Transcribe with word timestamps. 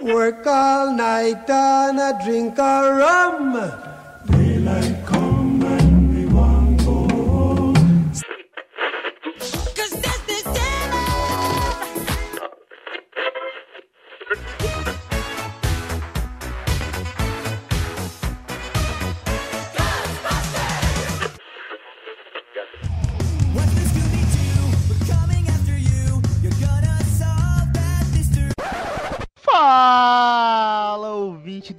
Work 0.00 0.46
all 0.46 0.92
night 0.92 1.50
and 1.50 1.98
a 1.98 2.16
drink 2.24 2.56
a 2.56 2.94
rum. 2.94 3.97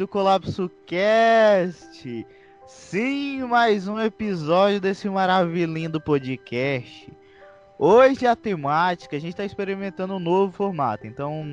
Colapso 0.09 0.72
Cast! 0.88 2.26
Sim, 2.66 3.44
mais 3.44 3.88
um 3.88 3.99
episódio 3.99 4.82
desse 4.82 5.08
maravilhoso 5.08 6.02
podcast. 6.02 7.13
Hoje 7.77 8.26
a 8.26 8.35
temática, 8.35 9.16
a 9.16 9.20
gente 9.20 9.34
está 9.34 9.45
experimentando 9.45 10.16
um 10.16 10.20
novo 10.20 10.52
formato, 10.52 11.05
então 11.05 11.45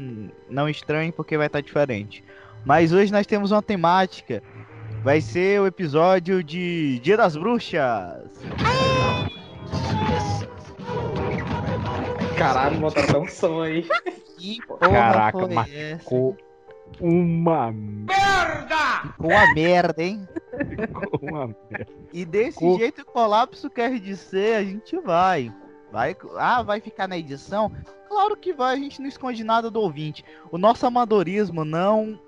não 0.49 0.71
estranhe 0.71 1.13
porque 1.13 1.37
vai 1.37 1.49
estar 1.49 1.61
diferente. 1.61 2.25
Mas 2.65 2.95
hoje 2.95 3.13
nós 3.13 3.27
temos 3.27 3.53
uma 3.53 3.61
temática, 3.61 4.43
vai 5.05 5.21
ser 5.21 5.61
o 5.61 5.67
episódio 5.67 6.43
de 6.43 6.99
Dia 7.01 7.19
das 7.19 7.37
Bruxas. 7.37 8.43
Caralho, 12.39 12.81
botaram 12.81 13.09
até 13.09 13.19
um 13.19 13.29
som 13.29 13.61
aí. 13.61 13.87
Que 14.39 14.59
porra 14.67 14.89
Caraca, 14.89 15.39
foi 15.39 15.55
mas 15.55 15.75
essa? 15.75 16.05
Ficou 16.93 17.09
uma 17.09 17.73
Ficou 19.03 19.31
uma 19.31 19.55
merda, 19.55 20.03
hein? 20.03 20.29
ficou 20.81 21.21
uma 21.23 21.47
merda. 21.71 21.87
E 22.13 22.25
desse 22.25 22.59
Co- 22.59 22.77
jeito 22.79 23.03
o 23.03 23.05
colapso 23.07 23.69
quer 23.71 23.99
dizer, 23.99 24.57
a 24.57 24.65
gente 24.65 24.99
vai. 24.99 25.53
Vai, 25.93 26.17
ah, 26.37 26.63
vai 26.63 26.81
ficar 26.81 27.07
na 27.09 27.17
edição? 27.17 27.71
Claro 28.09 28.37
que 28.37 28.53
vai, 28.53 28.75
a 28.75 28.79
gente 28.79 29.01
não 29.01 29.09
esconde 29.09 29.43
nada 29.45 29.71
do 29.71 29.81
ouvinte. 29.81 30.25
O 30.51 30.59
nosso 30.59 30.87
amadorismo 30.87 31.65
não. 31.65 32.19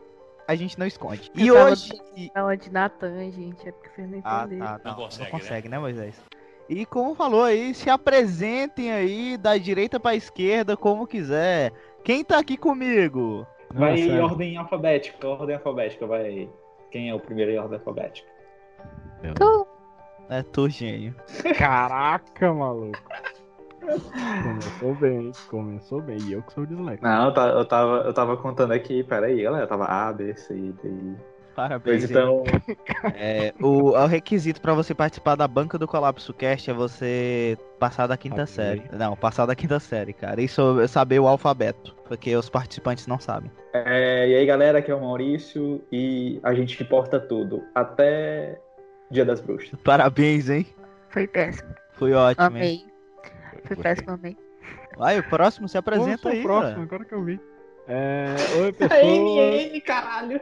A 0.47 0.55
gente 0.55 0.79
não 0.79 0.87
esconde. 0.87 1.31
E 1.35 1.47
Eu 1.49 1.55
tava 1.55 1.71
hoje. 1.73 1.93
Não, 2.35 2.51
é 2.51 2.57
de 2.57 2.71
Natan, 2.73 3.31
gente. 3.31 3.69
É 3.69 3.73
porque 3.73 3.91
vocês 3.95 4.11
não 4.11 4.21
Ah, 4.25 4.45
entenderam. 4.47 4.67
tá, 4.67 4.81
não, 4.85 4.91
não 4.93 4.95
consegue, 5.03 5.31
consegue, 5.31 5.69
né, 5.69 5.79
Moisés? 5.79 6.15
E 6.69 6.87
como 6.87 7.15
falou 7.15 7.45
aí, 7.45 7.75
se 7.75 7.91
apresentem 7.91 8.91
aí 8.93 9.37
da 9.37 9.57
direita 9.59 9.99
pra 10.01 10.15
esquerda, 10.15 10.77
como 10.77 11.07
quiser. 11.07 11.73
Quem 12.05 12.25
tá 12.25 12.39
aqui 12.39 12.57
comigo? 12.57 13.47
Vai 13.75 13.91
Nossa, 13.91 14.03
em 14.03 14.21
ordem 14.21 14.57
alfabética, 14.57 15.29
ordem 15.29 15.57
alfabética, 15.57 16.07
vai. 16.07 16.49
Quem 16.91 17.11
é 17.11 17.15
o 17.15 17.21
primeiro 17.21 17.53
em 17.53 17.59
ordem 17.59 17.79
alfabética? 17.79 18.29
Tu, 19.35 19.67
É 20.31 20.43
tu, 20.43 20.69
gênio. 20.69 21.15
Caraca, 21.57 22.53
maluco. 22.53 22.99
Começou 24.43 24.95
bem, 24.95 25.33
começou 25.49 26.03
bem. 26.03 26.19
E 26.23 26.33
eu 26.33 26.43
que 26.43 26.53
sou 26.53 26.67
disléxico. 26.67 27.07
Não, 27.07 27.29
eu 27.29 27.35
eu 27.59 27.65
tava, 27.65 27.97
eu 27.99 28.13
tava 28.13 28.37
contando 28.37 28.73
aqui, 28.73 29.03
peraí, 29.03 29.43
galera, 29.43 29.67
tava 29.67 29.85
A, 29.85 30.13
B, 30.13 30.35
C, 30.37 30.55
D, 30.55 30.89
I. 30.89 31.17
Parabéns. 31.59 31.83
Pois 31.83 32.09
então, 32.09 32.45
É, 33.17 33.53
o, 33.61 33.91
o 33.91 34.07
requisito 34.07 34.61
pra 34.61 34.75
você 34.75 34.95
participar 34.95 35.35
da 35.35 35.49
banca 35.49 35.77
do 35.77 35.89
Colapso 35.89 36.33
Cast 36.33 36.71
é 36.71 36.73
você 36.73 37.59
passar 37.81 38.07
da 38.07 38.17
quinta 38.17 38.47
série. 38.47 38.85
Não, 38.93 39.17
passar 39.17 39.45
da 39.45 39.57
quinta 39.57 39.81
série, 39.81 40.13
cara. 40.13 40.41
Isso 40.41 40.81
é 40.81 40.87
saber 40.87 41.19
o 41.19 41.27
alfabeto, 41.27 41.97
porque 42.07 42.37
os 42.37 42.49
participantes 42.49 43.09
não 43.09 43.19
sabem. 43.19 43.51
é, 43.73 44.29
e 44.29 44.37
aí 44.37 44.47
galera, 44.47 44.79
aqui 44.79 44.93
é 44.93 44.95
o 44.95 45.01
Maurício 45.01 45.83
e 45.91 46.39
a 46.45 46.55
gente 46.55 46.81
importa 46.81 47.19
tudo, 47.19 47.65
até 47.75 48.61
Dia 49.11 49.25
das 49.25 49.41
Bruxas. 49.41 49.81
Parabéns, 49.83 50.49
hein? 50.49 50.65
foi 51.11 51.27
péssimo. 51.27 51.75
Foi 51.95 52.13
ótimo, 52.13 52.45
hein? 52.45 52.47
Amei. 52.47 52.87
Foi 53.65 53.77
péssimo, 53.77 54.13
amei. 54.13 54.37
Vai, 54.97 55.19
o 55.19 55.25
próximo 55.29 55.69
se 55.69 55.77
apresenta 55.77 56.23
Pô, 56.23 56.29
aí, 56.29 56.39
o 56.39 56.43
próximo, 56.45 56.75
cara. 56.75 56.83
agora 56.83 57.05
que 57.05 57.15
eu 57.15 57.25
vi. 57.25 57.41
É, 57.89 58.35
oi, 58.61 58.71
pessoas. 58.79 59.83
caralho! 59.85 60.41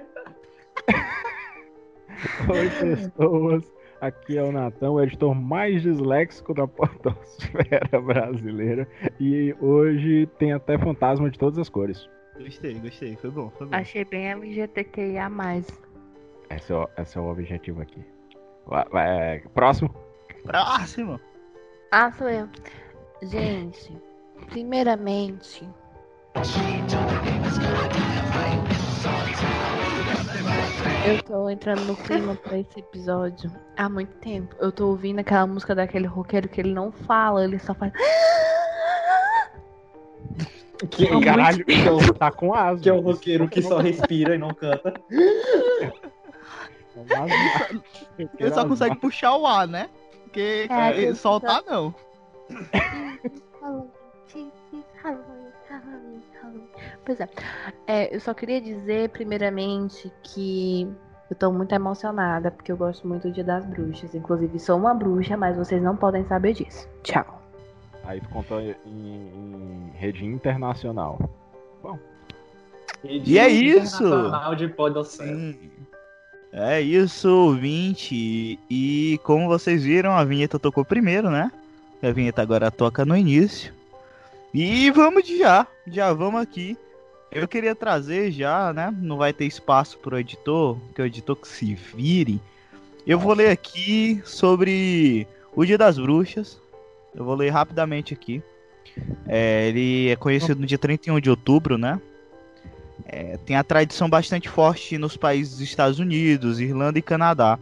Oi, 2.49 2.71
pessoas. 2.71 3.77
Aqui 4.01 4.37
é 4.37 4.43
o 4.43 4.53
Natan, 4.53 4.91
o 4.91 5.03
editor 5.03 5.35
mais 5.35 5.83
disléxico 5.83 6.53
da 6.53 6.67
podosfera 6.69 8.01
brasileira. 8.01 8.87
E 9.19 9.55
hoje 9.61 10.27
tem 10.39 10.53
até 10.53 10.79
fantasma 10.79 11.31
de 11.31 11.39
todas 11.39 11.59
as 11.59 11.69
cores. 11.69 12.09
Gostei, 12.39 12.75
gostei. 12.75 13.17
Foi 13.17 13.31
bom, 13.31 13.51
foi 13.51 13.67
bom. 13.67 13.75
Achei 13.75 14.05
bem 14.05 14.29
LGBTQIA. 14.29 15.31
Esse 16.51 16.73
é 16.73 16.77
o, 16.77 16.89
esse 16.99 17.17
é 17.17 17.21
o 17.21 17.31
objetivo 17.31 17.81
aqui. 17.81 18.05
Vai- 18.67 18.89
vai- 18.91 19.43
próximo. 19.55 19.95
Próximo. 20.45 21.19
Ah, 21.91 22.13
sou 22.13 22.29
eu. 22.29 22.49
Gente, 23.23 23.97
primeiramente. 24.51 25.67
Eu 31.07 31.23
tô 31.23 31.49
entrando 31.51 31.85
no 31.85 31.97
clima 31.97 32.35
pra 32.35 32.59
esse 32.59 32.81
episódio 32.81 33.51
há 33.77 33.89
muito 33.89 34.15
tempo. 34.19 34.55
Eu 34.59 34.73
tô 34.73 34.89
ouvindo 34.89 35.21
aquela 35.21 35.47
música 35.47 35.75
daquele 35.75 36.07
roqueiro 36.07 36.49
que 36.49 36.61
ele 36.61 36.73
não 36.73 36.91
fala, 36.91 37.45
ele 37.45 37.59
só 37.59 37.75
faz. 37.75 37.93
Que, 40.91 41.07
Caralho, 41.25 41.65
tá 42.19 42.31
com 42.31 42.53
asma. 42.53 42.81
que 42.81 42.89
é 42.89 42.93
o 42.93 43.01
roqueiro 43.01 43.49
que 43.49 43.63
só 43.63 43.79
respira 43.79 44.35
e 44.35 44.39
não 44.39 44.53
canta. 44.53 44.93
Ele 48.39 48.51
só 48.53 48.67
consegue 48.67 48.97
puxar 48.97 49.37
o 49.37 49.47
ar, 49.47 49.67
né? 49.69 49.89
Porque 50.25 50.67
É, 50.69 50.91
ele 50.97 51.07
que- 51.09 51.15
soltar, 51.15 51.63
não. 51.67 51.95
Pois 57.07 57.21
é. 57.21 57.29
É, 57.87 58.15
eu 58.15 58.19
só 58.19 58.35
queria 58.35 58.61
dizer, 58.61 59.11
primeiramente, 59.11 60.13
que 60.25 60.89
eu 61.31 61.37
tô 61.37 61.53
muito 61.53 61.73
emocionada, 61.73 62.51
porque 62.51 62.73
eu 62.73 62.77
gosto 62.77 63.07
muito 63.07 63.29
do 63.29 63.33
Dia 63.33 63.45
das 63.45 63.65
Bruxas. 63.65 64.13
Inclusive, 64.13 64.59
sou 64.59 64.77
uma 64.77 64.93
bruxa, 64.93 65.37
mas 65.37 65.57
vocês 65.57 65.81
não 65.81 65.97
podem 65.97 66.27
saber 66.27 66.55
disso. 66.55 66.89
Tchau. 67.05 67.41
Aí 68.03 68.21
tu 68.21 68.29
contou 68.31 68.61
em, 68.61 68.75
em 68.85 69.93
rede 69.95 70.25
internacional. 70.25 71.19
E 73.05 73.39
é 73.39 73.49
isso! 73.49 74.05
Internacional 74.05 74.57
de. 74.57 74.75
Sim. 75.05 75.71
É 76.53 76.81
isso, 76.81 77.29
ouvinte. 77.29 78.59
E 78.69 79.21
como 79.23 79.47
vocês 79.47 79.85
viram, 79.85 80.13
a 80.13 80.25
vinheta 80.25 80.59
tocou 80.59 80.85
primeiro, 80.85 81.31
né? 81.31 81.53
A 82.03 82.11
vinheta 82.11 82.43
agora 82.43 82.69
toca 82.69 83.05
no 83.05 83.17
início. 83.17 83.73
E 84.53 84.91
vamos 84.91 85.23
de 85.23 85.39
já. 85.39 85.67
Já 85.87 86.13
vamos 86.13 86.41
aqui. 86.41 86.77
Eu 87.31 87.47
queria 87.47 87.75
trazer 87.75 88.31
já, 88.31 88.73
né? 88.73 88.95
Não 89.01 89.17
vai 89.17 89.33
ter 89.33 89.45
espaço 89.45 89.99
pro 89.99 90.19
editor, 90.19 90.79
que 90.95 91.03
o 91.03 91.07
editor 91.07 91.37
que 91.37 91.49
se 91.49 91.75
vire. 91.75 92.41
Eu 93.07 93.19
vou 93.19 93.35
ler 93.35 93.51
aqui 93.51 94.23
sobre 94.25 95.27
o 95.55 95.65
Dia 95.65 95.79
das 95.79 95.99
Bruxas. 95.99 96.61
Eu 97.15 97.25
vou 97.25 97.35
ler 97.35 97.51
rapidamente 97.51 98.15
aqui. 98.15 98.43
É, 99.27 99.69
ele 99.69 100.09
é 100.09 100.17
conhecido 100.17 100.61
no 100.61 100.67
dia 100.67 100.79
31 100.79 101.21
de 101.21 101.29
outubro, 101.29 101.77
né? 101.77 102.01
É, 103.05 103.37
tem 103.45 103.57
a 103.57 103.65
tradição 103.65 104.09
bastante 104.09 104.49
forte 104.49 104.99
nos 104.99 105.17
países 105.17 105.55
dos 105.55 105.63
Estados 105.63 105.99
Unidos, 105.99 106.61
Irlanda 106.61 106.99
e 106.99 107.03
Canadá, 107.03 107.59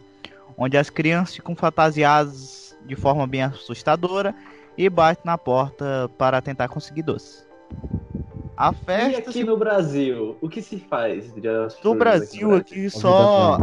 onde 0.57 0.77
as 0.77 0.89
crianças 0.89 1.35
ficam 1.35 1.55
fantasiadas 1.55 2.75
de 2.85 2.95
forma 2.95 3.27
bem 3.27 3.43
assustadora 3.43 4.33
e 4.77 4.89
batem 4.89 5.23
na 5.25 5.37
porta 5.37 6.09
para 6.17 6.41
tentar 6.41 6.67
conseguir 6.67 7.03
doce. 7.03 7.45
A 8.57 8.71
E 8.71 8.75
festa 8.85 9.19
aqui 9.29 9.33
se- 9.33 9.43
no 9.43 9.57
Brasil, 9.57 10.37
o 10.41 10.47
que 10.49 10.61
se 10.61 10.79
faz 10.79 11.33
no 11.83 11.95
Brasil 11.95 12.55
aqui 12.55 12.89
só 12.89 13.57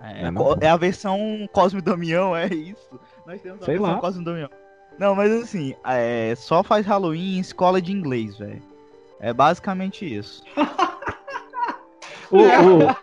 É, 0.00 0.22
é, 0.24 0.66
é 0.66 0.68
a 0.68 0.76
versão 0.76 1.48
Cosme 1.52 1.78
e 1.80 1.82
Damião, 1.82 2.36
é 2.36 2.46
isso. 2.46 3.00
Nós 3.26 3.40
temos 3.40 3.62
a 3.62 3.64
Sei 3.64 3.76
versão 3.78 3.94
lá. 3.94 4.00
Cosme 4.00 4.22
e 4.22 4.24
Damião. 4.24 4.50
Não, 4.98 5.14
mas 5.14 5.30
assim, 5.32 5.74
é, 5.84 6.34
só 6.36 6.62
faz 6.62 6.86
Halloween 6.86 7.36
em 7.36 7.40
escola 7.40 7.80
de 7.80 7.92
inglês, 7.92 8.36
velho. 8.38 8.62
É 9.20 9.32
basicamente 9.32 10.04
isso. 10.04 10.42
O, 12.28 12.38
o, 12.38 12.90
Ô, 12.90 12.96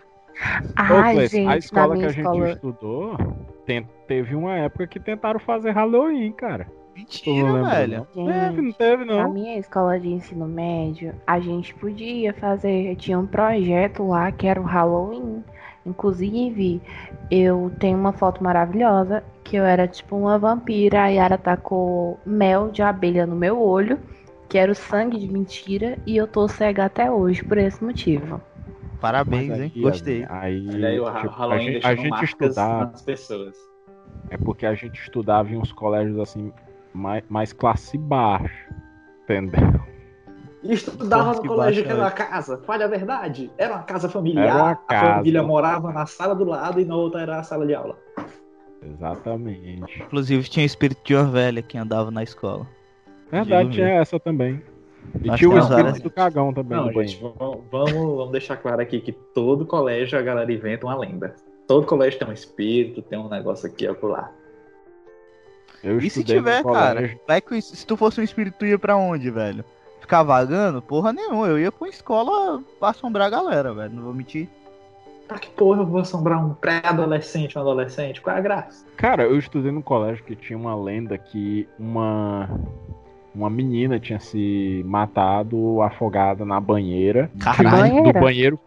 Ai, 0.76 1.28
gente, 1.28 1.48
a 1.48 1.56
escola 1.58 1.96
que 1.96 2.04
a 2.06 2.10
gente 2.10 2.18
escola. 2.26 2.50
estudou, 2.50 3.18
tem- 3.66 3.88
teve 4.06 4.36
uma 4.36 4.58
época 4.58 4.86
que 4.86 5.00
tentaram 5.00 5.40
fazer 5.40 5.72
Halloween, 5.72 6.32
cara. 6.34 6.68
Não 6.96 7.02
Mentira, 7.02 7.52
lembra, 7.54 7.70
velho. 7.72 8.08
Não 8.16 8.26
teve, 8.26 8.62
não 8.62 8.72
teve, 8.72 9.06
Na 9.06 9.24
não. 9.24 9.34
minha 9.34 9.58
escola 9.58 10.00
de 10.00 10.10
ensino 10.10 10.48
médio, 10.48 11.14
a 11.26 11.40
gente 11.40 11.74
podia 11.76 12.34
fazer. 12.34 12.96
Tinha 12.98 13.18
um 13.18 13.26
projeto 13.26 14.08
lá 14.08 14.32
que 14.32 14.46
era 14.48 14.62
o 14.62 14.64
Halloween. 14.64 15.44
Inclusive, 15.86 16.82
eu 17.32 17.72
tenho 17.80 17.98
uma 17.98 18.14
foto 18.14 18.44
maravilhosa 18.44 19.24
que 19.44 19.56
eu 19.56 19.64
era 19.66 19.88
tipo 19.88 20.16
uma 20.16 20.38
vampira. 20.38 21.04
A 21.04 21.08
Yara 21.08 21.38
tacou 21.38 22.20
mel 22.26 22.70
de 22.70 22.82
abelha 22.82 23.26
no 23.26 23.36
meu 23.36 23.60
olho. 23.60 24.00
quero 24.48 24.76
sangue 24.76 25.18
de 25.18 25.28
mentira 25.28 25.98
e 26.06 26.16
eu 26.16 26.28
tô 26.28 26.48
cega 26.48 26.86
até 26.86 27.10
hoje 27.12 27.44
por 27.44 27.58
esse 27.58 27.84
motivo. 27.84 28.40
Parabéns, 29.02 29.50
Mas 29.50 29.60
hein? 29.60 29.72
aí, 29.76 29.82
Gostei. 29.82 30.26
Aí, 30.30 30.86
aí 30.86 31.00
o 31.00 31.06
tipo, 31.06 31.28
a 31.28 31.32
Halloween 31.32 31.74
gente, 31.74 31.86
a 31.88 31.96
gente 31.96 32.24
estudava, 32.24 32.86
nas 32.86 33.02
pessoas. 33.02 33.56
é 34.30 34.38
porque 34.38 34.66
a 34.66 34.74
gente 34.76 35.02
estudava 35.02 35.50
em 35.52 35.58
uns 35.58 35.72
colégios 35.74 36.18
assim, 36.20 36.54
mais, 36.94 37.24
mais 37.30 37.54
classe 37.54 37.98
baixa. 37.98 38.54
Entendeu? 39.24 39.82
E 40.62 40.74
estudava 40.74 41.34
no 41.34 41.46
colégio 41.46 41.84
que 41.84 41.90
era 41.90 42.00
uma 42.00 42.12
casa. 42.12 42.58
Fale 42.60 42.84
a 42.84 42.88
verdade. 42.88 43.52
Era 43.58 43.74
uma 43.76 43.84
casa 43.84 44.08
familiar. 44.08 44.46
Era 44.48 44.56
uma 44.56 44.72
A 44.72 44.76
casa. 44.76 45.14
família 45.16 45.44
morava 45.44 45.92
na 45.92 46.06
sala 46.06 46.34
do 46.34 46.46
lado 46.46 46.80
e 46.80 46.86
na 46.86 46.96
outra 46.96 47.22
era 47.22 47.40
a 47.40 47.44
sala 47.44 47.66
de 47.66 47.74
aula. 47.76 47.98
Exatamente. 48.82 50.02
Inclusive 50.04 50.48
tinha 50.50 50.64
o 50.64 50.68
espírito 50.68 51.02
de 51.04 51.16
uma 51.16 51.26
velha 51.26 51.62
que 51.62 51.78
andava 51.78 52.12
na 52.12 52.24
escola. 52.24 52.68
Verdade, 53.32 53.72
tinha 53.72 53.90
essa 53.90 54.20
também. 54.20 54.62
E 55.22 55.30
Acho 55.30 55.38
tinha 55.40 55.50
o 55.50 55.58
espírito 55.58 55.84
várias- 55.84 56.02
do 56.02 56.10
cagão 56.10 56.54
também 56.54 56.78
Não, 56.78 56.92
gente, 56.94 57.20
vamos, 57.22 57.60
vamos 57.70 58.32
deixar 58.32 58.58
claro 58.58 58.82
aqui 58.82 59.02
que 59.02 59.12
todo 59.12 59.66
colégio 59.66 60.18
a 60.18 60.22
galera 60.22 60.52
inventa 60.52 60.86
uma 60.86 60.96
lenda. 60.98 61.36
Todo 61.68 61.86
colégio 61.86 62.20
tem 62.20 62.28
um 62.28 62.34
espírito, 62.34 63.02
tem 63.02 63.20
um 63.20 63.30
negócio 63.30 63.68
aqui 63.68 63.86
e 63.86 64.06
lá. 64.06 64.32
Eu 65.84 66.00
E 66.00 66.10
se 66.10 66.24
tiver, 66.24 66.64
cara? 66.64 67.18
Vai 67.28 67.42
que 67.42 67.62
se 67.62 67.86
tu 67.86 67.98
fosse 67.98 68.22
um 68.22 68.24
espírito, 68.24 68.58
tu 68.60 68.66
ia 68.66 68.80
pra 68.80 68.96
onde, 68.96 69.30
velho? 69.30 69.66
Ficar 70.00 70.24
vagando? 70.24 70.82
Porra 70.82 71.12
nenhuma. 71.12 71.48
Eu 71.48 71.60
ia 71.60 71.72
pra 71.72 71.86
uma 71.86 71.90
escola 71.90 72.64
pra 72.80 72.90
assombrar 72.90 73.28
a 73.28 73.30
galera, 73.30 73.74
velho. 73.74 73.94
Não 73.94 74.04
vou 74.04 74.14
mentir. 74.14 74.48
Pra 75.28 75.40
que 75.40 75.50
porra 75.50 75.82
eu 75.82 75.86
vou 75.86 76.02
assombrar 76.02 76.44
um 76.44 76.54
pré-adolescente, 76.54 77.58
um 77.58 77.62
adolescente? 77.62 78.22
Qual 78.22 78.36
é 78.36 78.40
a 78.40 78.42
graça? 78.42 78.86
Cara, 78.98 79.24
eu 79.24 79.38
estudei 79.38 79.72
no 79.72 79.82
colégio 79.82 80.24
que 80.24 80.36
tinha 80.36 80.58
uma 80.58 80.76
lenda 80.76 81.18
que 81.18 81.68
uma 81.80 82.50
uma 83.34 83.50
menina 83.50 84.00
tinha 84.00 84.20
se 84.20 84.84
matado 84.86 85.82
afogada 85.82 86.46
na 86.46 86.60
banheira 86.60 87.32
Caralho. 87.40 88.04
Do 88.04 88.14
banheiro 88.14 88.60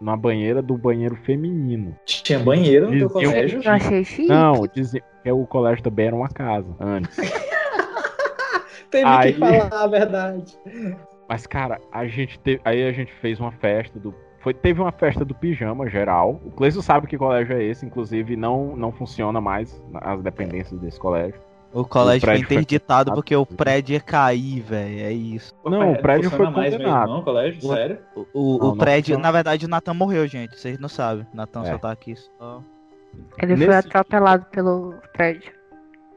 na, 0.00 0.16
banheira 0.16 0.62
do 0.62 0.76
banheiro 0.76 1.16
feminino. 1.16 1.96
Tinha 2.04 2.38
banheiro 2.38 2.90
no 2.90 2.98
teu 2.98 3.10
colégio? 3.10 3.62
Eu 3.62 3.72
achei 3.72 4.04
chique. 4.04 4.28
Não, 4.28 4.66
dizia 4.72 5.02
que 5.22 5.30
o 5.30 5.46
colégio 5.46 5.82
também 5.82 6.06
era 6.06 6.16
uma 6.16 6.28
casa 6.28 6.74
antes. 6.80 7.16
Teve 8.90 9.04
Aí- 9.04 9.32
que 9.32 9.38
falar 9.38 9.68
a 9.72 9.86
verdade. 9.86 10.58
Mas 11.28 11.46
cara, 11.46 11.80
a 11.92 12.06
gente 12.06 12.40
teve, 12.40 12.60
aí 12.64 12.82
a 12.84 12.92
gente 12.92 13.12
fez 13.20 13.38
uma 13.38 13.52
festa 13.52 13.98
do 14.00 14.12
foi, 14.40 14.54
teve 14.54 14.80
uma 14.80 14.90
festa 14.90 15.24
do 15.24 15.34
pijama 15.34 15.88
geral. 15.88 16.40
O 16.44 16.50
Cleiton 16.50 16.80
sabe 16.80 17.06
que 17.06 17.16
colégio 17.16 17.54
é 17.54 17.62
esse, 17.62 17.84
inclusive 17.86 18.36
não 18.36 18.74
não 18.74 18.90
funciona 18.90 19.40
mais 19.40 19.80
as 19.94 20.22
dependências 20.22 20.80
desse 20.80 20.98
colégio. 20.98 21.40
O 21.72 21.84
colégio 21.84 22.20
foi 22.22 22.30
prédio 22.30 22.46
foi 22.48 22.54
interditado 22.56 23.04
fechado. 23.10 23.14
porque 23.14 23.36
o 23.36 23.46
prédio 23.46 23.92
ia 23.94 24.00
cair, 24.00 24.60
velho. 24.60 25.00
É 25.00 25.12
isso. 25.12 25.54
Não, 25.64 25.92
o 25.92 25.98
prédio 26.02 26.30
funciona 26.30 26.52
foi 26.52 26.60
mais 26.62 26.76
mesmo, 26.76 26.92
não, 27.06 27.22
colégio? 27.22 27.68
Ué. 27.70 27.76
Sério? 27.76 27.98
O, 28.14 28.20
o, 28.20 28.58
Não, 28.58 28.66
o 28.66 28.68
não 28.70 28.76
prédio, 28.76 29.14
funciona. 29.14 29.22
na 29.22 29.32
verdade, 29.32 29.66
o 29.66 29.68
Natan 29.68 29.94
morreu, 29.94 30.26
gente. 30.26 30.58
Vocês 30.58 30.78
não 30.78 30.88
sabem. 30.88 31.24
O 31.32 31.36
Natan 31.36 31.62
É. 31.62 31.70
só 31.72 31.78
tá 31.78 31.92
aqui 31.92 32.14
só. 32.16 32.60
Ele 33.40 33.56
foi 33.56 33.66
Nesse 33.66 33.88
atropelado 33.88 34.46
pelo 34.50 34.94
prédio. 35.12 35.52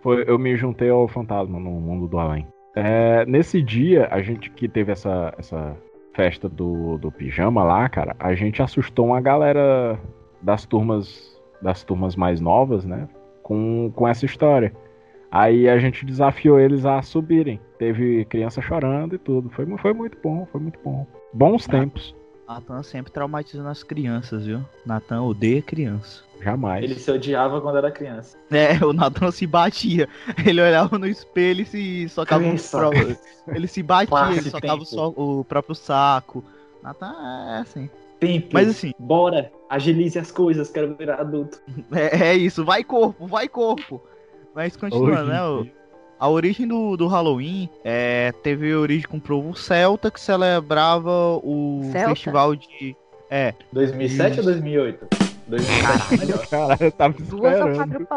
Foi, 0.01 0.23
eu 0.27 0.37
me 0.39 0.55
juntei 0.57 0.89
ao 0.89 1.07
fantasma 1.07 1.59
no 1.59 1.69
mundo 1.71 2.07
do 2.07 2.17
além. 2.17 2.47
É, 2.75 3.23
nesse 3.25 3.61
dia, 3.61 4.07
a 4.11 4.21
gente 4.21 4.49
que 4.49 4.67
teve 4.67 4.91
essa, 4.91 5.33
essa 5.37 5.77
festa 6.13 6.49
do, 6.49 6.97
do 6.97 7.11
pijama 7.11 7.63
lá, 7.63 7.87
cara, 7.87 8.15
a 8.19 8.33
gente 8.33 8.61
assustou 8.61 9.05
uma 9.07 9.21
galera 9.21 9.99
das 10.41 10.65
turmas 10.65 11.31
das 11.61 11.83
turmas 11.83 12.15
mais 12.15 12.41
novas, 12.41 12.83
né? 12.83 13.07
Com, 13.41 13.89
com 13.95 14.05
essa 14.07 14.25
história. 14.25 14.73
Aí 15.33 15.67
a 15.67 15.79
gente 15.79 16.05
desafiou 16.05 16.59
eles 16.59 16.85
a 16.85 17.01
subirem. 17.01 17.59
Teve 17.79 18.23
criança 18.25 18.61
chorando 18.61 19.15
e 19.15 19.17
tudo. 19.17 19.49
Foi, 19.49 19.65
foi 19.79 19.91
muito 19.91 20.15
bom, 20.21 20.47
foi 20.51 20.61
muito 20.61 20.79
bom. 20.83 21.07
Bons 21.33 21.65
tempos. 21.65 22.15
Natan 22.47 22.83
sempre 22.83 23.11
traumatizando 23.11 23.67
as 23.67 23.81
crianças, 23.81 24.45
viu? 24.45 24.61
Natan 24.85 25.23
odeia 25.23 25.59
criança. 25.59 26.21
Jamais. 26.39 26.83
Ele 26.83 26.93
se 26.93 27.09
odiava 27.09 27.59
quando 27.61 27.79
era 27.79 27.89
criança. 27.89 28.37
É, 28.51 28.85
o 28.85 28.93
Natan 28.93 29.31
se 29.31 29.47
batia. 29.47 30.07
Ele 30.45 30.61
olhava 30.61 30.99
no 30.99 31.07
espelho 31.07 31.61
e 31.61 31.65
se 31.65 32.09
socava 32.09 32.43
próprio. 32.69 33.17
Ele 33.47 33.65
se 33.65 33.81
batia, 33.81 34.09
Passe 34.15 34.37
ele 34.37 34.49
socava 34.51 34.73
o, 34.75 34.85
tempo. 34.85 34.85
so- 34.85 35.13
o 35.17 35.43
próprio 35.45 35.73
saco. 35.73 36.43
Natan 36.83 37.15
é 37.55 37.57
assim. 37.57 37.89
Tempo. 38.19 38.49
Mas 38.53 38.69
assim, 38.69 38.91
Bora, 38.99 39.51
agilize 39.67 40.19
as 40.19 40.31
coisas, 40.31 40.69
quero 40.69 40.95
virar 40.95 41.21
adulto. 41.21 41.59
é, 41.91 42.27
é 42.27 42.35
isso. 42.35 42.63
Vai 42.63 42.83
corpo, 42.83 43.25
vai 43.25 43.47
corpo. 43.47 43.99
Mas 44.55 44.75
continuando, 44.77 45.25
né? 45.25 45.43
o-. 45.43 45.67
A 46.19 46.29
origem 46.29 46.67
do, 46.67 46.95
do 46.95 47.07
Halloween 47.07 47.69
é, 47.83 48.31
teve 48.43 48.73
origem 48.73 49.07
com 49.07 49.17
o 49.17 49.21
povo 49.21 49.53
celta 49.55 50.09
que 50.09 50.19
celebrava 50.19 51.11
o 51.43 51.81
Celta? 51.91 52.09
festival 52.09 52.55
de. 52.55 52.95
É, 53.29 53.53
2007 53.73 54.31
Isso. 54.31 54.39
ou 54.41 54.45
2008? 54.45 55.07
2007 55.47 56.19
melhor. 56.19 56.47
Cara, 56.47 56.77
eu 56.79 56.91
tava 56.91 57.15
Duas 57.19 57.59
ou 57.59 57.75
quatro. 57.75 58.07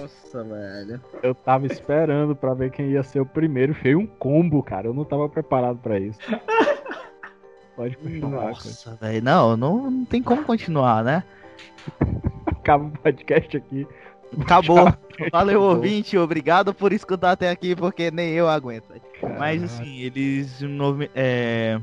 Nossa, 0.00 0.44
velho. 0.44 1.00
Eu 1.22 1.34
tava 1.34 1.66
esperando 1.66 2.36
pra 2.36 2.54
ver 2.54 2.70
quem 2.70 2.90
ia 2.90 3.02
ser 3.02 3.20
o 3.20 3.26
primeiro. 3.26 3.74
Foi 3.74 3.94
um 3.94 4.06
combo, 4.06 4.62
cara. 4.62 4.86
Eu 4.86 4.94
não 4.94 5.04
tava 5.04 5.28
preparado 5.28 5.78
pra 5.78 5.98
isso. 5.98 6.18
Pode 7.74 7.96
continuar. 7.96 8.38
cara. 8.38 8.48
Nossa, 8.50 8.98
velho. 9.00 9.22
Não, 9.22 9.56
não, 9.56 9.90
não 9.90 10.04
tem 10.04 10.22
como 10.22 10.44
continuar, 10.44 11.02
né? 11.02 11.24
Acaba 12.46 12.84
o 12.84 12.90
podcast 12.90 13.56
aqui. 13.56 13.86
Acabou. 14.40 14.92
Valeu, 15.30 15.62
ouvinte. 15.62 16.16
Obrigado 16.18 16.74
por 16.74 16.92
escutar 16.92 17.32
até 17.32 17.50
aqui, 17.50 17.74
porque 17.76 18.10
nem 18.10 18.30
eu 18.30 18.48
aguento. 18.48 18.88
velho. 18.88 19.02
Mas 19.38 19.60
Caraca. 19.60 19.64
assim, 19.82 20.00
eles. 20.00 20.60
nome- 20.60 21.10
é, 21.14 21.80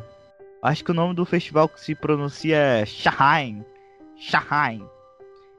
Acho 0.61 0.83
que 0.83 0.91
o 0.91 0.93
nome 0.93 1.15
do 1.15 1.25
festival 1.25 1.67
que 1.67 1.81
se 1.81 1.95
pronuncia 1.95 2.55
é 2.55 2.85
Shahain. 2.85 3.65
Shahain. 4.17 4.83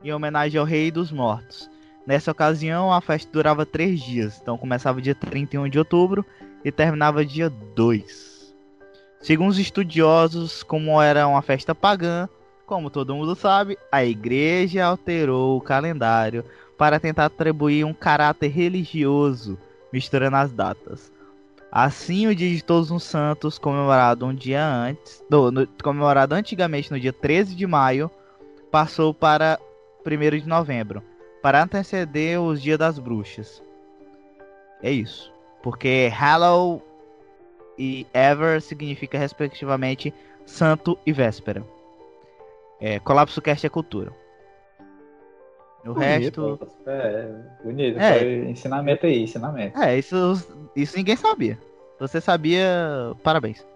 Em 0.04 0.12
homenagem 0.12 0.58
ao 0.60 0.66
Rei 0.66 0.90
dos 0.90 1.10
Mortos. 1.10 1.68
Nessa 2.06 2.30
ocasião, 2.30 2.92
a 2.92 3.00
festa 3.00 3.30
durava 3.32 3.64
três 3.66 4.00
dias. 4.00 4.38
Então 4.40 4.56
começava 4.58 5.00
dia 5.02 5.14
31 5.14 5.68
de 5.68 5.78
outubro 5.78 6.24
e 6.64 6.70
terminava 6.70 7.24
dia 7.24 7.50
2. 7.50 8.54
Segundo 9.20 9.50
os 9.50 9.58
estudiosos, 9.58 10.62
como 10.62 11.00
era 11.00 11.26
uma 11.28 11.42
festa 11.42 11.74
pagã, 11.74 12.28
como 12.66 12.90
todo 12.90 13.14
mundo 13.14 13.34
sabe, 13.36 13.76
a 13.90 14.04
igreja 14.04 14.84
alterou 14.84 15.56
o 15.58 15.60
calendário 15.60 16.44
para 16.82 16.98
tentar 16.98 17.26
atribuir 17.26 17.84
um 17.84 17.94
caráter 17.94 18.48
religioso, 18.48 19.56
misturando 19.92 20.34
as 20.34 20.50
datas. 20.50 21.12
Assim, 21.70 22.26
o 22.26 22.34
Dia 22.34 22.50
de 22.56 22.64
Todos 22.64 22.90
os 22.90 23.04
Santos, 23.04 23.56
comemorado 23.56 24.26
um 24.26 24.34
dia 24.34 24.66
antes, 24.66 25.24
no- 25.30 25.52
no- 25.52 25.68
comemorado 25.80 26.34
antigamente 26.34 26.90
no 26.90 26.98
dia 26.98 27.12
13 27.12 27.54
de 27.54 27.68
maio, 27.68 28.10
passou 28.68 29.14
para 29.14 29.60
1 30.04 30.40
de 30.40 30.48
novembro, 30.48 31.04
para 31.40 31.62
anteceder 31.62 32.40
os 32.40 32.60
Dias 32.60 32.80
das 32.80 32.98
Bruxas. 32.98 33.62
É 34.82 34.90
isso. 34.90 35.32
Porque 35.62 36.10
Hallow 36.12 36.82
e 37.78 38.08
Ever 38.12 38.60
significa 38.60 39.16
respectivamente 39.18 40.12
santo 40.44 40.98
e 41.06 41.12
véspera. 41.12 41.64
É, 42.80 42.98
Colapso 42.98 43.40
Cast 43.40 43.64
é 43.64 43.70
cultura. 43.70 44.12
O 45.84 45.92
resto. 45.92 46.58
É, 46.86 47.28
bonito. 47.64 47.98
É. 47.98 48.18
Foi 48.18 48.34
ensinamento 48.50 49.06
aí, 49.06 49.22
ensinamento. 49.22 49.78
É, 49.80 49.98
isso, 49.98 50.16
isso 50.76 50.96
ninguém 50.96 51.16
sabia. 51.16 51.54
Se 51.98 52.00
você 52.08 52.20
sabia, 52.20 52.66
parabéns. 53.22 53.66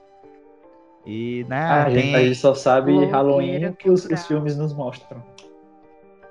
E, 1.05 1.45
né, 1.49 1.59
a, 1.59 1.91
gente, 1.91 2.03
tem- 2.03 2.15
a 2.15 2.25
gente 2.25 2.35
só 2.37 2.55
sabe 2.55 3.05
Halloween 3.07 3.73
que 3.73 3.89
os, 3.91 4.05
os 4.05 4.27
filmes 4.27 4.57
nos 4.57 4.73
mostram. 4.73 5.23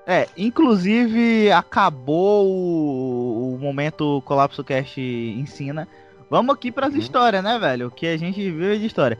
É, 0.08 0.28
inclusive 0.38 1.52
acabou 1.52 2.46
o, 2.46 3.54
o 3.56 3.58
momento 3.58 4.22
Colapso 4.26 4.64
Cast 4.64 5.00
ensina. 5.02 5.88
Vamos 6.30 6.54
aqui 6.56 6.72
pras 6.72 6.94
Uhum. 6.94 7.00
histórias, 7.00 7.44
né, 7.44 7.58
velho? 7.58 7.88
O 7.88 7.92
que 7.92 8.06
a 8.08 8.18
gente 8.18 8.40
viu 8.52 8.78
de 8.78 8.86
história. 8.86 9.18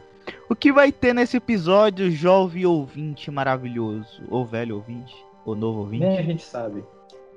O 0.48 0.54
que 0.54 0.72
vai 0.72 0.92
ter 0.92 1.12
nesse 1.14 1.36
episódio, 1.38 2.10
jovem 2.10 2.66
ouvinte 2.66 3.30
maravilhoso? 3.30 4.22
Ou 4.28 4.44
velho 4.44 4.76
ouvinte? 4.76 5.14
Ou 5.46 5.54
novo 5.54 5.80
ouvinte? 5.80 6.04
Nem 6.04 6.18
a 6.18 6.22
gente 6.22 6.42
sabe. 6.42 6.84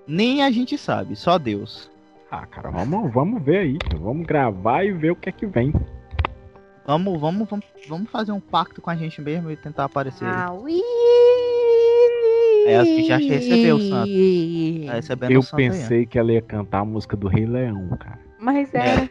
Nem 0.08 0.44
a 0.44 0.50
gente 0.50 0.75
sabe, 0.78 1.16
só 1.16 1.38
Deus. 1.38 1.92
Ah, 2.32 2.46
cara, 2.48 2.72
vamos, 2.72 3.13
vamos 3.13 3.42
ver 3.42 3.60
aí. 3.60 3.78
Vamos 4.00 4.25
gravar 4.25 4.84
e 4.84 4.92
ver 4.92 5.12
o 5.12 5.16
que 5.16 5.30
é 5.30 5.32
que 5.32 5.46
vem. 5.46 5.72
Vamos, 6.86 7.22
vamos, 7.22 7.48
vamos, 7.48 7.66
vamos 7.88 8.10
fazer 8.10 8.32
um 8.32 8.39
pacto 8.39 8.82
com 8.82 8.89
a 8.89 8.96
gente 8.96 9.22
mesmo 9.22 9.51
e 9.51 9.56
tentar 9.56 9.84
aparecer. 9.84 10.25
Ah, 10.25 10.51
ui! 10.51 10.82
É, 12.66 12.78
a 12.78 12.84
gente 12.84 13.08
já 13.08 13.18
recebeu 13.18 13.75
o 13.75 13.82
santo. 13.82 14.12
Tá 14.88 14.94
recebendo 14.94 15.32
Eu 15.32 15.39
o 15.39 15.44
santo 15.44 15.62
aí, 15.62 15.70
pensei 15.70 16.06
que 16.08 16.18
ela 16.18 16.32
ia 16.32 16.42
cantar 16.42 16.80
a 16.80 16.86
música 16.86 17.16
do 17.16 17.28
Rei 17.28 17.46
Leão, 17.46 17.89
cara. 17.98 18.20
Mas 18.39 18.74
era. 18.74 19.08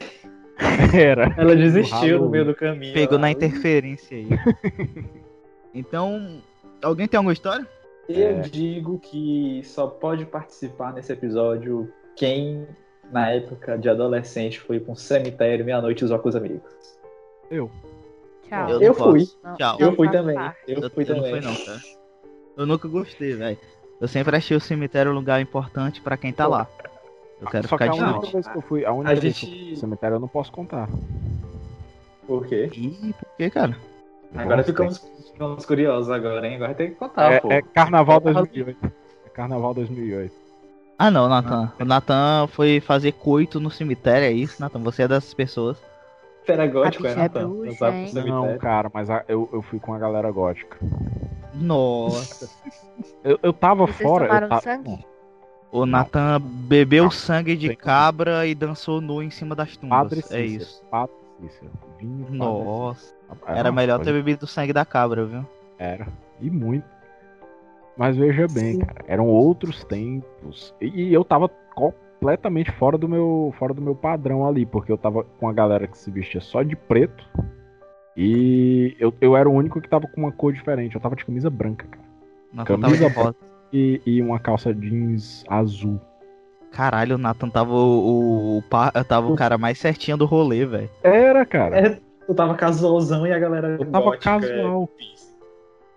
Era. 0.92 1.32
Ela 1.36 1.54
desistiu 1.54 2.20
no 2.20 2.28
meio 2.28 2.46
do 2.46 2.54
caminho. 2.54 2.92
Pegou 2.92 3.14
lá. 3.14 3.22
na 3.22 3.30
interferência 3.30 4.16
aí. 4.16 4.28
então, 5.72 6.40
alguém 6.82 7.06
tem 7.06 7.16
alguma 7.16 7.32
história? 7.32 7.64
Eu 8.08 8.28
É. 8.28 8.40
digo 8.40 8.98
que 8.98 9.60
só 9.64 9.86
pode 9.86 10.24
participar 10.24 10.92
nesse 10.94 11.12
episódio 11.12 11.92
quem 12.16 12.66
na 13.12 13.30
época 13.30 13.76
de 13.78 13.88
adolescente, 13.88 14.58
foi 14.60 14.80
pra 14.80 14.92
um 14.92 14.96
cemitério 14.96 15.64
meia-noite 15.64 16.04
zoar 16.06 16.20
com 16.20 16.28
os 16.28 16.36
amigos? 16.36 16.62
Eu. 17.50 17.70
Tchau. 18.48 18.68
Eu 18.70 18.80
Eu 18.82 18.94
fui. 18.94 19.26
Não, 19.42 19.56
Tchau. 19.56 19.76
Eu 19.78 19.94
fui 19.94 20.10
também. 20.10 20.36
Eu 20.66 20.80
Eu, 20.82 20.90
fui 20.90 21.04
eu 21.04 21.08
não 21.08 21.14
também. 21.16 21.30
fui 21.30 21.40
não, 21.40 21.54
cara. 21.64 21.80
Eu 22.56 22.66
nunca 22.66 22.88
gostei, 22.88 23.34
velho. 23.34 23.58
Eu 24.00 24.08
sempre 24.08 24.36
achei 24.36 24.56
o 24.56 24.60
cemitério 24.60 25.10
um 25.12 25.14
lugar 25.14 25.40
importante 25.40 26.00
pra 26.00 26.16
quem 26.16 26.32
tá 26.32 26.46
lá. 26.46 26.66
Eu 27.40 27.46
quero 27.48 27.68
Só 27.68 27.76
que 27.76 27.84
ficar 27.84 27.92
a 27.94 27.96
de 27.96 28.02
única 28.14 28.32
vez 28.32 28.48
que 28.48 28.56
eu 28.58 28.62
fui, 28.62 28.84
a 28.84 28.92
única 28.92 29.10
A 29.10 29.14
vez 29.14 29.38
que 29.38 29.46
eu 29.46 29.50
gente- 29.50 29.60
fui 29.64 29.70
no 29.72 29.76
cemitério 29.76 30.14
eu 30.16 30.20
não 30.20 30.28
posso 30.28 30.50
contar. 30.52 30.88
Por 32.26 32.46
quê? 32.46 32.68
Ih, 32.74 33.14
por 33.18 33.36
que, 33.36 33.50
cara? 33.50 33.76
Agora 34.34 34.62
ficamos, 34.62 34.98
ficamos 35.32 35.64
curiosos 35.66 36.10
agora, 36.10 36.46
hein? 36.46 36.56
Agora 36.56 36.74
tem 36.74 36.90
que 36.90 36.96
contar, 36.96 37.32
É, 37.32 37.40
pô. 37.40 37.50
é 37.50 37.62
Carnaval 37.62 38.18
É, 38.18 38.20
2008. 38.32 38.92
É 39.26 39.28
Carnaval 39.30 39.74
2008. 39.74 40.34
Ah 40.98 41.10
não, 41.10 41.28
Nathan. 41.28 41.72
O 41.80 41.84
Nathan 41.84 42.46
foi 42.48 42.80
fazer 42.80 43.12
coito 43.12 43.60
no 43.60 43.70
cemitério, 43.70 44.26
é 44.26 44.32
isso, 44.32 44.60
Nathan? 44.60 44.80
Você 44.80 45.02
é 45.04 45.08
dessas 45.08 45.32
pessoas. 45.32 45.78
Era 46.46 46.66
gótico, 46.66 47.06
era 47.06 47.20
é 47.20 47.22
Natan. 47.24 47.48
bruxa. 47.50 47.90
Não, 48.24 48.56
cara, 48.58 48.90
mas 48.92 49.10
a- 49.10 49.22
eu, 49.28 49.48
eu 49.52 49.60
fui 49.62 49.78
com 49.78 49.92
a 49.92 49.98
galera 49.98 50.30
gótica. 50.32 50.78
Nossa. 51.54 52.48
Eu, 53.22 53.38
eu 53.42 53.52
tava 53.52 53.86
Vocês 53.86 54.00
fora. 54.08 54.24
eu 54.24 54.28
tomaram 54.28 54.48
ta- 54.48 54.60
sangue? 54.60 55.04
O 55.70 55.84
Nathan 55.84 56.40
bebeu 56.40 57.04
Não, 57.04 57.10
sangue 57.10 57.54
de 57.54 57.76
cabra 57.76 58.46
e 58.46 58.54
dançou 58.54 59.00
nu 59.00 59.22
em 59.22 59.30
cima 59.30 59.54
das 59.54 59.76
tumbas. 59.76 59.98
Padre 59.98 60.24
é 60.30 60.42
isso. 60.44 60.82
Padre 60.90 61.12
Cícero. 61.40 61.70
Vinho 61.98 62.26
Nossa. 62.30 63.14
Era 63.46 63.70
uma 63.70 63.80
melhor 63.80 63.96
coisa- 63.96 64.10
ter 64.10 64.16
bebido 64.16 64.44
o 64.44 64.48
sangue 64.48 64.72
da 64.72 64.84
cabra, 64.84 65.24
viu? 65.24 65.44
Era. 65.78 66.06
E 66.40 66.50
muito. 66.50 66.84
Mas 67.96 68.16
veja 68.16 68.46
bem, 68.48 68.78
cara, 68.78 69.04
eram 69.08 69.26
outros 69.26 69.82
tempos. 69.84 70.74
E, 70.80 71.08
e 71.08 71.12
eu 71.14 71.24
tava 71.24 71.48
completamente 71.74 72.70
fora 72.72 72.96
do 72.96 73.08
meu 73.08 73.52
fora 73.58 73.74
do 73.74 73.82
meu 73.82 73.94
padrão 73.94 74.46
ali, 74.46 74.64
porque 74.64 74.92
eu 74.92 74.96
tava 74.98 75.24
com 75.24 75.48
a 75.48 75.52
galera 75.52 75.86
que 75.88 75.98
se 75.98 76.10
vestia 76.10 76.40
só 76.40 76.62
de 76.62 76.76
preto. 76.76 77.28
E 78.16 78.96
eu, 78.98 79.12
eu 79.20 79.36
era 79.36 79.48
o 79.48 79.52
único 79.52 79.80
que 79.80 79.88
tava 79.88 80.06
com 80.08 80.20
uma 80.22 80.32
cor 80.32 80.52
diferente. 80.52 80.94
Eu 80.94 81.00
tava 81.00 81.14
de 81.16 81.24
camisa 81.24 81.50
branca, 81.50 81.86
cara. 81.86 82.08
De 82.52 82.64
Camisa 82.64 83.08
rosa. 83.08 83.36
E, 83.72 84.00
e 84.06 84.22
uma 84.22 84.38
calça 84.38 84.72
jeans 84.74 85.44
azul. 85.48 86.00
Caralho, 86.78 87.16
o 87.16 87.18
Nathan 87.18 87.50
tava 87.50 87.72
o, 87.72 88.56
o, 88.56 88.58
o 88.58 88.62
tava 89.04 89.26
o 89.26 89.34
cara 89.34 89.58
mais 89.58 89.80
certinho 89.80 90.16
do 90.16 90.24
rolê, 90.24 90.64
velho. 90.64 90.88
Era, 91.02 91.44
cara. 91.44 91.76
É, 91.76 91.98
Eu 92.28 92.36
tava 92.36 92.54
casualzão 92.54 93.26
e 93.26 93.32
a 93.32 93.38
galera. 93.40 93.70
Eu 93.70 93.86
tava 93.86 94.04
gótica, 94.04 94.30
é, 94.30 94.38
casual. 94.38 94.88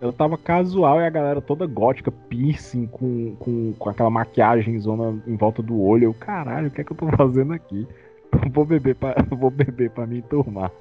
Eu 0.01 0.11
tava 0.11 0.37
casual 0.39 0.99
e 0.99 1.05
a 1.05 1.09
galera 1.11 1.39
toda 1.39 1.67
gótica, 1.67 2.11
piercing, 2.11 2.87
com, 2.87 3.35
com, 3.35 3.73
com 3.77 3.89
aquela 3.91 4.09
maquiagem 4.09 4.79
zona 4.79 5.21
em 5.27 5.35
volta 5.35 5.61
do 5.61 5.79
olho. 5.79 6.05
Eu, 6.05 6.15
caralho, 6.15 6.69
o 6.69 6.71
que 6.71 6.81
é 6.81 6.83
que 6.83 6.93
eu 6.93 6.97
tô 6.97 7.05
fazendo 7.15 7.53
aqui? 7.53 7.87
Eu 8.33 8.49
vou 8.49 8.65
beber 8.65 8.95
pra, 8.95 9.15
vou 9.29 9.51
beber 9.51 9.91
pra 9.91 10.07
me 10.07 10.17
enturmar. 10.17 10.71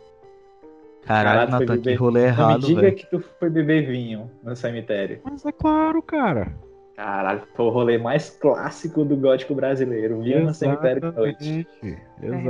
Caralho, 1.05 1.51
Nathan, 1.51 1.77
que 1.77 1.93
rolê 1.93 2.21
Não 2.21 2.27
me 2.27 2.33
errado, 2.33 2.67
diga 2.67 2.81
velho. 2.81 2.97
que 2.97 3.05
tu 3.05 3.23
foi 3.39 3.51
beber 3.51 3.87
vinho 3.87 4.31
no 4.43 4.57
cemitério. 4.57 5.21
Mas 5.25 5.45
é 5.45 5.53
claro, 5.53 6.01
cara. 6.01 6.51
Caralho, 7.01 7.43
foi 7.55 7.65
o 7.65 7.71
rolê 7.71 7.97
mais 7.97 8.29
clássico 8.29 9.07
do 9.07 9.17
gótico 9.17 9.55
brasileiro. 9.55 10.21
Vinho 10.21 10.45
no 10.45 10.53
cemitério 10.53 11.01
de 11.11 11.17
noite. 11.17 11.67
Exatamente. 12.23 12.43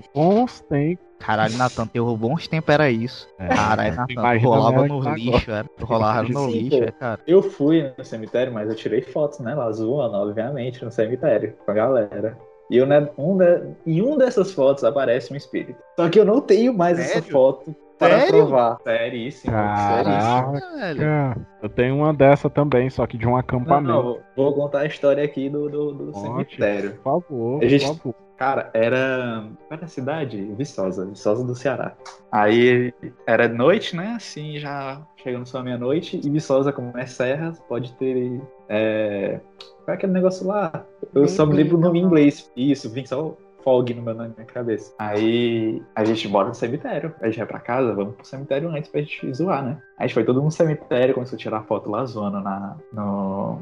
Exato. 0.00 0.10
Bons 0.14 0.60
tempos. 0.60 1.04
Caralho, 1.18 1.56
Nathan, 1.58 1.86
teu 1.88 2.16
bons 2.16 2.46
tempos 2.46 2.72
era 2.72 2.88
isso. 2.88 3.28
É. 3.40 3.48
Caralho, 3.48 3.96
tu 4.06 4.12
Imagina 4.12 4.46
rolava 4.48 4.76
ela 4.76 4.86
no 4.86 4.98
que 5.00 5.04
tá 5.04 5.14
lixo, 5.16 5.50
era. 5.50 5.68
Rolava 5.82 6.22
no 6.22 6.44
Sim, 6.44 6.50
lixo, 6.52 6.84
é, 6.84 6.92
cara. 6.92 7.20
Eu 7.26 7.42
fui 7.42 7.92
no 7.98 8.04
cemitério, 8.04 8.52
mas 8.52 8.68
eu 8.68 8.76
tirei 8.76 9.02
fotos, 9.02 9.40
né? 9.40 9.52
Lá 9.52 9.68
zoando, 9.72 10.14
obviamente, 10.14 10.84
no 10.84 10.92
cemitério, 10.92 11.54
com 11.64 11.70
a 11.72 11.74
galera. 11.74 12.38
E 12.70 12.76
eu, 12.76 12.86
né, 12.86 13.08
um 13.18 13.36
de- 13.36 13.62
em 13.84 14.00
um 14.00 14.16
dessas 14.16 14.52
fotos 14.52 14.84
aparece 14.84 15.32
um 15.32 15.36
espírito. 15.36 15.82
Só 15.98 16.08
que 16.08 16.20
eu 16.20 16.24
não 16.24 16.40
tenho 16.40 16.72
mais 16.72 17.00
essa 17.00 17.14
Sério? 17.14 17.32
foto 17.32 17.74
para 17.98 18.20
Sério? 18.20 18.34
provar. 18.46 18.78
Seríssimo, 18.82 19.52
seríssimo. 19.52 20.52
Caraca. 20.52 20.76
Velho. 20.76 21.46
Eu 21.62 21.68
tenho 21.68 21.96
uma 21.96 22.14
dessa 22.14 22.48
também, 22.48 22.88
só 22.90 23.06
que 23.06 23.18
de 23.18 23.26
um 23.26 23.30
Não, 23.32 23.36
acampamento. 23.36 23.92
não, 23.92 24.02
vou- 24.02 24.20
vou 24.36 24.52
contar 24.54 24.80
a 24.80 24.86
história 24.86 25.24
aqui 25.24 25.48
do, 25.50 25.68
do, 25.68 25.92
do 25.92 26.14
cemitério. 26.14 26.92
Por 27.02 27.22
favor, 27.22 27.62
A 27.62 27.66
gente- 27.66 27.86
por 27.86 27.96
favor. 27.96 28.14
Cara, 28.38 28.70
era. 28.72 29.46
Qual 29.66 29.76
era 29.76 29.84
a 29.84 29.88
cidade? 29.88 30.40
Viçosa, 30.56 31.04
Viçosa 31.06 31.44
do 31.44 31.56
Ceará. 31.56 31.94
Aí 32.30 32.94
era 33.26 33.48
noite, 33.48 33.96
né? 33.96 34.12
Assim, 34.16 34.58
já 34.60 35.02
chegando 35.16 35.44
só 35.44 35.60
meia-noite. 35.60 36.20
E 36.24 36.30
Viçosa, 36.30 36.72
como 36.72 36.96
é 36.96 37.04
serra, 37.04 37.52
pode 37.68 37.92
ter. 37.94 38.40
É... 38.68 39.40
Qual 39.84 39.92
é 39.92 39.94
aquele 39.94 40.12
negócio 40.12 40.46
lá? 40.46 40.84
Eu 41.12 41.26
só 41.26 41.44
me 41.44 41.56
lembro 41.56 41.78
o 41.78 41.80
nome 41.80 41.98
em 41.98 42.04
inglês. 42.04 42.48
Isso, 42.56 42.88
vim 42.88 43.04
só 43.04 43.34
fog 43.68 43.92
no 43.92 44.00
meu, 44.00 44.14
na 44.14 44.28
minha 44.28 44.46
cabeça. 44.46 44.94
Aí 44.98 45.82
a 45.94 46.02
gente 46.02 46.26
bora 46.26 46.48
no 46.48 46.54
cemitério. 46.54 47.14
A 47.20 47.26
gente 47.26 47.36
vai 47.36 47.46
pra 47.46 47.60
casa, 47.60 47.94
vamos 47.94 48.14
pro 48.14 48.24
cemitério 48.24 48.70
antes 48.70 48.90
pra 48.90 49.02
gente 49.02 49.34
zoar, 49.34 49.62
né? 49.62 49.76
A 49.98 50.04
gente 50.04 50.14
foi 50.14 50.24
todo 50.24 50.36
mundo 50.36 50.46
no 50.46 50.50
cemitério, 50.50 51.12
começou 51.12 51.36
a 51.36 51.38
tirar 51.38 51.62
foto 51.64 51.90
lá 51.90 52.02
zoando 52.06 52.40
na, 52.40 52.76
no, 52.90 53.60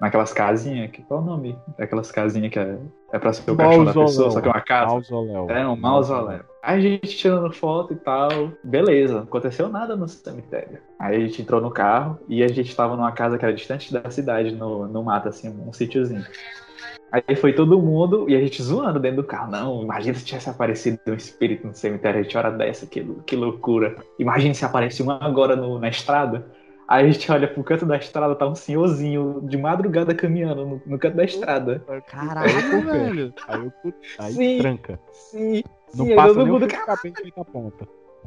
naquelas 0.00 0.32
casinhas. 0.32 0.92
Que, 0.92 1.02
qual 1.02 1.18
é 1.18 1.22
o 1.24 1.26
nome? 1.26 1.58
Daquelas 1.76 2.12
casinhas 2.12 2.52
que 2.52 2.58
é, 2.60 2.78
é 3.12 3.18
pra 3.18 3.32
ser 3.32 3.50
o 3.50 3.56
caixão 3.56 3.84
da 3.84 3.92
pessoa, 3.92 4.30
só 4.30 4.40
que 4.40 4.46
é 4.46 4.50
uma 4.52 4.60
casa. 4.60 4.92
Mausoléu. 4.92 5.50
É, 5.50 5.66
um 5.66 5.74
mausoléu. 5.74 6.40
Aí 6.62 6.78
a 6.78 6.80
gente 6.80 7.16
tirando 7.16 7.52
foto 7.52 7.92
e 7.94 7.96
tal, 7.96 8.52
beleza, 8.62 9.14
não 9.14 9.22
aconteceu 9.22 9.68
nada 9.68 9.96
no 9.96 10.06
cemitério. 10.06 10.78
Aí 11.00 11.16
a 11.16 11.20
gente 11.20 11.42
entrou 11.42 11.60
no 11.60 11.70
carro 11.70 12.16
e 12.28 12.44
a 12.44 12.48
gente 12.48 12.76
tava 12.76 12.94
numa 12.94 13.10
casa 13.10 13.36
que 13.36 13.44
era 13.44 13.54
distante 13.54 13.92
da 13.92 14.08
cidade, 14.08 14.54
no, 14.54 14.86
no 14.86 15.02
mato, 15.02 15.28
assim, 15.28 15.48
um 15.48 15.72
sítiozinho. 15.72 16.24
Aí 17.10 17.34
foi 17.36 17.52
todo 17.52 17.80
mundo 17.80 18.28
e 18.28 18.36
a 18.36 18.40
gente 18.40 18.62
zoando 18.62 19.00
dentro 19.00 19.22
do 19.22 19.24
carro. 19.26 19.50
Não, 19.50 19.82
imagina 19.82 20.14
se 20.16 20.24
tivesse 20.24 20.50
aparecido 20.50 20.98
um 21.08 21.14
espírito 21.14 21.66
no 21.66 21.74
cemitério, 21.74 22.20
a 22.20 22.22
gente 22.22 22.36
hora 22.36 22.50
dessa, 22.50 22.86
que, 22.86 23.02
que 23.26 23.34
loucura. 23.34 23.96
Imagina 24.18 24.52
se 24.54 24.64
aparece 24.64 25.02
um 25.02 25.10
agora 25.10 25.56
no- 25.56 25.78
na 25.78 25.88
estrada. 25.88 26.46
Aí 26.86 27.06
a 27.06 27.10
gente 27.10 27.30
olha 27.30 27.46
pro 27.46 27.62
canto 27.64 27.84
da 27.84 27.96
estrada, 27.96 28.34
tá 28.34 28.46
um 28.46 28.54
senhorzinho 28.54 29.40
de 29.42 29.56
madrugada 29.58 30.14
caminhando 30.14 30.64
no, 30.66 30.82
no 30.86 30.98
canto 30.98 31.16
da 31.16 31.24
estrada. 31.24 31.84
Caralho, 32.06 32.82
velho. 32.82 33.34
Aí, 33.46 33.60
eu, 33.84 33.94
aí 34.18 34.32
Sim. 34.32 34.58
tranca. 34.58 35.00
Sim, 35.12 35.62
Não 35.94 36.06
sim, 36.06 36.14
passa 36.14 36.34
todo 36.34 36.46
mundo. 36.46 36.66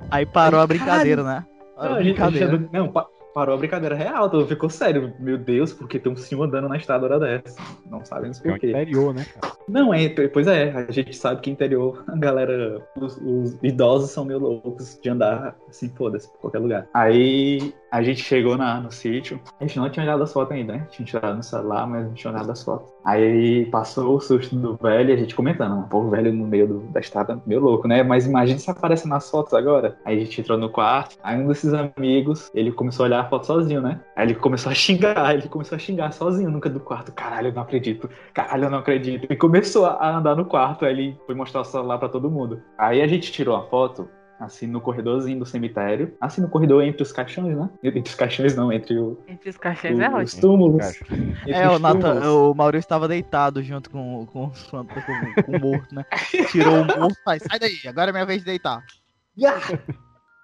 Aí 0.10 0.26
parou 0.26 0.60
a 0.60 0.68
brincadeira, 0.68 1.24
né? 1.24 1.46
Não, 1.76 1.84
a 1.84 1.88
gente, 1.88 1.92
a 1.92 2.04
gente 2.04 2.14
brincadeira. 2.14 2.56
andou- 2.56 2.70
não, 2.72 2.88
pa- 2.92 3.08
parou 3.34 3.56
a 3.56 3.58
brincadeira 3.58 3.96
real, 3.96 4.30
todo 4.30 4.42
mundo 4.42 4.50
ficou 4.50 4.70
sério. 4.70 5.14
Meu 5.20 5.38
Deus, 5.38 5.74
porque 5.74 6.00
tem 6.00 6.12
um 6.12 6.16
senhor 6.16 6.44
andando 6.44 6.68
na 6.68 6.78
estrada 6.78 7.06
hora 7.06 7.20
dessa. 7.20 7.60
Não 7.90 8.04
sabemos 8.06 8.44
É 8.44 8.48
o 8.48 8.52
por 8.52 8.60
quê. 8.60 8.70
interior, 8.70 9.14
né, 9.14 9.26
cara? 9.26 9.54
Não, 9.68 9.94
é, 9.94 10.10
pois 10.10 10.48
é, 10.48 10.72
a 10.72 10.92
gente 10.92 11.16
sabe 11.16 11.42
que 11.42 11.50
interior, 11.50 12.04
a 12.08 12.16
galera, 12.18 12.86
os, 12.98 13.18
os 13.18 13.64
idosos 13.64 14.12
são 14.12 14.26
meio 14.26 14.40
loucos 14.40 15.00
de 15.02 15.10
andar 15.10 15.56
assim, 15.70 15.90
foda-se, 15.90 16.30
por 16.32 16.40
qualquer 16.40 16.60
lugar. 16.60 16.88
Aí 16.94 17.74
a 17.92 18.02
gente 18.02 18.22
chegou 18.24 18.58
na, 18.58 18.80
no 18.80 18.92
sítio, 18.92 19.40
a 19.60 19.66
gente 19.66 19.78
não 19.78 19.90
tinha 19.90 20.04
olhado 20.06 20.24
as 20.24 20.32
fotos 20.32 20.56
ainda, 20.56 20.74
né? 20.74 20.88
Tinha 20.90 21.06
tirado 21.06 21.36
no 21.36 21.44
celular, 21.44 21.86
mas 21.86 22.06
não 22.06 22.14
tinha 22.14 22.32
olhado 22.32 22.50
as 22.52 22.64
fotos. 22.64 22.90
Aí 23.04 23.66
passou 23.66 24.16
o 24.16 24.22
susto 24.22 24.56
do 24.56 24.78
velho 24.82 25.10
e 25.10 25.14
a 25.14 25.18
gente 25.18 25.36
comentando, 25.36 25.86
pô, 25.90 26.00
o 26.00 26.10
velho 26.10 26.32
no 26.32 26.48
meio 26.48 26.68
do- 26.68 26.80
da 26.92 27.00
estrada, 27.02 27.42
meio 27.46 27.60
louco, 27.60 27.88
né? 27.88 28.02
Mas 28.04 28.26
imagina 28.26 28.60
se 28.60 28.72
aparece 28.72 29.08
nas 29.08 29.30
fotos 29.30 29.54
agora. 29.54 29.98
Aí 30.06 30.18
a 30.18 30.20
gente 30.24 30.40
entrou 30.40 30.58
no 30.58 30.70
quarto, 30.70 31.18
aí 31.22 31.38
um 31.38 31.48
desses 31.48 31.74
amigos, 31.74 32.50
ele 32.56 32.72
começou 32.72 33.04
a 33.04 33.08
olhar 33.08 33.20
a 33.22 33.26
foto 33.30 33.46
sozinho, 33.46 33.82
né? 33.82 34.00
Aí 34.16 34.28
ele 34.28 34.36
começou 34.36 34.72
a 34.72 34.76
xingar, 34.76 35.34
ele 35.34 35.50
começou 35.50 35.76
a 35.76 35.80
xingar 35.80 36.12
sozinho 36.14 36.62
canto 36.62 36.74
do 36.76 36.80
quarto. 36.80 37.12
Caralho, 37.12 37.48
eu 37.50 37.54
não 37.54 37.64
acredito. 37.64 38.10
Caralho, 38.34 38.66
eu 38.66 38.70
não 38.70 38.78
acredito. 38.80 39.28
E 39.30 39.36
começou 39.36 39.86
a 39.86 40.18
andar 40.18 40.36
no 40.36 40.46
quarto, 40.46 40.86
aí 40.86 40.94
ele 40.94 41.18
foi 41.26 41.36
mostrar 41.36 41.62
o 41.62 41.66
celular 41.66 41.98
pra 41.98 42.08
todo 42.08 42.30
mundo. 42.30 42.62
Aí 42.78 43.02
a 43.02 43.08
gente 43.08 43.32
tirou 43.32 43.56
a 43.56 43.64
foto, 43.64 44.08
assim, 44.42 44.68
no 44.68 44.82
corredorzinho 44.82 45.40
do 45.40 45.46
cemitério. 45.46 46.16
Assim, 46.20 46.42
no 46.42 46.50
corredor 46.50 46.84
entre 46.84 47.04
os 47.04 47.12
caixões, 47.12 47.56
né? 47.56 47.70
Entre 47.84 48.00
os 48.02 48.16
caixões 48.16 48.56
não, 48.56 48.72
entre 48.74 48.98
o- 48.98 49.18
Entre 49.28 49.50
os 49.50 49.58
caixões 49.58 50.00
é 50.00 50.08
os 50.10 50.14
ótimo. 50.16 50.42
túmulos. 50.42 50.82
Cara, 51.00 51.22
Entre 51.42 51.52
É, 51.54 51.70
os 51.70 51.76
o, 51.76 51.80
Nathan, 51.80 52.00
túmulos. 52.22 52.26
o 52.28 52.54
Maurício 52.56 52.86
estava 52.86 53.08
deitado 53.08 53.62
junto 53.64 53.90
com, 53.90 54.26
com, 54.26 54.48
os 54.48 54.64
com, 54.64 54.84
com 54.86 55.52
o 55.56 55.60
morto, 55.60 55.94
né? 55.96 56.04
Tirou 56.52 56.82
o 56.82 56.86
morto, 56.86 57.16
faz, 57.24 57.44
sai 57.50 57.60
daí, 57.60 57.78
agora 57.88 58.10
é 58.10 58.14
minha 58.14 58.26
vez 58.26 58.40
de 58.40 58.46
deitar. 58.46 58.84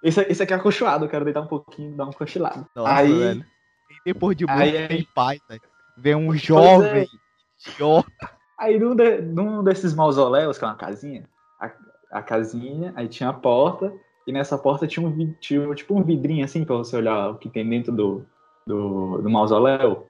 Esse, 0.03 0.21
esse 0.21 0.43
aqui 0.43 0.53
é 0.53 0.55
acolchoado, 0.55 1.05
eu 1.05 1.09
quero 1.09 1.25
deitar 1.25 1.41
um 1.41 1.47
pouquinho, 1.47 1.95
dar 1.95 2.05
um 2.05 2.11
cochilado. 2.11 2.65
Nossa, 2.75 2.93
aí, 2.93 3.11
velho. 3.13 3.45
Depois 4.05 4.37
de 4.37 4.45
morto, 4.45 4.61
aí- 4.61 4.87
tem 4.87 5.07
paz. 5.13 5.39
Vem 5.97 6.15
um 6.15 6.35
jovem, 6.35 7.07
idiota. 7.67 8.11
Aí 8.59 8.79
num, 8.79 8.95
de- 8.95 9.21
num 9.21 9.63
desses 9.63 9.93
mausoléus, 9.93 10.57
que 10.57 10.63
é 10.63 10.67
uma 10.67 10.75
casinha, 10.75 11.23
a, 12.11 12.21
casinha, 12.21 12.93
aí 12.95 13.07
tinha 13.07 13.29
a 13.29 13.33
porta, 13.33 13.93
e 14.25 14.31
nessa 14.31 14.57
porta 14.57 14.87
tinha 14.87 15.05
um, 15.05 15.33
tinha, 15.39 15.73
tipo 15.73 15.97
um 15.97 16.03
vidrinho 16.03 16.43
assim, 16.43 16.65
pra 16.65 16.75
você 16.75 16.95
olhar 16.95 17.31
o 17.31 17.35
que 17.35 17.49
tem 17.49 17.67
dentro 17.67 17.91
do, 17.91 18.25
do, 18.65 19.21
do 19.21 19.29
mausoléu. 19.29 20.07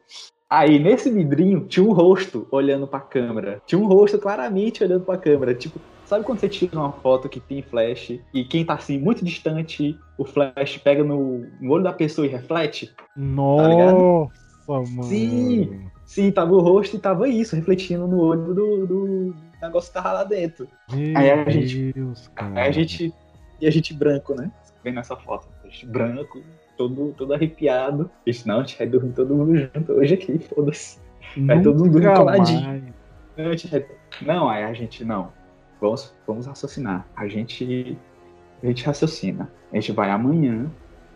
Aí 0.50 0.80
nesse 0.80 1.12
vidrinho 1.12 1.66
tinha 1.68 1.86
um 1.86 1.92
rosto 1.92 2.48
olhando 2.52 2.88
pra 2.88 3.00
câmera. 3.00 3.62
Tinha 3.66 3.80
um 3.80 3.86
rosto 3.88 4.18
claramente 4.18 4.84
olhando 4.84 5.04
pra 5.04 5.18
câmera. 5.18 5.54
Tipo, 5.54 5.80
sabe 6.06 6.24
quando 6.24 6.40
você 6.40 6.48
tira 6.48 6.80
uma 6.80 6.94
foto 6.94 7.28
que 7.28 7.40
tem 7.40 7.62
flash 7.62 8.20
e 8.34 8.46
quem 8.46 8.66
tá 8.66 8.76
assim 8.76 8.98
muito 8.98 9.26
distante, 9.26 9.98
o 10.18 10.24
flash 10.24 10.78
pega 10.78 11.04
no, 11.04 11.46
no 11.60 11.72
olho 11.72 11.84
da 11.84 11.92
pessoa 11.92 12.26
e 12.26 12.30
reflete? 12.30 12.96
Nossa, 13.16 14.34
mano. 14.68 15.04
Sim. 15.04 15.90
Sim, 16.06 16.32
tava 16.32 16.54
o 16.54 16.62
rosto 16.62 16.96
e 16.96 17.00
tava 17.00 17.28
isso, 17.28 17.56
refletindo 17.56 18.08
no 18.08 18.22
olho 18.22 18.54
do, 18.54 18.88
do, 18.88 19.36
o 19.62 19.66
negócio 19.66 19.94
tava 19.94 20.12
lá 20.14 20.24
dentro. 20.24 20.68
Meu 20.92 21.18
Aí 21.18 21.32
a 21.32 21.50
gente- 21.50 21.94
Deus, 21.94 22.28
cara. 22.36 22.62
Aí 22.62 22.70
a 22.70 22.72
gente. 22.72 23.14
E 23.60 23.68
a 23.68 23.72
gente 23.72 23.94
branco, 23.94 24.36
né? 24.36 24.52
Vem 24.84 24.94
nessa 24.94 25.16
foto. 25.16 25.48
A 25.64 25.68
gente 25.68 25.86
branco, 25.88 26.42
todo, 26.78 27.14
todo 27.18 27.34
arrepiado. 27.34 28.10
A 28.26 28.30
gente, 28.30 28.48
não, 28.48 28.58
a 28.58 28.64
gente 28.64 28.78
vai 28.78 28.88
dormir 28.88 29.14
todo 29.14 29.34
mundo 29.36 29.58
junto 29.58 29.94
hoje 29.94 30.14
aqui, 30.14 30.38
foda-se. 30.40 31.00
Vai 31.38 31.62
todo 31.62 31.84
mundo 31.84 32.00
Nunca 32.00 32.14
coladinho. 32.16 32.94
Não, 34.22 34.50
aí 34.50 34.64
a 34.64 34.74
gente, 34.74 35.04
não. 35.04 35.32
Vamos, 35.82 36.14
vamos 36.26 36.46
raciocinar. 36.46 37.06
A 37.16 37.28
gente. 37.28 37.98
A 38.62 38.68
gente 38.68 38.86
raciocina. 38.86 39.52
A 39.72 39.76
gente 39.76 39.92
vai 39.92 40.10
amanhã, 40.10 40.72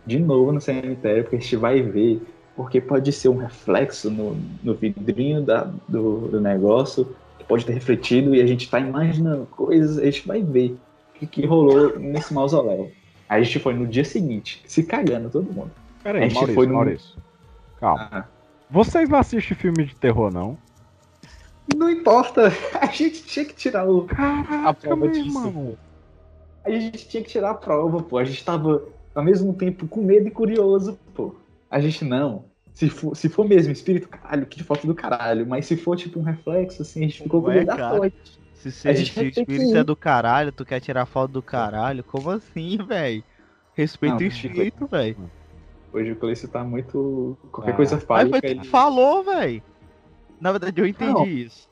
de 0.06 0.18
novo 0.18 0.52
no 0.52 0.60
cemitério, 0.60 1.24
porque 1.24 1.36
a 1.36 1.40
gente 1.40 1.56
vai 1.56 1.80
ver. 1.82 2.20
Porque 2.54 2.80
pode 2.80 3.10
ser 3.12 3.28
um 3.28 3.36
reflexo 3.36 4.10
no, 4.10 4.36
no 4.62 4.74
vidrinho 4.74 5.42
da, 5.42 5.64
do, 5.88 6.28
do 6.28 6.40
negócio, 6.40 7.16
que 7.42 7.48
pode 7.48 7.66
ter 7.66 7.72
refletido, 7.72 8.34
e 8.34 8.40
a 8.40 8.46
gente 8.46 8.70
tá 8.70 8.78
imaginando 8.80 9.46
coisas, 9.46 9.98
a 9.98 10.04
gente 10.04 10.26
vai 10.26 10.42
ver 10.42 10.78
o 11.14 11.18
que, 11.18 11.26
que 11.26 11.46
rolou 11.46 11.98
nesse 11.98 12.32
mausoléu. 12.32 12.90
Aí 13.28 13.40
a 13.40 13.44
gente 13.44 13.58
foi 13.58 13.74
no 13.74 13.86
dia 13.86 14.04
seguinte, 14.04 14.62
se 14.66 14.82
cagando 14.84 15.28
todo 15.30 15.52
mundo. 15.52 15.70
A 16.00 16.02
Peraí, 16.02 16.22
gente 16.24 16.34
Maurício, 16.34 16.54
foi 16.54 16.66
no- 16.66 16.74
Maurício. 16.74 17.16
Calma. 17.78 18.08
Ah, 18.12 18.24
Vocês 18.70 19.08
não 19.08 19.18
assistem 19.18 19.56
filme 19.56 19.84
de 19.84 19.94
terror, 19.96 20.32
não? 20.32 20.56
não 21.76 21.88
importa, 21.90 22.52
a 22.80 22.86
gente 22.86 23.22
tinha 23.24 23.44
que 23.44 23.54
tirar 23.54 23.88
o, 23.88 24.04
Caraca, 24.04 24.74
prova 24.74 24.96
meu 24.96 25.10
disso, 25.10 25.26
irmão. 25.46 25.76
A 26.64 26.70
gente 26.70 27.08
tinha 27.08 27.22
que 27.22 27.28
tirar 27.30 27.50
a 27.50 27.54
prova, 27.54 28.02
pô. 28.02 28.18
A 28.18 28.24
gente 28.24 28.44
tava 28.44 28.82
ao 29.14 29.22
mesmo 29.24 29.52
tempo 29.54 29.86
com 29.88 30.00
medo 30.02 30.28
e 30.28 30.30
curioso, 30.30 30.98
pô. 31.14 31.34
A 31.70 31.80
gente 31.80 32.04
não. 32.04 32.44
Se 32.74 32.88
for, 32.88 33.14
se 33.14 33.28
for 33.28 33.46
mesmo 33.46 33.72
espírito, 33.72 34.08
caralho, 34.08 34.46
que 34.46 34.62
foto 34.62 34.86
do 34.86 34.94
caralho. 34.94 35.46
Mas 35.46 35.66
se 35.66 35.76
for 35.76 35.96
tipo 35.96 36.18
um 36.18 36.22
reflexo, 36.22 36.82
assim, 36.82 37.00
a 37.00 37.02
gente 37.08 37.22
ficou 37.22 37.42
com 37.42 37.50
medo 37.50 37.66
da 37.66 37.90
foto. 37.90 38.12
Se, 38.54 38.70
gente 38.94 39.12
se 39.12 39.20
o 39.20 39.28
espírito 39.28 39.76
é 39.76 39.84
do 39.84 39.96
caralho, 39.96 40.52
tu 40.52 40.64
quer 40.64 40.80
tirar 40.80 41.04
foto 41.04 41.32
do 41.32 41.42
caralho? 41.42 42.02
Como 42.04 42.30
assim, 42.30 42.78
velho? 42.78 43.22
Respeita 43.74 44.16
Não, 44.16 44.22
o 44.22 44.26
espírito, 44.26 44.86
velho. 44.86 45.16
Hoje 45.92 46.12
o 46.12 46.16
Cleiton 46.16 46.46
tá 46.48 46.64
muito. 46.64 47.36
Qualquer 47.50 47.72
Ah. 47.72 47.76
coisa 47.76 48.02
Mas 48.08 48.30
foi 48.30 48.40
tu 48.40 48.46
ele... 48.46 48.64
falou, 48.64 49.22
velho. 49.22 49.62
Na 50.40 50.50
verdade, 50.52 50.80
eu 50.80 50.86
entendi 50.86 51.12
Não. 51.12 51.26
isso. 51.26 51.68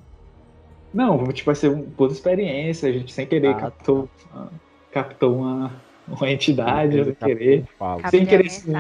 Não, 0.92 1.24
tipo, 1.32 1.46
vai 1.46 1.54
ser 1.54 1.68
uma 1.70 1.82
boa 1.82 2.10
experiência. 2.10 2.88
A 2.88 2.92
gente 2.92 3.12
sem 3.12 3.26
querer 3.26 3.48
Ah, 3.48 3.54
tá. 3.54 3.60
captou, 3.60 4.08
ah, 4.34 4.48
captou 4.90 5.36
uma, 5.38 5.72
uma 6.08 6.30
entidade, 6.30 6.92
sem 6.96 7.04
Capitão 7.04 7.28
querer. 7.28 7.64
Fala. 7.78 8.08
Sem 8.08 8.26
querer 8.26 8.48
do 8.66 8.76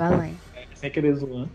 além. 0.00 0.36
Sem 0.80 0.90
querer 0.90 1.14
zoando. 1.14 1.50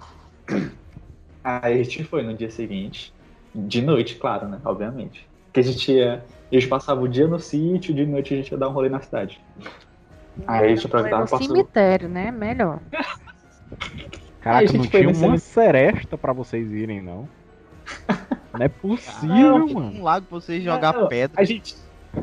Aí 1.43 1.79
a 1.79 1.83
gente 1.83 2.03
foi 2.03 2.21
no 2.21 2.33
dia 2.33 2.49
seguinte, 2.49 3.11
de 3.53 3.81
noite, 3.81 4.15
claro, 4.15 4.47
né? 4.47 4.59
Obviamente. 4.63 5.27
Que 5.51 5.59
a 5.59 5.63
gente 5.63 5.91
ia. 5.91 6.23
A 6.51 6.55
gente 6.55 6.67
passava 6.67 7.01
o 7.01 7.07
dia 7.07 7.27
no 7.27 7.39
sítio, 7.39 7.93
de 7.93 8.05
noite 8.05 8.33
a 8.33 8.37
gente 8.37 8.51
ia 8.51 8.57
dar 8.57 8.69
um 8.69 8.71
rolê 8.71 8.87
na 8.87 8.99
cidade. 8.99 9.41
Aí 10.45 10.65
a 10.65 10.75
gente 10.75 10.85
aproveitava 10.85 11.23
no 11.23 11.29
passou. 11.29 11.47
cemitério, 11.47 12.07
né? 12.07 12.31
Melhor. 12.31 12.79
Caraca, 14.41 14.59
Aí 14.59 14.65
a 14.65 14.67
gente 14.67 14.77
não 14.77 14.83
foi 14.85 15.13
tinha 15.13 15.27
uma 15.27 15.37
seresta 15.39 16.17
pra 16.17 16.33
vocês 16.33 16.71
irem, 16.71 17.01
não. 17.01 17.27
Não 18.57 18.65
é 18.65 18.69
possível, 18.69 19.59
Não, 19.59 19.67
mano. 19.67 19.99
Um 19.99 20.03
lago 20.03 20.27
pra 20.27 20.39
vocês 20.39 20.63
jogar 20.63 20.93
Não, 20.93 21.09
pedra. 21.09 21.41
A 21.41 21.43
gente, 21.43 21.75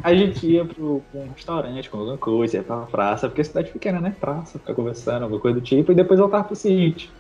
a 0.03 0.15
gente 0.15 0.47
ia 0.47 0.65
pro, 0.65 1.03
pra 1.11 1.21
um 1.21 1.29
restaurante 1.31 1.91
com 1.91 1.99
alguma 1.99 2.19
coisa, 2.19 2.57
ia 2.59 2.63
pra 2.63 2.77
uma 2.77 2.87
praça, 2.87 3.29
porque 3.29 3.41
a 3.41 3.45
cidade 3.45 3.71
pequena, 3.71 4.01
né? 4.01 4.15
Praça, 4.21 4.59
ficar 4.59 4.75
conversando, 4.75 5.25
alguma 5.25 5.41
coisa 5.41 5.59
do 5.61 5.65
tipo, 5.65 5.93
e 5.93 5.95
depois 5.95 6.19
voltava 6.21 6.45
pro 6.45 6.57
sítio. 6.57 7.11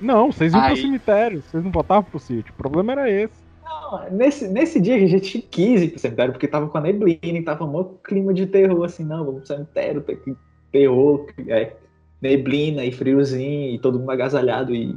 Não, 0.00 0.30
vocês 0.30 0.52
iam 0.52 0.60
pro 0.62 0.70
Aí- 0.70 0.76
cemitério, 0.80 1.42
vocês 1.42 1.62
não 1.64 1.70
voltavam 1.72 2.04
pro 2.04 2.18
sítio. 2.20 2.52
O 2.52 2.56
problema 2.56 2.92
era 2.92 3.10
esse. 3.10 3.34
Não, 3.64 4.10
nesse, 4.10 4.48
nesse 4.48 4.80
dia 4.80 4.96
a 4.96 5.06
gente 5.06 5.40
quis 5.42 5.82
ir 5.82 5.88
pro 5.88 5.98
cemitério, 5.98 6.32
porque 6.32 6.46
tava 6.48 6.68
com 6.68 6.78
a 6.78 6.80
neblina 6.80 7.18
e 7.38 7.42
tava 7.42 7.64
um 7.64 7.94
clima 8.04 8.32
de 8.32 8.46
terror, 8.46 8.84
assim, 8.84 9.04
não, 9.04 9.24
vamos 9.24 9.40
pro 9.40 9.46
cemitério, 9.56 10.00
tem 10.02 10.16
que- 10.16 10.36
terror, 10.70 11.26
é, 11.48 11.72
neblina 12.20 12.84
e 12.84 12.92
friozinho, 12.92 13.74
e 13.74 13.78
todo 13.78 13.98
mundo 13.98 14.10
agasalhado 14.10 14.74
e 14.74 14.94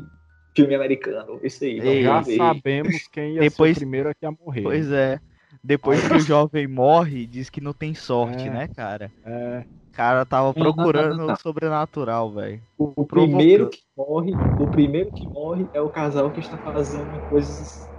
filme 0.56 0.76
americano, 0.76 1.40
isso 1.44 1.64
aí. 1.64 1.80
Ei, 1.80 2.04
Já 2.04 2.22
sabemos 2.24 3.08
quem 3.08 3.36
ia 3.36 3.40
Depois- 3.42 3.72
ser 3.78 3.78
o 3.78 3.82
primeiro 3.82 4.10
aqui 4.10 4.26
a 4.26 4.32
morrer. 4.32 4.64
Pois 4.64 4.92
é. 4.92 5.20
Depois 5.64 6.04
que 6.04 6.14
o 6.14 6.20
jovem 6.20 6.68
morre, 6.68 7.28
diz 7.28 7.50
que 7.50 7.62
não 7.62 7.74
tem 7.74 7.94
sorte, 7.94 8.50
É. 8.50 8.52
né, 8.52 8.68
cara? 8.68 9.14
É, 9.24 9.60
O 9.90 9.92
cara 9.94 10.26
tava 10.26 10.54
Não, 10.56 10.64
procurando 10.64 11.20
não, 11.20 11.28
não. 11.28 11.34
o 11.34 11.38
sobrenatural, 11.38 12.32
velho. 12.34 12.62
O, 12.78 12.94
o 13.04 13.06
primeiro 13.06 13.70
que 13.70 13.80
morre, 13.96 14.42
o 14.58 14.68
primeiro 14.68 15.12
que 15.12 15.28
morre 15.28 15.70
é 15.74 15.82
o 15.82 15.90
casal 15.90 16.32
que 16.32 16.40
está 16.40 16.58
fazendo 16.58 17.22
coisas 17.22 17.90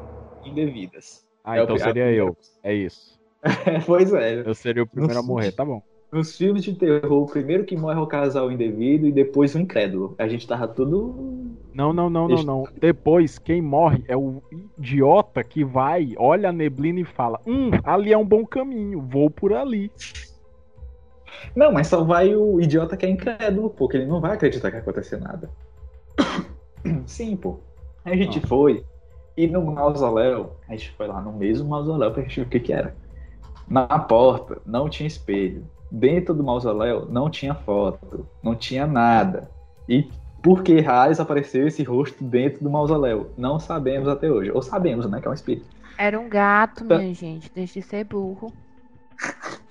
indevidas. 0.45 1.25
Ah, 1.45 1.59
É 1.59 1.63
então 1.63 1.79
seria 1.79 2.11
eu. 2.13 2.37
É 2.63 2.75
isso. 2.75 3.21
pois 3.87 4.13
é. 4.13 4.43
Eu 4.45 4.55
seria 4.55 4.83
o 4.83 4.87
primeiro 4.89 5.19
a 5.21 5.23
morrer, 5.23 5.53
tá 5.53 5.65
bom. 5.65 5.83
Nos 6.13 6.37
filmes 6.37 6.63
de 6.63 6.75
terror, 6.75 7.23
o 7.23 7.27
primeiro 7.27 7.65
que 7.65 7.75
morre 7.75 7.99
é 7.99 8.03
o 8.03 8.07
casal 8.07 8.53
indevido 8.53 9.07
e 9.07 9.13
depois 9.13 9.55
o 9.55 9.59
incrédulo. 9.59 10.15
A 10.19 10.29
gente 10.29 10.47
tava 10.47 10.69
tudo. 10.69 11.57
Não, 11.73 11.91
não, 11.91 12.11
não, 12.11 12.29
não, 12.29 12.43
não. 12.43 12.65
Depois, 12.79 13.39
quem 13.39 13.63
morre 13.63 14.05
é 14.07 14.15
o 14.15 14.43
idiota 14.79 15.43
que 15.43 15.65
vai, 15.65 16.13
olha 16.19 16.51
a 16.51 16.53
neblina 16.53 17.01
e 17.01 17.05
fala: 17.05 17.41
Hum, 17.47 17.71
ali 17.83 18.13
é 18.13 18.19
um 18.19 18.27
bom 18.27 18.45
caminho, 18.45 19.01
vou 19.01 19.31
por 19.31 19.55
ali. 19.55 19.91
Não, 21.57 21.73
mas 21.73 21.87
só 21.87 22.05
vai 22.05 22.35
o 22.37 22.61
idiota 22.61 22.95
que 22.95 23.07
é 23.07 23.09
incrédulo, 23.09 23.71
pô, 23.71 23.89
que 23.89 23.97
ele 23.97 24.07
não 24.07 24.21
vai 24.21 24.33
acreditar 24.35 24.71
que 24.71 24.77
aconteceu 24.77 25.19
nada. 25.19 25.49
Sim, 27.07 27.37
pô. 27.37 27.59
Aí 28.05 28.13
a 28.13 28.17
gente 28.17 28.39
Ah. 28.39 28.47
foi, 28.47 28.85
e 29.35 29.47
no 29.47 29.65
mausoléu, 29.65 30.57
a 30.69 30.73
gente 30.73 30.91
foi 30.93 31.07
lá 31.07 31.23
no 31.23 31.33
mesmo 31.33 31.71
mausoléu 31.71 32.11
pra 32.13 32.23
gente 32.23 32.41
ver 32.41 32.47
o 32.47 32.51
que 32.51 32.61
que 32.61 32.73
era. 32.75 32.95
Na 33.67 33.87
porta 33.99 34.61
não 34.67 34.91
tinha 34.91 35.07
espelho. 35.07 35.65
Dentro 35.95 36.33
do 36.33 36.43
mausoléu 36.43 37.05
não 37.07 37.29
tinha 37.29 37.55
foto, 37.55 38.27
não 38.43 38.55
tinha 38.55 38.87
nada. 38.87 39.51
E 39.87 40.09
por 40.43 40.63
que 40.63 40.81
raios 40.81 41.21
apareceu 41.21 41.67
esse 41.67 41.83
rosto 41.83 42.25
dentro 42.25 42.65
do 42.65 42.71
mausoléu? 42.71 43.31
Não 43.37 43.61
sabemos 43.61 44.09
até 44.09 44.31
hoje. 44.33 44.51
Ou 44.51 44.63
sabemos, 44.63 45.09
né, 45.11 45.21
que 45.21 45.29
é 45.29 45.31
um 45.31 45.35
espírito. 45.35 45.67
Era 45.99 46.19
um 46.19 46.31
gato, 46.31 46.87
Tá. 46.87 46.97
minha 46.97 47.13
gente. 47.13 47.51
Deixa 47.55 47.79
de 47.81 47.83
ser 47.87 48.05
burro. 48.05 48.51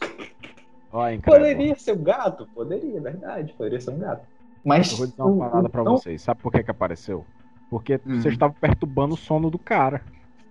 Incrível. 1.13 1.39
Poderia 1.39 1.75
ser 1.75 1.93
um 1.93 2.03
gato? 2.03 2.47
Poderia, 2.53 2.97
é 2.97 3.01
verdade. 3.01 3.53
Poderia 3.53 3.79
ser 3.79 3.91
um 3.91 3.97
gato. 3.99 4.21
Mas 4.63 4.91
Eu 4.91 4.97
vou 4.97 5.07
dizer 5.07 5.21
uma 5.23 5.49
parada 5.49 5.69
pra 5.69 5.84
não- 5.84 5.97
vocês. 5.97 6.21
Sabe 6.21 6.41
por 6.41 6.51
que 6.51 6.62
que 6.63 6.69
apareceu? 6.71 7.25
Porque 7.69 7.95
Hum. 8.05 8.19
vocês 8.21 8.34
estavam 8.34 8.55
perturbando 8.60 9.15
o 9.15 9.17
sono 9.17 9.49
do 9.49 9.57
cara. 9.57 10.01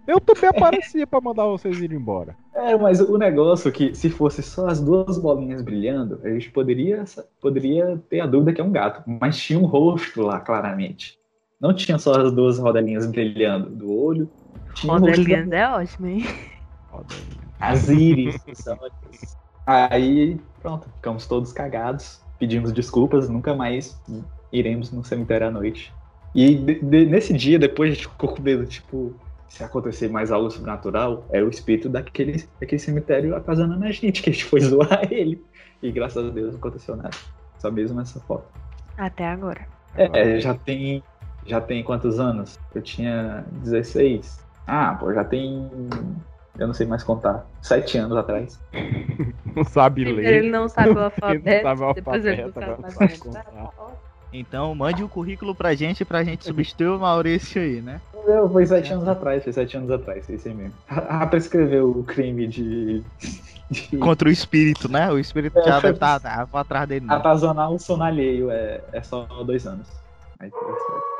Eu 0.07 0.21
também 0.21 0.49
aparecia 0.51 1.07
pra 1.07 1.21
mandar 1.21 1.47
vocês 1.47 1.79
irem 1.81 1.99
embora. 1.99 2.37
É, 2.55 2.77
mas 2.77 3.01
o 3.01 3.17
negócio 3.17 3.69
é 3.69 3.73
que 3.73 3.95
se 3.95 4.11
fosse 4.11 4.43
só 4.43 4.67
as 4.69 4.81
duas 4.81 5.19
bolinhas 5.19 5.63
brilhando, 5.63 6.21
a 6.25 6.29
gente 6.31 6.51
poderia, 6.51 7.05
poderia 7.41 7.97
ter 8.09 8.21
a 8.21 8.27
dúvida 8.27 8.53
que 8.53 8.61
é 8.61 8.65
um 8.65 8.73
gato. 8.73 9.03
Mas 9.21 9.39
tinha 9.39 9.59
um 9.59 9.67
rosto 9.67 10.23
lá, 10.23 10.41
claramente. 10.41 11.19
Não 11.61 11.75
tinha 11.75 11.99
só 11.99 12.15
as 12.21 12.33
duas 12.33 12.59
rodelinhas 12.59 13.07
brilhando 13.07 13.71
do 13.71 13.93
olho. 13.93 14.29
Rosto 14.83 14.89
Rodelias 14.89 15.53
é 15.53 15.69
ótimo, 15.69 16.07
hein? 16.07 16.25
As 17.61 17.89
íris. 17.89 18.43
Aí, 19.67 20.39
pronto, 20.59 20.91
ficamos 20.91 21.27
todos 21.27 21.53
cagados. 21.53 22.25
Pedimos 22.39 22.73
desculpas, 22.73 23.29
nunca 23.29 23.55
mais 23.55 24.03
iremos 24.51 24.91
no 24.91 25.05
cemitério 25.05 25.49
à 25.49 25.51
noite. 25.51 25.95
E 26.35 26.55
de- 26.55 26.81
de- 26.81 27.07
nesse 27.07 27.33
dia, 27.35 27.59
depois 27.59 27.93
a 27.93 27.95
gente 27.95 28.09
ficou 28.09 28.35
com 28.35 28.43
medo, 28.43 28.67
tipo, 28.67 29.15
se 29.51 29.65
acontecer 29.65 30.09
mais 30.09 30.31
algo 30.31 30.49
sobrenatural, 30.49 31.27
é 31.31 31.43
o 31.43 31.49
espírito 31.51 31.89
daquele, 31.89 32.45
daquele 32.61 32.79
cemitério 32.79 33.35
atazanando 33.35 33.81
na 33.81 33.91
gente, 33.91 34.23
que 34.23 34.31
a 34.31 34.33
gente 34.33 34.45
foi 34.45 34.61
zoar 34.61 35.03
ele. 35.13 35.45
E 35.83 35.91
graças 35.91 36.25
a 36.25 36.31
Deus 36.31 36.53
não 36.53 36.59
aconteceu 36.59 36.97
nada. 36.97 37.11
Só 37.59 37.71
mesmo 37.71 38.01
essa 38.01 38.21
foto. 38.21 38.47
Até 38.97 39.27
agora. 39.27 39.67
É, 39.97 40.39
já 40.39 40.55
tem. 40.55 41.03
Já 41.45 41.61
tem 41.61 41.83
quantos 41.83 42.21
anos? 42.21 42.61
Eu 42.75 42.81
tinha 42.81 43.45
16. 43.63 44.47
Ah, 44.67 44.95
pô, 44.95 45.13
já 45.13 45.25
tem. 45.25 45.69
Eu 46.57 46.67
não 46.69 46.75
sei 46.75 46.87
mais 46.87 47.03
contar. 47.03 47.45
Sete 47.61 47.99
anos 47.99 48.17
atrás. 48.17 48.61
Não 49.57 49.65
sabe 49.65 50.05
ler. 50.05 50.25
ele 50.33 50.51
não 50.51 50.69
sabe 50.69 50.91
o 50.91 50.93
Ele 50.93 51.01
alfabeto, 51.01 51.65
não 51.65 51.77
sabe 51.77 51.83
o 51.83 51.95
depois 51.95 52.25
ele 52.25 52.37
não 52.37 52.47
alfabeto, 52.47 52.93
sabe 52.93 53.19
contar. 53.19 53.71
Então 54.33 54.75
mande 54.75 55.03
o 55.03 55.09
currículo 55.09 55.55
pra 55.55 55.75
gente, 55.75 56.05
pra 56.05 56.23
gente 56.23 56.45
substituir 56.45 56.89
o 56.89 57.01
Maurício 57.01 57.61
aí, 57.61 57.81
né? 57.81 58.01
Não, 58.27 58.49
foi 58.51 58.67
sete 58.67 58.93
anos 58.93 59.09
atrás, 59.09 59.43
foi 59.43 59.53
sete 59.53 59.77
anos 59.77 59.91
atrás, 59.91 60.25
foi 60.27 60.35
isso 60.37 60.49
aí 60.49 60.55
mesmo. 60.55 60.75
Ah, 60.89 61.27
prescreveu 61.27 61.91
o 61.91 62.05
crime 62.05 62.47
de. 62.47 63.03
de 63.71 63.97
Contra 63.99 64.29
o 64.29 64.33
espírito, 64.33 64.91
né? 64.91 65.11
O 65.11 65.19
espírito 65.19 65.59
É, 65.59 65.63
já 65.63 65.81
foi- 65.81 65.93
deve 65.93 65.95
estar 65.95 66.21
tá, 66.21 66.47
tá 66.47 66.61
atrás 66.61 66.89
dele. 66.89 67.07
Não. 67.07 67.15
atazanar 67.17 67.71
o 67.73 67.79
sono 67.79 68.03
alheio, 68.05 68.51
é, 68.51 68.81
é 68.93 69.03
só 69.03 69.25
dois 69.45 69.67
anos. 69.67 69.89
Aí 70.39 70.51
tá 70.51 70.59
certo. 70.59 71.11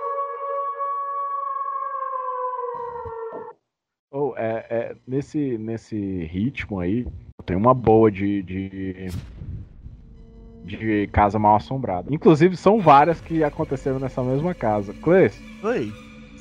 Ou, 4.13 4.37
é, 4.37 4.67
é, 4.69 4.97
nesse, 5.07 5.57
nesse 5.57 5.97
ritmo 6.25 6.81
aí, 6.81 7.07
eu 7.39 7.45
tenho 7.45 7.61
uma 7.61 7.73
boa 7.73 8.11
de, 8.11 8.43
de, 8.43 9.09
de 10.65 11.07
casa 11.13 11.39
mal 11.39 11.55
assombrada. 11.57 12.13
Inclusive, 12.13 12.57
são 12.57 12.81
várias 12.81 13.21
que 13.21 13.45
aconteceram 13.45 14.01
nessa 14.01 14.21
mesma 14.23 14.53
casa. 14.53 14.93
Cleice, 14.95 15.41
Oi. 15.63 15.93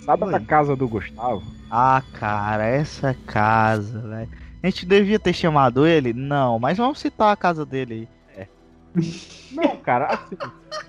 Sabe 0.10 0.24
Oi. 0.24 0.34
a 0.34 0.40
casa 0.40 0.76
do 0.76 0.88
Gustavo? 0.88 1.44
Ah, 1.70 2.02
cara, 2.14 2.66
essa 2.66 3.16
casa, 3.28 4.00
velho. 4.00 4.30
A 4.62 4.68
gente 4.68 4.86
devia 4.86 5.20
ter 5.20 5.34
chamado 5.34 5.86
ele? 5.86 6.14
Não, 6.14 6.58
mas 6.58 6.78
vamos 6.78 7.00
citar 7.00 7.32
a 7.32 7.38
casa 7.38 7.64
dele 7.66 8.08
aí. 8.36 8.50
Não, 9.52 9.78
cara, 9.78 10.08
assim, 10.08 10.36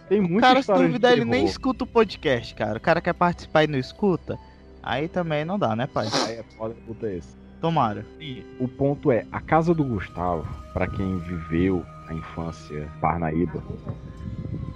tem 0.09 0.21
muita 0.23 0.41
cara, 0.41 0.55
se 0.55 0.61
história 0.61 0.83
de 0.83 0.89
duvidar, 0.89 1.13
ele 1.13 1.25
nem 1.27 1.45
escuta 1.45 1.85
o 1.85 1.87
podcast, 1.87 2.55
cara. 2.55 2.79
O 2.79 2.81
cara 2.81 3.01
quer 3.01 3.13
participar 3.13 3.65
e 3.65 3.67
não 3.67 3.79
escuta. 3.79 4.39
Aí 4.83 5.07
também 5.07 5.45
não 5.45 5.59
dá, 5.59 5.77
né, 5.77 5.87
pai? 5.87 6.09
Aí 6.27 6.37
é 6.37 6.45
foda 6.57 6.75
puta 6.87 7.11
esse. 7.11 7.37
Tomara. 7.61 8.07
E 8.19 8.43
o 8.59 8.67
ponto 8.67 9.13
é, 9.13 9.27
a 9.31 9.41
casa 9.41 9.75
do 9.75 9.85
Gustavo, 9.85 10.47
pra 10.73 10.87
quem 10.87 11.19
viveu 11.19 11.85
a 12.09 12.15
infância 12.15 12.89
Parnaíba, 13.01 13.63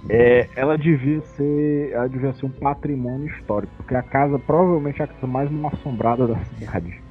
é, 0.09 0.47
ela 0.55 0.77
devia 0.77 1.21
ser, 1.21 1.91
ela 1.91 2.07
devia 2.07 2.33
ser 2.33 2.45
um 2.45 2.51
patrimônio 2.51 3.27
histórico, 3.27 3.73
porque 3.77 3.95
a 3.95 4.03
casa 4.03 4.37
provavelmente 4.39 5.01
é 5.01 5.05
a 5.05 5.07
casa 5.07 5.27
mais 5.27 5.49
mal 5.51 5.71
assombrada 5.73 6.27
da 6.27 6.37
cidade. 6.45 7.01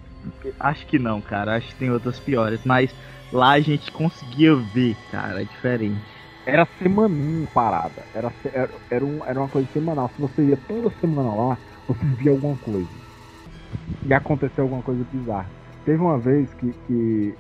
Acho 0.59 0.87
que 0.87 0.99
não, 0.99 1.21
cara. 1.21 1.57
Acho 1.57 1.69
que 1.69 1.75
tem 1.77 1.91
outras 1.91 2.19
piores. 2.21 2.65
Mas 2.65 2.95
lá 3.33 3.53
a 3.53 3.61
gente 3.61 3.91
conseguia 3.93 4.55
ver, 4.57 4.97
cara, 5.11 5.43
é 5.43 5.45
diferente. 5.45 6.01
Era 6.47 6.67
semaninho 6.79 7.47
parada, 7.53 8.05
era, 8.15 8.33
era, 8.45 8.71
era, 8.91 9.05
um- 9.05 9.25
era 9.25 9.39
uma 9.41 9.49
coisa 9.49 9.69
semanal. 9.73 10.11
Se 10.15 10.21
você 10.21 10.45
ia 10.45 10.57
toda 10.57 10.91
semana 11.01 11.35
lá, 11.35 11.59
você 11.89 12.05
via 12.17 12.31
alguma 12.33 12.57
coisa. 12.57 12.89
E 14.05 14.13
aconteceu 14.13 14.65
alguma 14.65 14.83
coisa 14.83 15.05
bizarra. 15.11 15.51
Teve 15.85 15.99
uma 16.03 16.19
vez 16.19 16.53
que, 16.55 16.73
que 16.87 17.35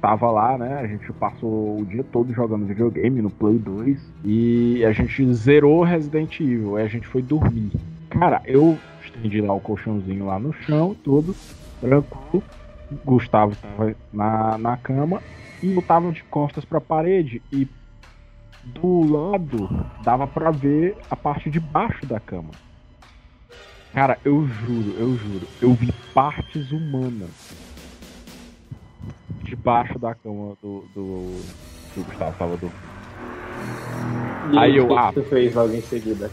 tava 0.00 0.30
lá, 0.30 0.56
né? 0.56 0.80
A 0.80 0.86
gente 0.86 1.12
passou 1.12 1.80
o 1.80 1.84
dia 1.84 2.02
todo 2.04 2.32
jogando 2.32 2.66
videogame 2.66 3.20
no 3.20 3.30
Play 3.30 3.58
2 3.58 4.12
e 4.24 4.84
a 4.84 4.92
gente 4.92 5.32
zerou 5.34 5.82
Resident 5.82 6.40
Evil. 6.40 6.76
Aí 6.76 6.84
a 6.84 6.88
gente 6.88 7.06
foi 7.06 7.22
dormir. 7.22 7.72
Cara, 8.08 8.40
eu 8.44 8.78
estendi 9.04 9.40
lá 9.40 9.54
o 9.54 9.60
colchãozinho 9.60 10.26
lá 10.26 10.38
no 10.38 10.52
chão, 10.52 10.96
tudo, 11.04 11.34
tranquilo. 11.80 12.42
Gustavo 13.04 13.54
tava 13.54 13.94
na, 14.12 14.58
na 14.58 14.76
cama 14.76 15.22
e 15.62 15.74
eu 15.74 15.82
tava 15.82 16.10
de 16.10 16.24
costas 16.24 16.64
pra 16.64 16.80
parede 16.80 17.40
e 17.52 17.68
do 18.64 19.12
lado 19.12 19.68
dava 20.02 20.26
pra 20.26 20.50
ver 20.50 20.96
a 21.08 21.14
parte 21.14 21.50
de 21.50 21.60
baixo 21.60 22.04
da 22.04 22.18
cama. 22.18 22.50
Cara, 23.92 24.18
eu 24.24 24.46
juro, 24.46 24.94
eu 24.98 25.16
juro, 25.16 25.46
eu 25.60 25.72
vi 25.72 25.92
partes 26.12 26.70
humanas 26.72 27.30
debaixo 29.50 29.98
da 29.98 30.14
cama 30.14 30.56
do, 30.62 30.84
do, 30.94 31.40
do 31.94 32.04
Gustavo 32.04 32.36
tava 32.38 32.56
do. 32.56 32.70
E 34.52 34.58
Aí 34.58 34.76
eu, 34.76 34.88
que 34.88 34.94
ah. 34.94 35.12
tu 35.12 35.22
fez 35.24 35.54
logo 35.54 35.74
em 35.74 35.82
seguida? 35.82 36.30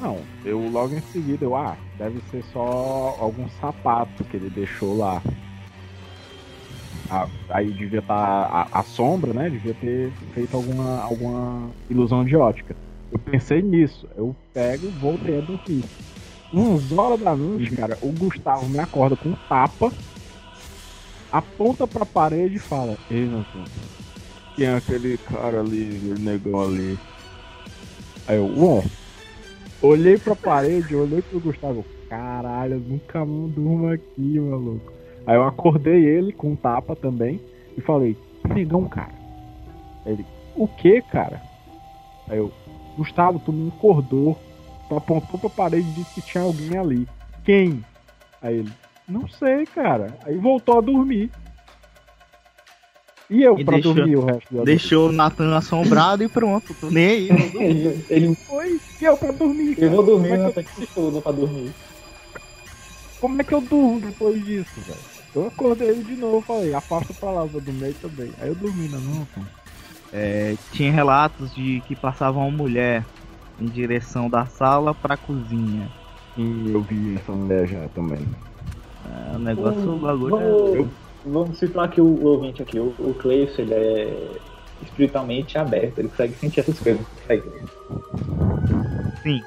Não, 0.00 0.18
eu 0.44 0.58
logo 0.70 0.94
em 0.94 1.00
seguida, 1.00 1.44
eu, 1.44 1.54
ah, 1.54 1.76
deve 1.98 2.20
ser 2.30 2.42
só 2.52 3.16
algum 3.20 3.48
sapato 3.60 4.24
que 4.24 4.36
ele 4.36 4.50
deixou 4.50 4.96
lá. 4.96 5.22
Ah, 7.10 7.28
aí 7.50 7.70
devia 7.70 8.00
estar 8.00 8.14
a, 8.14 8.80
a 8.80 8.82
sombra, 8.82 9.32
né? 9.32 9.50
Devia 9.50 9.74
ter 9.74 10.10
feito 10.32 10.56
alguma, 10.56 11.02
alguma 11.02 11.70
ilusão 11.88 12.24
de 12.24 12.34
ótica. 12.34 12.74
Eu 13.12 13.18
pensei 13.18 13.62
nisso. 13.62 14.08
Eu 14.16 14.34
pego 14.52 14.86
e 14.86 14.90
voltei 14.90 15.38
a 15.38 15.40
dormir. 15.40 15.84
Umas 16.52 16.90
horas 16.92 17.20
da 17.20 17.34
noite, 17.34 17.70
cara, 17.72 17.98
o 18.00 18.10
Gustavo 18.12 18.68
me 18.68 18.78
acorda 18.78 19.16
com 19.16 19.30
um 19.30 19.36
tapa, 19.48 19.92
aponta 21.34 21.84
pra 21.84 22.06
parede 22.06 22.56
e 22.56 22.60
fala: 22.60 22.96
Ei, 23.10 23.26
Nathan, 23.26 23.64
quem 24.54 24.66
é 24.66 24.76
aquele 24.76 25.18
cara 25.18 25.60
ali, 25.60 26.14
negão 26.20 26.62
ali? 26.62 26.98
Aí 28.26 28.36
eu, 28.36 28.46
ué. 28.46 28.84
Olhei 29.82 30.16
pra 30.16 30.34
parede, 30.34 30.94
olhei 30.94 31.20
pro 31.20 31.40
Gustavo. 31.40 31.84
Caralho, 32.08 32.74
eu 32.74 32.80
nunca 32.80 33.18
durmo 33.24 33.88
aqui, 33.88 34.38
maluco. 34.38 34.92
Aí 35.26 35.34
eu 35.34 35.44
acordei 35.44 36.04
ele 36.06 36.32
com 36.32 36.52
um 36.52 36.56
tapa 36.56 36.94
também 36.94 37.40
e 37.76 37.80
falei, 37.80 38.16
negão, 38.44 38.84
cara. 38.88 39.12
Ele, 40.06 40.24
o 40.54 40.68
que, 40.68 41.02
cara? 41.02 41.42
Aí 42.28 42.38
eu, 42.38 42.52
Gustavo, 42.96 43.40
tu 43.40 43.52
me 43.52 43.68
acordou. 43.68 44.38
Tu 44.88 44.96
apontou 44.96 45.40
pra 45.40 45.50
parede 45.50 45.88
e 45.88 45.92
disse 45.94 46.14
que 46.14 46.22
tinha 46.22 46.44
alguém 46.44 46.78
ali. 46.78 47.08
Quem? 47.44 47.84
Aí 48.40 48.58
ele, 48.58 48.72
não 49.08 49.28
sei, 49.28 49.66
cara. 49.66 50.16
Aí 50.24 50.36
voltou 50.36 50.78
a 50.78 50.80
dormir. 50.80 51.30
E 53.30 53.42
eu 53.42 53.58
E 53.58 53.64
pra 53.64 53.74
deixou- 53.74 53.94
dormir 53.94 54.16
o 54.16 54.24
resto 54.24 54.54
da? 54.54 54.64
Deixou 54.64 55.08
o 55.08 55.12
Nathan 55.12 55.56
assombrado 55.56 56.22
e 56.22 56.28
pronto. 56.28 56.74
Tô 56.74 56.90
nem 56.90 57.06
aí. 57.06 57.28
ele, 57.54 58.04
ele, 58.10 58.34
Foi, 58.34 58.78
e 59.00 59.04
eu 59.04 59.16
pra 59.16 59.32
dormir. 59.32 59.70
eu 59.70 59.76
cara. 59.76 59.90
vou 59.90 60.04
dormir, 60.04 60.28
Como 60.36 60.52
é 60.56 60.62
que 60.62 60.74
se 60.74 60.86
foda 60.86 61.20
pra 61.20 61.32
dormir. 61.32 61.72
Como 63.20 63.40
é 63.40 63.44
que 63.44 63.54
eu 63.54 63.60
durmo 63.62 64.00
depois 64.00 64.44
disso, 64.44 64.80
velho? 64.82 64.98
Eu 65.34 65.46
acordei 65.46 65.88
ele 65.88 66.04
de 66.04 66.14
novo, 66.14 66.42
falei, 66.42 66.74
afasta 66.74 67.12
pra 67.14 67.30
lá, 67.30 67.44
vou 67.44 67.60
dormir 67.60 67.94
também. 67.94 68.30
Aí 68.40 68.48
eu 68.48 68.54
dormi, 68.54 68.88
não, 68.88 69.00
não, 69.00 69.24
pô. 69.24 69.40
É, 70.12 70.54
tinha 70.72 70.92
relatos 70.92 71.52
de 71.54 71.82
que 71.88 71.96
passava 71.96 72.38
uma 72.38 72.50
mulher 72.50 73.04
em 73.58 73.64
direção 73.66 74.28
da 74.28 74.46
sala 74.46 74.94
pra 74.94 75.16
cozinha. 75.16 75.90
E 76.36 76.70
eu 76.70 76.82
vi 76.82 77.16
essa 77.16 77.32
mulher 77.32 77.66
já 77.66 77.88
também. 77.88 78.24
É, 79.14 79.36
o 79.36 79.38
negócio, 79.38 79.92
o 79.92 80.00
bagulho. 80.00 80.40
é- 80.40 80.74
Vamos, 80.80 80.98
vamos 81.22 81.58
situar 81.58 81.88
aqui 81.88 82.00
o, 82.00 82.06
o 82.06 82.24
ouvinte 82.24 82.62
aqui. 82.62 82.78
O, 82.80 82.94
o 82.98 83.28
ele 83.58 83.74
é 83.74 84.40
espiritualmente 84.82 85.56
aberto. 85.58 85.98
Ele 85.98 86.08
consegue 86.08 86.38
sentir 86.38 86.60
essas 86.60 86.78
coisas. 86.80 87.06
Consegue. 87.08 87.50
Sim. 89.22 89.40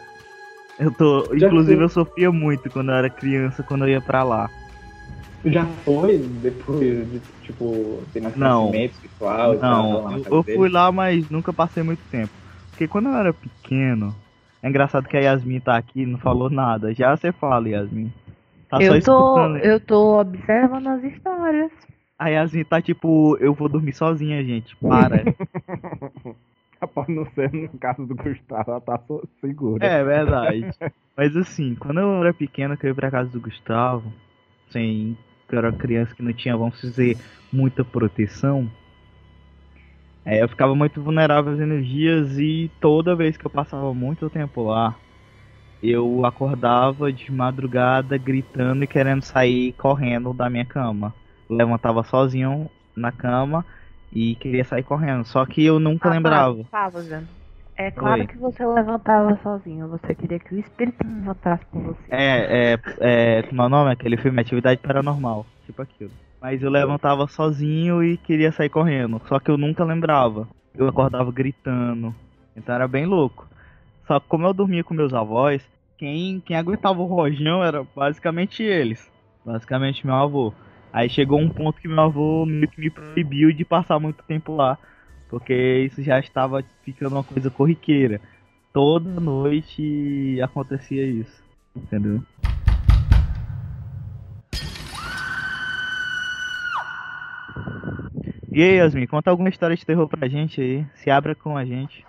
Eu 0.79 0.93
tô. 0.93 1.33
Já 1.35 1.47
Inclusive 1.47 1.75
fui. 1.75 1.83
eu 1.83 1.89
sofria 1.89 2.31
muito 2.31 2.69
quando 2.71 2.91
eu 2.91 2.95
era 2.95 3.09
criança, 3.09 3.63
quando 3.63 3.85
eu 3.85 3.89
ia 3.89 4.01
pra 4.01 4.23
lá. 4.23 4.49
Tu 5.43 5.51
já 5.51 5.65
foi 5.83 6.17
depois 6.17 7.09
de, 7.11 7.21
tipo, 7.41 8.05
ter 8.11 8.21
mais 8.21 8.35
Não. 8.35 8.69
conhecimento 8.69 8.99
tal, 9.17 9.53
Não, 9.61 10.17
eu, 10.17 10.23
eu 10.31 10.43
fui 10.43 10.69
lá, 10.69 10.91
mas 10.91 11.27
nunca 11.29 11.53
passei 11.53 11.83
muito 11.83 12.03
tempo. 12.09 12.33
Porque 12.71 12.87
quando 12.87 13.09
eu 13.09 13.15
era 13.15 13.33
pequeno, 13.33 14.15
é 14.61 14.69
engraçado 14.69 15.07
que 15.07 15.17
a 15.17 15.19
Yasmin 15.21 15.59
tá 15.61 15.77
aqui 15.77 16.01
e 16.01 16.05
não 16.05 16.19
falou 16.19 16.49
nada. 16.49 16.93
Já 16.93 17.15
você 17.15 17.31
fala, 17.31 17.69
Yasmin. 17.69 18.11
Tá 18.69 18.77
só 18.77 18.83
eu, 18.83 18.89
tô, 18.91 18.97
escutando. 18.97 19.57
eu 19.57 19.79
tô 19.79 20.19
observando 20.19 20.87
as 20.87 21.03
histórias. 21.03 21.71
A 22.19 22.29
Yasmin 22.29 22.63
tá 22.63 22.81
tipo, 22.81 23.37
eu 23.39 23.53
vou 23.53 23.69
dormir 23.69 23.93
sozinha, 23.93 24.43
gente. 24.43 24.75
Para. 24.77 25.23
Rapaz, 26.81 27.07
não 27.07 27.25
ser 27.31 27.51
no 27.51 27.69
caso 27.79 28.05
do 28.05 28.15
Gustavo, 28.15 28.71
ela 28.71 28.81
tá 28.81 28.99
segura. 29.41 29.85
é 29.85 30.03
verdade. 30.03 30.67
Mas 31.15 31.35
assim, 31.35 31.75
quando 31.75 31.99
eu 31.99 32.21
era 32.21 32.33
pequeno, 32.33 32.77
que 32.77 32.85
eu 32.85 32.89
ia 32.89 32.95
pra 32.95 33.09
casa 33.09 33.29
do 33.29 33.41
Gustavo, 33.41 34.11
sem 34.69 35.17
que 35.47 35.55
eu 35.55 35.59
era 35.59 35.71
criança 35.71 36.13
que 36.13 36.21
não 36.21 36.33
tinha, 36.33 36.55
vamos 36.57 36.79
dizer, 36.81 37.17
muita 37.51 37.83
proteção. 37.83 38.69
É, 40.25 40.43
eu 40.43 40.49
ficava 40.49 40.75
muito 40.75 41.01
vulnerável 41.01 41.53
às 41.53 41.59
energias 41.59 42.37
e 42.37 42.69
toda 42.81 43.15
vez 43.15 43.37
que 43.37 43.47
eu 43.47 43.49
passava 43.49 43.93
muito 43.93 44.29
tempo 44.29 44.61
lá, 44.63 44.95
eu 45.81 46.25
acordava 46.25 47.11
de 47.11 47.31
madrugada 47.31 48.17
gritando 48.17 48.83
e 48.83 48.87
querendo 48.87 49.23
sair 49.23 49.73
correndo 49.73 50.33
da 50.33 50.49
minha 50.49 50.65
cama. 50.65 51.13
Levantava 51.49 52.03
sozinho 52.03 52.69
na 52.95 53.11
cama 53.11 53.65
e 54.11 54.35
queria 54.35 54.63
sair 54.63 54.83
correndo, 54.83 55.25
só 55.25 55.45
que 55.45 55.63
eu 55.65 55.79
nunca 55.79 56.09
Ah, 56.09 56.11
lembrava. 56.13 56.63
Pausa. 56.71 57.27
É 57.77 57.91
claro 57.91 58.21
Oi. 58.21 58.27
que 58.27 58.37
você 58.37 58.65
levantava 58.65 59.37
sozinho. 59.43 59.87
Você 59.89 60.15
queria 60.15 60.39
que 60.39 60.55
o 60.55 60.59
espírito 60.59 60.97
levantasse 61.05 61.63
por 61.67 61.83
você. 61.83 62.01
É, 62.09 62.73
é, 62.73 62.79
é, 63.39 63.43
como 63.43 63.61
é 63.61 63.65
o 63.65 63.69
nome? 63.69 63.91
Aquele 63.91 64.17
filme 64.17 64.41
Atividade 64.41 64.81
Paranormal, 64.81 65.45
tipo 65.65 65.81
aquilo. 65.81 66.11
Mas 66.41 66.61
eu 66.61 66.69
levantava 66.69 67.27
sozinho 67.27 68.03
e 68.03 68.17
queria 68.17 68.51
sair 68.51 68.69
correndo, 68.69 69.21
só 69.27 69.39
que 69.39 69.49
eu 69.51 69.57
nunca 69.57 69.83
lembrava. 69.83 70.47
Eu 70.73 70.87
acordava 70.87 71.31
gritando, 71.31 72.15
então 72.55 72.73
era 72.75 72.87
bem 72.87 73.05
louco. 73.05 73.46
Só 74.07 74.19
que 74.19 74.27
como 74.27 74.47
eu 74.47 74.53
dormia 74.53 74.83
com 74.83 74.93
meus 74.93 75.13
avós, 75.13 75.61
quem, 75.97 76.39
quem 76.39 76.55
aguentava 76.55 77.01
o 77.01 77.05
rojão 77.05 77.61
era 77.61 77.85
basicamente 77.95 78.63
eles. 78.63 79.11
Basicamente 79.45 80.05
meu 80.05 80.15
avô. 80.15 80.53
Aí 80.93 81.09
chegou 81.09 81.39
um 81.39 81.49
ponto 81.49 81.81
que 81.81 81.87
meu 81.87 81.99
avô 81.99 82.45
meio 82.45 82.69
que 82.69 82.79
me 82.79 82.89
proibiu 82.89 83.51
de 83.51 83.65
passar 83.65 83.99
muito 83.99 84.23
tempo 84.23 84.55
lá, 84.55 84.77
porque 85.29 85.53
isso 85.85 86.01
já 86.01 86.17
estava 86.19 86.63
ficando 86.83 87.15
uma 87.15 87.23
coisa 87.23 87.51
corriqueira. 87.51 88.21
Toda 88.71 89.19
noite 89.19 90.39
acontecia 90.41 91.05
isso, 91.05 91.43
entendeu? 91.75 92.23
E 98.49 98.63
aí, 98.63 98.77
Yasmin, 98.77 99.05
conta 99.05 99.29
alguma 99.29 99.49
história 99.49 99.75
de 99.75 99.85
terror 99.85 100.07
pra 100.07 100.27
gente 100.27 100.61
aí. 100.61 100.85
Se 100.95 101.11
abra 101.11 101.35
com 101.35 101.57
a 101.57 101.65
gente. 101.65 102.05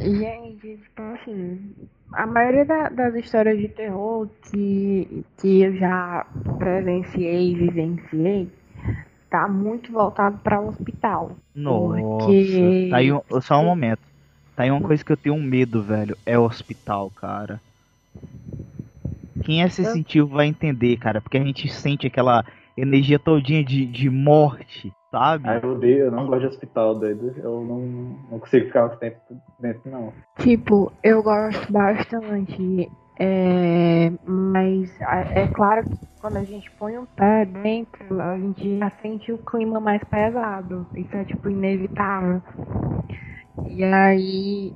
Gente, 0.00 0.76
tipo 0.78 1.02
assim, 1.02 1.74
a 2.12 2.26
maioria 2.26 2.64
da- 2.64 2.88
das 2.88 3.14
histórias 3.14 3.58
de 3.58 3.68
terror 3.68 4.28
que, 4.50 5.24
que 5.38 5.62
eu 5.62 5.76
já 5.76 6.26
presenciei 6.58 7.52
e 7.52 7.54
vivenciei 7.54 8.48
tá 9.30 9.46
muito 9.48 9.92
voltado 9.92 10.38
para 10.38 10.60
o 10.60 10.68
hospital. 10.68 11.36
Nossa, 11.54 12.16
Porque- 12.16 12.88
tá 12.90 12.96
aí 12.96 13.12
um- 13.12 13.22
só 13.40 13.60
um 13.60 13.64
momento. 13.64 14.00
Tá 14.56 14.62
aí 14.64 14.70
uma 14.70 14.80
coisa 14.80 15.04
que 15.04 15.12
eu 15.12 15.16
tenho 15.16 15.36
medo, 15.40 15.82
velho. 15.82 16.16
É 16.26 16.38
o 16.38 16.44
hospital, 16.44 17.10
cara. 17.10 17.60
Quem 19.42 19.62
é 19.62 19.68
se 19.68 19.84
sentiu 19.84 20.26
vai 20.26 20.46
entender, 20.46 20.96
cara. 20.98 21.20
Porque 21.20 21.38
a 21.38 21.44
gente 21.44 21.68
sente 21.68 22.06
aquela 22.06 22.44
energia 22.76 23.18
todinha 23.18 23.62
de, 23.64 23.86
de 23.86 24.10
morte, 24.10 24.92
sabe? 25.10 25.48
Ah, 25.48 25.60
eu 25.62 25.72
odeio, 25.72 26.06
eu 26.06 26.10
não 26.10 26.26
gosto 26.26 26.40
de 26.40 26.46
hospital, 26.48 26.94
doido. 26.94 27.34
Eu 27.38 27.64
não, 27.64 27.80
não 28.30 28.38
consigo 28.38 28.66
ficar 28.66 28.86
muito 28.86 28.98
tempo 28.98 29.16
dentro, 29.58 29.90
não. 29.90 30.12
Tipo, 30.38 30.92
eu 31.02 31.22
gosto 31.22 31.72
bastante. 31.72 32.90
É, 33.20 34.12
mas 34.24 34.90
é 35.34 35.46
claro 35.48 35.84
que 35.84 35.98
quando 36.20 36.36
a 36.36 36.44
gente 36.44 36.70
põe 36.78 36.96
um 36.98 37.06
pé 37.06 37.44
dentro, 37.44 38.20
a 38.20 38.38
gente 38.38 38.78
já 38.78 38.90
sente 39.02 39.32
o 39.32 39.38
clima 39.38 39.80
mais 39.80 40.02
pesado. 40.04 40.86
Isso 40.96 41.16
é 41.16 41.24
tipo 41.24 41.48
inevitável. 41.48 42.42
E 43.66 43.82
aí 43.84 44.72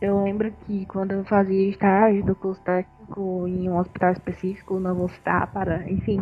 eu 0.00 0.22
lembro 0.24 0.50
que 0.66 0.86
quando 0.86 1.12
eu 1.12 1.24
fazia 1.24 1.68
estágio 1.68 2.24
do 2.24 2.34
curso 2.34 2.60
técnico 2.62 3.46
em 3.46 3.68
um 3.68 3.78
hospital 3.78 4.12
específico, 4.12 4.80
não 4.80 4.94
vou 4.94 5.08
citar 5.08 5.46
para, 5.52 5.90
enfim. 5.90 6.18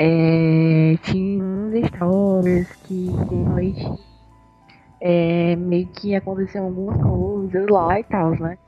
É, 0.00 0.96
tinha 1.02 1.42
umas 1.44 1.74
histórias 1.74 2.68
que 2.84 2.94
noite 2.94 3.82
é, 5.00 5.56
meio 5.56 5.88
que 5.88 6.14
aconteciam 6.14 6.66
algumas 6.66 7.00
coisas 7.02 7.66
lá 7.68 7.98
e 7.98 8.04
tal, 8.04 8.30
né? 8.38 8.58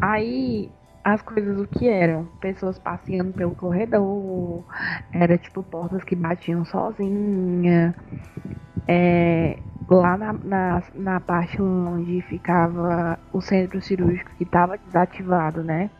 Aí 0.00 0.70
as 1.02 1.22
coisas 1.22 1.58
o 1.60 1.66
que 1.66 1.88
eram? 1.88 2.26
Pessoas 2.40 2.78
passeando 2.78 3.32
pelo 3.32 3.54
corredor, 3.54 4.64
era 5.12 5.36
tipo 5.38 5.62
portas 5.62 6.04
que 6.04 6.14
batiam 6.16 6.64
sozinha. 6.64 7.94
É, 8.88 9.62
lá 9.88 10.16
na, 10.16 10.32
na, 10.32 10.82
na 10.94 11.20
parte 11.20 11.60
onde 11.62 12.22
ficava 12.22 13.18
o 13.32 13.40
centro 13.40 13.80
cirúrgico 13.80 14.30
que 14.36 14.44
estava 14.44 14.78
desativado, 14.78 15.62
né? 15.62 15.90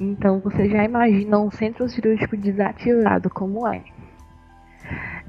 Então 0.00 0.38
você 0.40 0.68
já 0.68 0.84
imagina 0.84 1.38
um 1.38 1.50
centro 1.50 1.88
cirúrgico 1.88 2.36
desativado 2.36 3.28
como 3.30 3.66
é. 3.66 3.82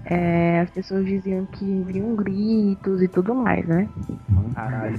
É, 0.05 0.61
as 0.61 0.69
pessoas 0.71 1.05
diziam 1.05 1.45
que 1.45 1.83
viam 1.83 2.15
gritos 2.15 3.01
e 3.01 3.07
tudo 3.07 3.35
mais, 3.35 3.67
né? 3.67 3.87
Caralho. 4.55 4.97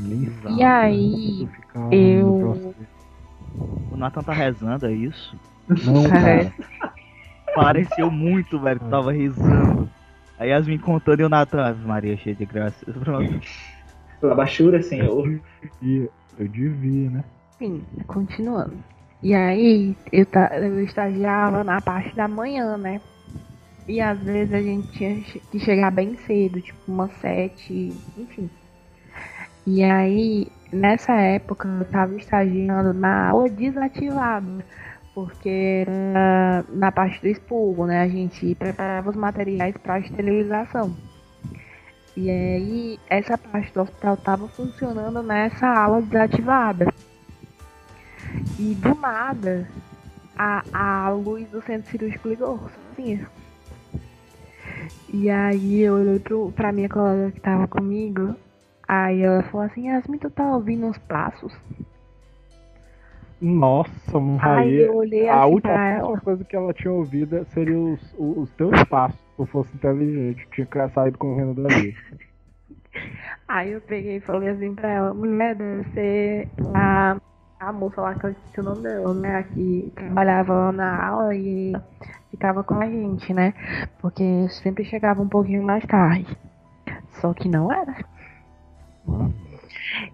E 0.57 0.63
aí, 0.63 1.49
Ficar 1.53 1.81
olhando 1.87 1.93
eu-. 1.93 2.75
O 3.91 3.97
Nathan 3.97 4.23
tá 4.23 4.33
rezando, 4.33 4.87
é 4.87 4.93
isso? 4.93 5.37
Não, 5.69 6.09
Parece. 6.09 6.51
cara. 6.79 6.95
Pareceu 7.55 8.11
muito, 8.11 8.61
velho, 8.61 8.79
que 8.79 8.89
tava 8.89 9.13
rezando. 9.13 9.89
Aí 10.39 10.51
Yasmin 10.51 10.79
contando 10.79 11.21
e 11.21 11.25
o 11.25 11.29
Nathan, 11.29 11.65
Ave 11.65 11.87
Maria, 11.87 12.17
cheia 12.17 12.35
de 12.35 12.47
graça. 12.47 12.87
Pronto. 12.93 13.41
Pela 14.21 14.35
baixura, 14.35 14.83
senhor. 14.83 15.41
devia, 15.81 16.09
eu 16.39 16.49
devia, 16.49 17.11
né? 17.11 17.25
Enfim, 17.57 17.83
continuando. 18.07 18.75
E 19.23 19.35
aí, 19.35 19.97
eu, 20.11 20.27
eu 20.53 20.85
estagiava 20.85 21.63
na 21.63 21.81
parte 21.81 22.15
da 22.17 22.27
manhã, 22.27 22.77
né? 22.79 23.01
E 23.87 24.01
às 24.01 24.19
vezes 24.21 24.55
a 24.55 24.63
gente 24.63 24.89
tinha 24.93 25.21
que 25.51 25.59
chegar 25.59 25.91
bem 25.91 26.17
cedo, 26.17 26.61
tipo 26.61 26.79
umas 26.89 27.13
sete, 27.21 27.93
enfim. 28.17 28.49
E 29.67 29.83
aí, 29.83 30.47
nessa 30.73 31.13
época, 31.13 31.69
eu 31.69 31.85
tava 31.85 32.15
estagiando 32.17 32.95
na 32.95 33.29
aula 33.29 33.49
desativada, 33.51 34.65
porque 35.15 35.85
era 35.87 36.65
na 36.71 36.91
parte 36.91 37.21
do 37.21 37.29
expurgo, 37.29 37.87
né? 37.87 38.01
A 38.01 38.09
gente 38.09 38.55
preparava 38.55 39.11
os 39.11 39.17
materiais 39.17 39.77
para 39.77 39.99
esterilização. 39.99 40.97
E 42.17 42.31
aí, 42.31 42.99
essa 43.09 43.37
parte 43.37 43.73
do 43.73 43.83
hospital 43.83 44.17
tava 44.17 44.49
funcionando 44.49 45.23
nessa 45.23 45.67
aula 45.67 46.01
desativada. 46.01 46.87
E 48.59 48.75
do 48.75 48.95
nada, 48.95 49.67
a, 50.37 50.63
a 50.73 51.11
luz 51.11 51.49
do 51.51 51.63
centro 51.63 51.91
cirúrgico 51.91 52.29
ligou, 52.29 52.59
sozinha. 52.97 53.27
E 55.13 55.29
aí 55.29 55.81
eu 55.83 55.95
olhei 55.95 56.19
pro, 56.21 56.53
pra 56.53 56.73
minha 56.73 56.89
colega 56.89 57.33
que 57.33 57.41
tava 57.41 57.67
comigo. 57.67 58.35
Aí 58.87 59.23
ela 59.23 59.43
falou 59.45 59.67
assim, 59.67 59.89
Yasmin, 59.89 60.19
tu 60.19 60.31
tá 60.31 60.45
ouvindo 60.55 60.87
uns 60.87 60.99
passos? 60.99 61.53
Nossa, 63.41 64.19
um 64.19 64.35
Aí 64.35 64.39
raio. 64.39 64.81
eu 64.83 64.97
olhei 64.97 65.29
A 65.29 65.43
assim 65.45 65.53
última, 65.55 65.87
ela. 65.87 66.21
coisa 66.21 66.45
que 66.45 66.55
ela 66.55 66.75
tinha 66.75 66.93
ouvido 66.93 67.45
seria 67.55 67.79
os, 67.79 68.15
os, 68.19 68.37
os 68.39 68.51
teus 68.51 68.85
passos. 68.85 69.19
Se 69.19 69.43
eu 69.43 69.47
fosse 69.47 69.75
inteligente, 69.75 70.47
tinha 70.53 70.67
que 70.67 70.89
saído 70.91 71.17
correndo 71.19 71.63
dali. 71.63 71.97
Aí 73.49 73.73
eu 73.73 73.81
peguei 73.81 74.17
e 74.17 74.21
falei 74.21 74.51
assim 74.51 74.75
pra 74.75 74.91
ela, 74.91 75.15
mulher, 75.15 75.55
deve 75.57 75.85
ser 75.91 76.49
a, 76.75 77.17
a 77.61 77.73
moça 77.73 78.01
lá 78.01 78.15
que 78.15 78.25
eu 78.25 78.31
esqueci 78.31 78.61
o 78.61 78.63
nome 78.63 78.83
dela, 78.83 79.15
né? 79.15 79.43
Que 79.43 79.93
trabalhava 79.95 80.73
na 80.73 81.07
aula 81.07 81.35
e 81.35 81.73
ficava 82.31 82.65
com 82.65 82.75
a 82.75 82.87
gente, 82.87 83.35
né? 83.35 83.53
Porque 84.01 84.49
sempre 84.49 84.83
chegava 84.85 85.21
um 85.21 85.29
pouquinho 85.29 85.63
mais 85.63 85.85
tarde. 85.85 86.37
Só 87.21 87.35
que 87.35 87.49
não 87.49 87.71
era. 87.71 87.95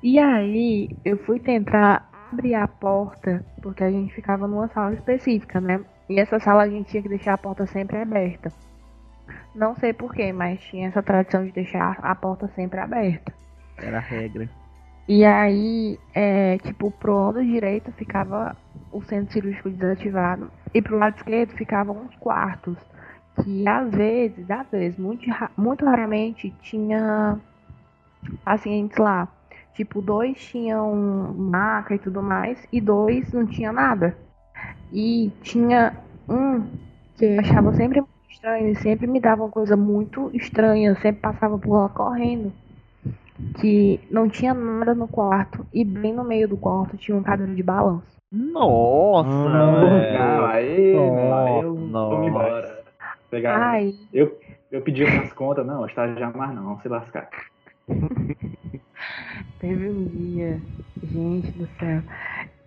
E 0.03 0.19
aí 0.19 0.91
eu 1.05 1.17
fui 1.19 1.39
tentar 1.39 2.11
abrir 2.33 2.55
a 2.55 2.67
porta, 2.67 3.45
porque 3.63 3.85
a 3.85 3.91
gente 3.91 4.13
ficava 4.13 4.49
numa 4.49 4.67
sala 4.69 4.95
específica, 4.95 5.61
né? 5.61 5.81
E 6.09 6.19
essa 6.19 6.41
sala 6.41 6.65
a 6.65 6.69
gente 6.69 6.91
tinha 6.91 7.03
que 7.03 7.09
deixar 7.09 7.35
a 7.35 7.39
porta 7.39 7.65
sempre 7.67 7.97
aberta. 7.97 8.53
Não 9.55 9.75
sei 9.77 9.93
porquê, 9.93 10.33
mas 10.33 10.61
tinha 10.61 10.89
essa 10.89 11.03
tradição 11.03 11.45
de 11.45 11.53
deixar 11.53 11.99
a 12.03 12.15
porta 12.15 12.49
sempre 12.49 12.81
aberta. 12.81 13.33
Era 13.79 13.99
a 13.99 14.01
regra. 14.01 14.49
E 15.09 15.25
aí, 15.25 16.01
é, 16.13 16.59
tipo, 16.59 16.91
pro 16.91 17.27
lado 17.27 17.45
direito 17.45 17.93
ficava 17.93 18.57
o 18.91 19.01
centro 19.03 19.33
cirúrgico 19.33 19.71
desativado. 19.71 20.51
E 20.75 20.83
pro 20.83 20.99
lado 20.99 21.17
esquerdo 21.17 21.51
ficavam 21.51 21.97
uns 21.97 22.17
quartos. 22.17 22.77
Que 23.37 23.69
às 23.69 23.89
vezes, 23.91 24.51
às 24.51 24.69
vezes, 24.69 24.99
muito, 24.99 25.25
muito 25.57 25.85
raramente 25.85 26.53
tinha 26.61 27.39
pacientes 28.45 28.99
lá. 28.99 29.29
Tipo, 29.75 30.03
dois 30.03 30.41
tinham 30.41 30.93
maca 31.35 31.95
e 31.95 31.99
tudo 31.99 32.21
mais, 32.23 32.67
e 32.73 32.81
dois 32.81 33.33
não 33.33 33.47
tinha 33.47 33.71
nada. 33.73 34.17
E 34.93 35.31
tinha 35.43 35.95
um 36.29 36.63
que 37.17 37.27
eu 37.27 37.41
achava 37.41 37.73
sempre 37.75 38.01
muito 38.01 38.31
estranho, 38.31 38.69
e 38.71 38.75
sempre 38.77 39.07
me 39.07 39.21
dava 39.21 39.45
uma 39.45 39.51
coisa 39.51 39.77
muito 39.77 40.31
estranha, 40.35 40.97
sempre 40.97 41.21
passava 41.21 41.59
por 41.59 41.77
lá 41.77 41.89
correndo 41.91 42.53
que 43.61 44.01
não 44.11 44.29
tinha 44.29 44.55
nada 44.55 44.95
no 44.95 45.07
quarto 45.09 45.67
e 45.73 45.85
bem 45.85 46.13
no 46.13 46.25
meio 46.25 46.49
do 46.49 46.57
quarto 46.57 46.97
tinha 46.97 47.17
um 47.17 47.23
cadeira 47.23 47.55
de 47.55 47.63
balanço. 47.63 48.17
Nossa, 48.33 49.29
Ah. 49.29 49.49
Não, 49.49 50.47
aí, 50.47 50.95
não, 50.95 51.35
aí 51.37 51.61
eu 51.63 51.75
Nossa. 51.75 52.17
vou 52.17 52.29
embora. 52.29 52.85
Pegar, 53.31 53.57
Ai, 53.57 53.95
eu, 54.13 54.39
eu 54.71 54.81
pedi 54.83 55.05
umas 55.05 55.33
contas, 55.33 55.67
não, 55.67 55.87
estagiar 55.87 56.37
mais 56.37 56.55
não, 56.55 56.79
se 56.81 56.89
lascar. 56.89 57.29
teve 59.61 59.89
um 59.89 60.05
dia, 60.05 60.61
gente 61.03 61.51
do 61.53 61.67
céu, 61.79 62.03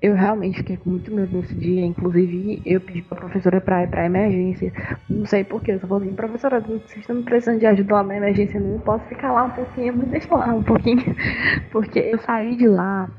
eu 0.01 0.15
realmente 0.15 0.57
fiquei 0.57 0.77
com 0.77 0.91
muito 0.91 1.13
medo 1.13 1.35
nesse 1.35 1.53
dia, 1.55 1.85
inclusive 1.85 2.61
eu 2.65 2.79
pedi 2.79 3.01
pra 3.01 3.17
professora 3.17 3.59
pra 3.59 3.83
ir 3.83 3.89
pra 3.89 4.05
emergência, 4.05 4.71
não 5.09 5.25
sei 5.25 5.43
porquê, 5.43 5.73
eu 5.73 5.79
só 5.79 5.87
falei 5.87 6.07
assim, 6.07 6.15
professora, 6.15 6.59
vocês 6.61 6.97
estão 6.97 7.21
precisando 7.23 7.59
de 7.59 7.65
ajuda 7.65 7.95
lá 7.95 8.03
na 8.03 8.17
emergência, 8.17 8.57
eu 8.57 8.63
não 8.63 8.79
posso 8.79 9.03
ficar 9.05 9.31
lá 9.33 9.43
um 9.43 9.49
pouquinho, 9.49 9.97
me 9.97 10.05
deixa 10.05 10.33
lá 10.33 10.47
um 10.47 10.63
pouquinho, 10.63 11.03
porque 11.71 11.99
eu 11.99 12.17
saí 12.19 12.55
de 12.55 12.67
lá 12.67 13.09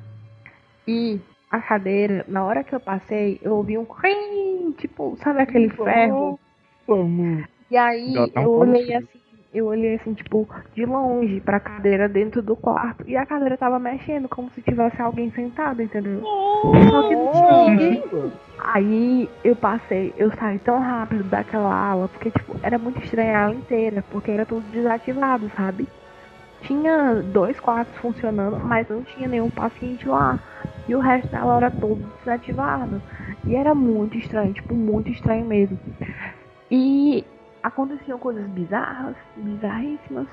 e 0.89 1.21
a 1.51 1.61
cadeira, 1.61 2.25
na 2.29 2.45
hora 2.45 2.65
que 2.65 2.75
eu 2.75 2.81
passei, 2.81 3.39
eu 3.43 3.57
ouvi 3.57 3.77
um 3.77 3.85
crim, 3.85 4.73
tipo, 4.79 5.17
sabe 5.23 5.43
aquele 5.43 5.69
ferro? 5.69 6.39
Mano. 6.87 7.45
E 7.71 7.77
aí 7.77 8.15
eu 8.35 8.51
olhei 8.51 8.95
assim, 8.95 9.21
eu 9.53 9.67
olhei 9.67 9.97
assim, 9.97 10.15
tipo, 10.15 10.49
de 10.75 10.85
longe 10.87 11.41
pra 11.41 11.59
cadeira 11.59 12.09
dentro 12.09 12.41
do 12.41 12.55
quarto. 12.55 13.05
E 13.07 13.17
a 13.17 13.27
cadeira 13.27 13.57
tava 13.57 13.79
mexendo, 13.79 14.29
como 14.29 14.51
se 14.51 14.63
tivesse 14.63 15.01
alguém 15.03 15.31
sentado, 15.33 15.83
entendeu? 15.83 16.23
Só 16.23 17.09
que 17.09 17.17
não 17.17 17.33
tinha 17.33 17.71
ninguém. 17.71 18.05
Aí 18.59 19.29
eu 19.43 19.57
passei, 19.57 20.15
eu 20.17 20.31
saí 20.37 20.59
tão 20.61 20.79
rápido 20.79 21.25
daquela 21.25 21.75
aula, 21.75 22.09
porque 22.09 22.31
tipo, 22.31 22.55
era 22.63 22.79
muito 22.79 23.03
estranha 23.03 23.39
a 23.39 23.45
aula 23.47 23.57
inteira, 23.57 24.05
porque 24.11 24.31
era 24.31 24.47
tudo 24.47 24.63
desativado, 24.71 25.51
sabe? 25.57 25.89
Tinha 26.63 27.23
dois 27.33 27.59
quartos 27.59 27.97
funcionando, 27.97 28.61
mas 28.61 28.89
não 28.89 29.03
tinha 29.03 29.27
nenhum 29.27 29.51
paciente 29.51 30.07
lá. 30.07 30.39
E 30.87 30.95
o 30.95 31.01
resto 31.01 31.29
da 31.29 31.41
aula 31.41 31.57
era 31.57 31.71
todo 31.71 32.05
desativado. 32.19 33.03
E 33.47 33.57
era 33.57 33.75
muito 33.75 34.17
estranho, 34.19 34.53
tipo, 34.53 34.75
muito 34.75 35.11
estranho 35.11 35.47
mesmo. 35.47 35.79
E 36.71 37.25
aconteciam 37.63 38.19
coisas 38.19 38.47
bizarras, 38.51 39.17
bizarríssimas. 39.37 40.27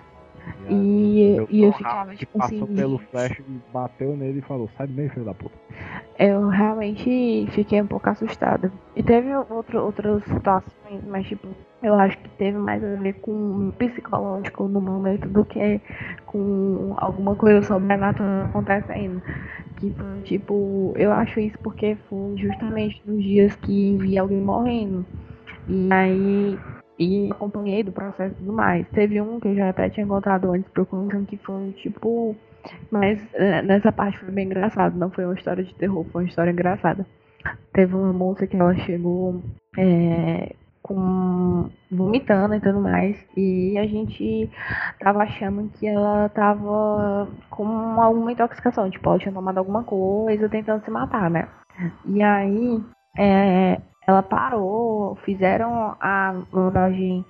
E, 0.69 1.35
Eu 1.35 1.47
e 1.49 1.63
eu 1.63 1.73
ficava 1.73 2.15
tipo 2.15 2.37
passou 2.37 2.63
assim. 2.63 2.75
pelo 2.75 2.97
flash, 2.97 3.41
bateu 3.73 4.15
nele 4.15 4.39
e 4.39 4.41
falou: 4.41 4.69
sai 4.77 4.87
do 4.87 4.93
meio, 4.93 5.09
filho 5.09 5.25
da 5.25 5.33
puta. 5.33 5.55
Eu 6.17 6.47
realmente 6.47 7.47
fiquei 7.51 7.81
um 7.81 7.87
pouco 7.87 8.09
assustada. 8.09 8.71
E 8.95 9.03
teve 9.03 9.35
outro, 9.35 9.83
outras 9.83 10.23
situações, 10.23 11.03
mas 11.05 11.27
tipo, 11.27 11.47
eu 11.83 11.93
acho 11.95 12.17
que 12.17 12.29
teve 12.29 12.57
mais 12.57 12.83
a 12.83 12.95
ver 12.95 13.13
com 13.15 13.67
o 13.67 13.71
psicológico 13.73 14.67
no 14.67 14.81
momento 14.81 15.27
do 15.27 15.45
que 15.45 15.79
com 16.25 16.95
alguma 16.97 17.35
coisa 17.35 17.61
sobrenatural 17.61 18.45
acontecendo. 18.45 19.21
Que, 19.77 19.93
tipo, 20.23 20.93
eu 20.95 21.11
acho 21.11 21.39
isso 21.39 21.57
porque 21.59 21.95
foi 22.09 22.35
justamente 22.37 23.01
nos 23.05 23.21
dias 23.23 23.55
que 23.57 23.95
vi 23.97 24.17
alguém 24.17 24.41
morrendo. 24.41 25.05
E 25.67 25.89
aí 25.91 26.59
e 26.99 27.29
acompanhei 27.31 27.83
do 27.83 27.91
processo 27.91 28.33
e 28.33 28.37
tudo 28.37 28.53
mais. 28.53 28.87
Teve 28.89 29.21
um 29.21 29.39
que 29.39 29.47
eu 29.47 29.55
já 29.55 29.69
até 29.69 29.89
tinha 29.89 30.05
encontrado 30.05 30.51
antes 30.51 30.69
procurando 30.71 31.25
que 31.25 31.37
foi 31.37 31.71
tipo. 31.73 32.35
Mas 32.91 33.19
é, 33.33 33.61
nessa 33.61 33.91
parte 33.91 34.19
foi 34.19 34.31
bem 34.31 34.45
engraçado, 34.45 34.97
não 34.97 35.09
foi 35.09 35.25
uma 35.25 35.35
história 35.35 35.63
de 35.63 35.73
terror, 35.75 36.05
foi 36.11 36.23
uma 36.23 36.29
história 36.29 36.51
engraçada. 36.51 37.05
Teve 37.71 37.95
uma 37.95 38.11
moça 38.11 38.45
que 38.45 38.57
ela 38.57 38.75
chegou 38.75 39.41
é, 39.77 40.53
com 40.81 41.69
vomitando 41.91 42.55
e 42.55 42.59
tudo 42.59 42.81
mais. 42.81 43.17
E 43.37 43.77
a 43.77 43.85
gente 43.85 44.49
tava 44.99 45.23
achando 45.23 45.69
que 45.69 45.87
ela 45.87 46.29
tava 46.29 47.27
com 47.49 47.65
alguma 48.01 48.31
intoxicação, 48.31 48.89
tipo, 48.89 49.07
ela 49.09 49.19
tinha 49.19 49.33
tomado 49.33 49.59
alguma 49.59 49.83
coisa 49.83 50.49
tentando 50.49 50.83
se 50.83 50.91
matar, 50.91 51.29
né? 51.29 51.47
E 52.05 52.21
aí 52.23 52.83
é, 53.17 53.81
ela 54.07 54.23
parou, 54.23 55.15
fizeram 55.25 55.95
a 55.99 56.33
lavagem 56.53 57.25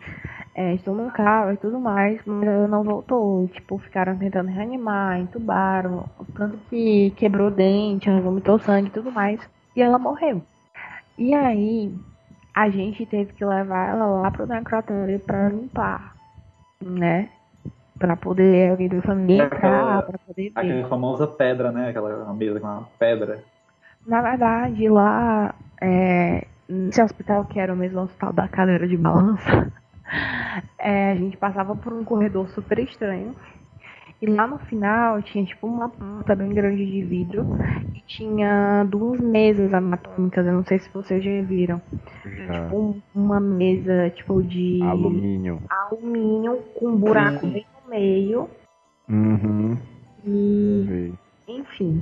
é, 0.54 0.76
estomacal 0.76 1.52
e 1.52 1.58
tudo 1.58 1.80
mais, 1.80 2.22
mas 2.24 2.48
ela 2.48 2.68
não 2.68 2.84
voltou. 2.84 3.48
Tipo, 3.48 3.80
ficaram 3.80 4.16
tentando 4.16 4.50
reanimar, 4.50 5.20
entubaram, 5.20 6.06
tanto 6.36 6.58
que 6.70 7.12
quebrou 7.18 7.48
o 7.48 7.52
dente, 7.52 8.10
vomitou 8.22 8.60
sangue 8.60 8.90
e 8.90 8.92
tudo 8.92 9.12
mais, 9.12 9.40
e 9.76 9.82
ela 9.82 9.98
morreu. 9.98 10.42
E 11.18 11.34
aí, 11.34 11.92
a 12.56 12.70
gente 12.70 13.08
teve 13.08 13.34
que 13.34 13.44
levar 13.44 13.90
ela 13.90 14.06
lá 14.06 14.30
pro 14.30 14.46
necrotério 14.46 15.20
pra 15.20 15.50
limpar, 15.50 16.16
né? 16.80 17.30
Pra 17.98 18.16
poder 18.16 18.70
alguém 18.70 18.88
da 18.88 19.02
família 19.02 19.46
entrar, 19.46 20.04
pra 20.04 20.20
poder 20.20 20.52
ver. 20.52 20.60
Aquela 20.60 20.88
famosa 20.88 21.26
pedra, 21.26 21.72
né? 21.72 21.90
Aquela 21.90 22.32
mesa 22.36 22.60
com 22.60 22.68
uma 22.68 22.88
pedra. 23.00 23.44
Na 24.06 24.22
verdade, 24.22 24.88
lá, 24.88 25.56
é, 25.82 26.46
nesse 26.70 27.02
hospital, 27.02 27.46
que 27.46 27.60
era 27.60 27.74
o 27.74 27.78
mesmo 27.78 28.02
hospital 28.02 28.34
da 28.34 28.48
cadeira 28.48 28.88
de 28.88 28.98
balança, 28.98 29.72
é, 30.80 31.12
a 31.12 31.16
gente 31.16 31.38
passava 31.38 31.76
por 31.76 31.94
um 31.94 32.04
corredor 32.04 32.48
super 32.50 32.80
estranho. 32.80 33.34
E 34.20 34.26
lá 34.26 34.48
no 34.48 34.58
final 34.58 35.22
tinha 35.22 35.46
tipo 35.46 35.68
uma 35.68 35.90
porta 35.90 36.36
bem 36.36 36.50
grande 36.50 36.84
de 36.84 37.04
vidro 37.04 37.46
e 37.94 38.02
tinha 38.02 38.84
duas 38.90 39.20
mesas 39.20 39.72
anatômicas, 39.72 40.44
eu 40.44 40.54
não 40.54 40.66
sei 40.66 40.80
se 40.80 40.90
vocês 40.92 41.24
já 41.24 41.40
viram. 41.44 41.80
Já. 42.26 42.64
Tipo 42.64 42.78
um- 42.80 43.02
uma 43.14 43.40
mesa 43.40 44.10
tipo 44.10 44.42
de 44.42 44.82
Alumínio. 44.82 45.62
alumínio 45.70 46.58
com 46.74 46.88
um 46.88 46.96
buraco 46.98 47.42
Sim. 47.42 47.52
bem 47.52 47.66
no 47.84 47.90
meio. 47.92 48.50
Uhum. 49.08 49.78
E 50.26 51.14
enfim. 51.48 52.02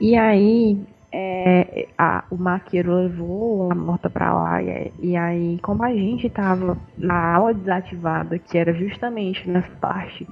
E 0.00 0.16
aí, 0.16 0.78
é, 1.12 1.88
a- 1.98 2.24
o 2.30 2.36
maqueiro 2.36 2.94
levou 2.94 3.70
a 3.72 3.74
morta 3.74 4.10
pra 4.10 4.32
lá. 4.34 4.62
E, 4.62 4.92
e 5.00 5.16
aí, 5.16 5.58
como 5.60 5.84
a 5.84 5.92
gente 5.94 6.28
tava 6.30 6.76
na 6.98 7.34
aula 7.34 7.54
desativada, 7.54 8.38
que 8.38 8.58
era 8.58 8.72
justamente 8.74 9.48
nessa 9.48 9.70
parte 9.80 10.26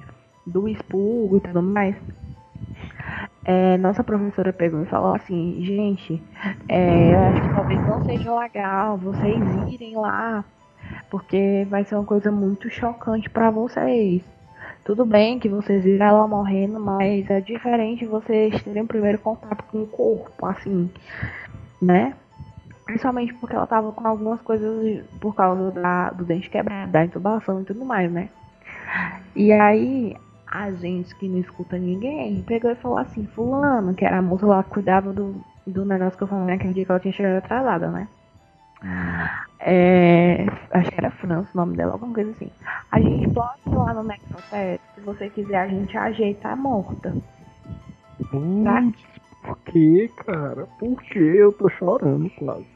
do 0.47 0.69
expurgo 0.69 1.39
e 1.39 1.41
tudo 1.41 1.63
mais, 1.63 1.97
é, 3.45 3.77
nossa 3.79 4.03
professora 4.03 4.53
pegou 4.53 4.83
e 4.83 4.87
falou 4.87 5.15
assim: 5.15 5.63
gente, 5.65 6.23
é, 6.69 7.15
eu 7.15 7.21
acho 7.23 7.43
que 7.43 7.51
talvez 7.51 7.85
não 7.85 8.01
seja 8.03 8.35
legal 8.39 8.97
vocês 8.99 9.53
irem 9.55 9.97
lá, 9.97 10.45
porque 11.11 11.67
vai 11.71 11.85
ser 11.85 11.97
uma 11.97 12.05
coisa 12.05 12.31
muito 12.33 12.71
chocante 12.71 13.29
pra 13.31 13.51
vocês. 13.51 14.23
Tudo 14.85 15.07
bem 15.07 15.39
que 15.39 15.49
vocês 15.49 15.83
viram 15.83 16.07
ela 16.07 16.29
morrendo, 16.29 16.79
mas 16.79 17.29
é 17.31 17.41
diferente 17.41 18.05
vocês 18.05 18.63
terem 18.63 18.83
o 18.83 18.87
primeiro 18.87 19.19
contato 19.19 19.65
com 19.65 19.83
o 19.83 19.87
corpo, 19.87 20.45
assim, 20.45 20.91
né? 21.81 22.15
Principalmente 22.85 23.33
porque 23.35 23.57
ela 23.57 23.67
tava 23.67 23.93
com 23.93 24.07
algumas 24.07 24.43
coisas 24.43 25.03
por 25.19 25.35
causa 25.35 25.71
da, 25.71 26.11
do 26.11 26.25
dente 26.25 26.51
quebrado, 26.51 26.93
da 26.93 27.03
intubação 27.03 27.63
e 27.63 27.65
tudo 27.65 27.83
mais, 27.83 28.13
né? 28.13 28.29
E 29.35 29.51
aí, 29.53 30.15
a 30.47 30.71
gente 30.71 31.15
que 31.17 31.29
não 31.29 31.39
escuta 31.39 31.79
ninguém 31.79 32.43
pegou 32.43 32.71
e 32.71 32.77
falou 32.77 32.99
assim: 32.99 33.27
Fulano, 33.27 33.95
que 33.95 34.05
era 34.05 34.19
a 34.19 34.23
moça 34.23 34.47
lá 34.47 34.63
que 34.63 34.71
cuidava 34.71 35.15
do, 35.15 35.35
do 35.67 35.85
negócio 35.87 36.19
que 36.19 36.25
eu 36.25 36.29
falei 36.29 36.55
naquele 36.55 36.75
dia 36.75 36.85
que 36.85 36.91
ela 36.91 37.01
tinha 37.01 37.13
chegado 37.13 37.39
atrasada, 37.39 37.89
né? 37.89 38.07
É, 39.61 40.47
acho 40.73 40.91
que 40.91 40.99
era 40.99 41.11
França 41.13 41.49
o 41.55 41.57
nome 41.57 41.77
dela, 41.77 41.93
alguma 41.93 42.13
coisa 42.15 42.31
assim. 42.33 42.51
A 42.93 43.01
gente 43.01 43.33
pode 43.33 43.59
ir 43.67 43.75
lá 43.75 43.95
no 43.95 44.05
necrotério, 44.05 44.81
se 44.95 45.01
você 45.01 45.31
quiser, 45.31 45.57
a 45.57 45.69
gente 45.69 45.97
ajeita 45.97 46.49
a 46.49 46.57
morta. 46.57 47.15
Putz, 48.31 48.99
por 49.43 49.59
que, 49.59 50.11
cara? 50.25 50.67
Por 50.79 51.03
que? 51.03 51.19
Eu 51.19 51.53
tô 51.53 51.69
chorando 51.71 52.31
quase. 52.31 52.67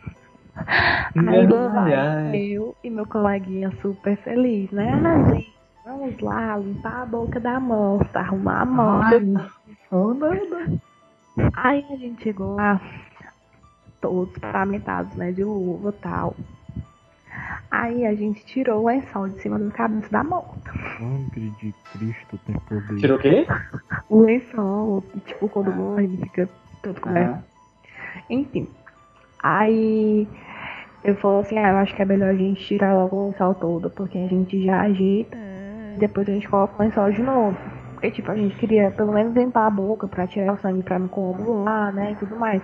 Aí 0.56 1.46
lá 1.46 1.84
Ai, 1.84 1.94
ai. 1.94 2.36
eu 2.36 2.74
e 2.82 2.90
meu 2.90 3.06
coleguinha 3.06 3.70
super 3.80 4.16
feliz, 4.18 4.70
né? 4.72 4.92
Ah, 5.04 5.32
gente, 5.32 5.54
vamos 5.84 6.18
lá 6.20 6.56
limpar 6.56 7.02
a 7.02 7.06
boca 7.06 7.38
da 7.38 7.60
morta, 7.60 8.18
arrumar 8.18 8.62
a 8.62 8.64
morta. 8.66 9.50
Oh, 9.90 10.12
não, 10.14 10.30
não. 10.34 10.80
Aí 11.54 11.84
a 11.90 11.96
gente 11.96 12.22
chegou 12.22 12.56
lá, 12.56 12.80
todos 14.00 14.36
paramentados, 14.38 15.14
né, 15.16 15.32
de 15.32 15.42
luva 15.44 15.90
e 15.90 16.00
tal. 16.00 16.36
Aí 17.70 18.06
a 18.06 18.14
gente 18.14 18.44
tirou 18.46 18.82
o 18.82 18.86
lençol 18.86 19.28
de 19.28 19.40
cima 19.40 19.58
da 19.58 19.70
cabeça 19.70 20.10
da 20.10 20.24
morta. 20.24 20.72
Sangre 20.98 21.50
de 21.60 21.74
Cristo 21.92 22.38
tem 22.46 22.56
poder. 22.60 22.96
Tirou 22.96 23.18
o 23.18 23.20
quê? 23.20 23.46
O 24.08 24.22
lençol, 24.22 25.04
tipo, 25.26 25.48
quando 25.50 25.70
morre, 25.72 26.04
ele 26.04 26.16
fica 26.16 26.48
todo 26.82 26.98
coberto. 27.00 27.44
Ah, 27.44 28.22
Enfim. 28.30 28.66
Aí 29.42 30.26
eu 31.04 31.14
falou 31.16 31.40
assim, 31.40 31.58
ah, 31.58 31.70
eu 31.70 31.76
acho 31.76 31.94
que 31.94 32.00
é 32.02 32.04
melhor 32.06 32.30
a 32.30 32.34
gente 32.34 32.64
tirar 32.64 32.94
logo 32.94 33.16
o 33.16 33.26
lençol 33.28 33.54
todo, 33.54 33.90
porque 33.90 34.16
a 34.16 34.26
gente 34.26 34.64
já 34.64 34.80
ajeita 34.80 35.36
e 35.94 35.98
depois 35.98 36.26
a 36.28 36.32
gente 36.32 36.48
coloca 36.48 36.74
o 36.78 36.82
lençol 36.84 37.10
de 37.12 37.22
novo. 37.22 37.56
Porque 37.92 38.10
tipo, 38.12 38.30
a 38.30 38.36
gente 38.36 38.56
queria 38.56 38.90
pelo 38.92 39.12
menos 39.12 39.34
limpar 39.34 39.66
a 39.66 39.70
boca 39.70 40.08
pra 40.08 40.26
tirar 40.26 40.54
o 40.54 40.58
sangue 40.58 40.82
pra 40.82 40.98
não 40.98 41.08
coagular, 41.08 41.92
né? 41.92 42.12
E 42.12 42.16
tudo 42.16 42.36
mais. 42.36 42.62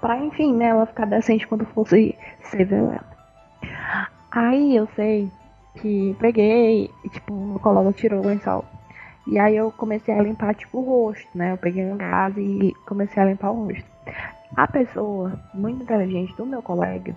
Pra 0.00 0.18
enfim, 0.18 0.54
né, 0.54 0.66
ela 0.66 0.86
ficar 0.86 1.06
decente 1.06 1.46
quando 1.46 1.64
fosse 1.66 2.16
ser 2.42 2.64
velada. 2.64 3.04
Aí 4.30 4.76
eu 4.76 4.88
sei 4.94 5.30
que 5.76 6.16
peguei, 6.18 6.90
e, 7.04 7.08
tipo, 7.08 7.32
o 7.32 7.46
meu 7.46 7.58
colega 7.58 7.92
tirou 7.92 8.22
o 8.22 8.26
lençol. 8.26 8.64
E 9.26 9.38
aí 9.38 9.56
eu 9.56 9.72
comecei 9.72 10.14
a 10.14 10.22
limpar, 10.22 10.54
tipo, 10.54 10.78
o 10.78 10.82
rosto, 10.82 11.26
né? 11.34 11.52
Eu 11.52 11.56
peguei 11.56 11.84
um 11.84 11.96
gás 11.96 12.36
e 12.36 12.74
comecei 12.86 13.22
a 13.22 13.26
limpar 13.26 13.50
o 13.50 13.66
rosto. 13.66 13.84
A 14.56 14.68
pessoa, 14.68 15.32
muito 15.54 15.82
inteligente 15.82 16.36
do 16.36 16.46
meu 16.46 16.62
colega, 16.62 17.14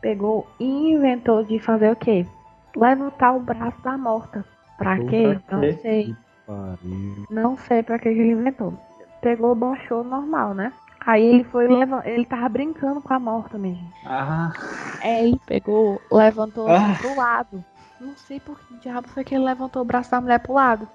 pegou 0.00 0.46
e 0.58 0.92
inventou 0.92 1.44
de 1.44 1.58
fazer 1.58 1.92
o 1.92 1.96
quê? 1.96 2.26
Levantar 2.74 3.32
o 3.32 3.40
braço 3.40 3.80
da 3.82 3.98
morta. 3.98 4.44
Pra 4.78 4.96
Pra 4.96 5.04
quê? 5.04 5.38
quê? 5.38 5.40
Não 5.50 5.78
sei. 5.82 6.16
Pariu. 6.46 7.26
Não 7.30 7.56
sei 7.58 7.82
pra 7.82 7.98
que 7.98 8.08
ele 8.08 8.32
inventou. 8.32 8.72
Pegou, 9.20 9.54
baixou 9.54 10.02
normal, 10.02 10.54
né? 10.54 10.72
Aí 11.04 11.24
ele 11.24 11.44
foi 11.44 11.66
levan- 11.66 12.02
ele 12.04 12.24
tava 12.26 12.48
brincando 12.48 13.00
com 13.00 13.12
a 13.14 13.18
morta, 13.18 13.58
gente. 13.58 13.82
Ah, 14.04 14.52
É, 15.00 15.22
ele 15.24 15.40
pegou, 15.46 16.00
levantou 16.12 16.68
Ah. 16.68 16.96
pro 17.00 17.16
lado. 17.16 17.64
Não 17.98 18.14
sei 18.16 18.38
por 18.40 18.58
que 18.58 18.74
diabo 18.78 19.08
foi 19.08 19.24
que 19.24 19.34
ele 19.34 19.44
levantou 19.44 19.82
o 19.82 19.84
braço 19.84 20.10
da 20.10 20.20
mulher 20.20 20.38
pro 20.40 20.54
lado. 20.54 20.88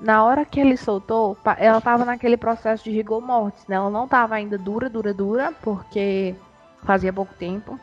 Na 0.00 0.24
hora 0.24 0.44
que 0.44 0.60
ele 0.60 0.76
soltou, 0.76 1.36
ela 1.58 1.80
tava 1.80 2.04
naquele 2.04 2.36
processo 2.36 2.84
de 2.84 2.90
rigor 2.90 3.20
mortis, 3.20 3.66
né? 3.66 3.76
Ela 3.76 3.90
não 3.90 4.06
tava 4.06 4.34
ainda 4.34 4.56
dura, 4.58 4.88
dura, 4.88 5.12
dura, 5.14 5.52
porque 5.62 6.34
fazia 6.84 7.12
pouco 7.12 7.34
tempo. 7.34 7.78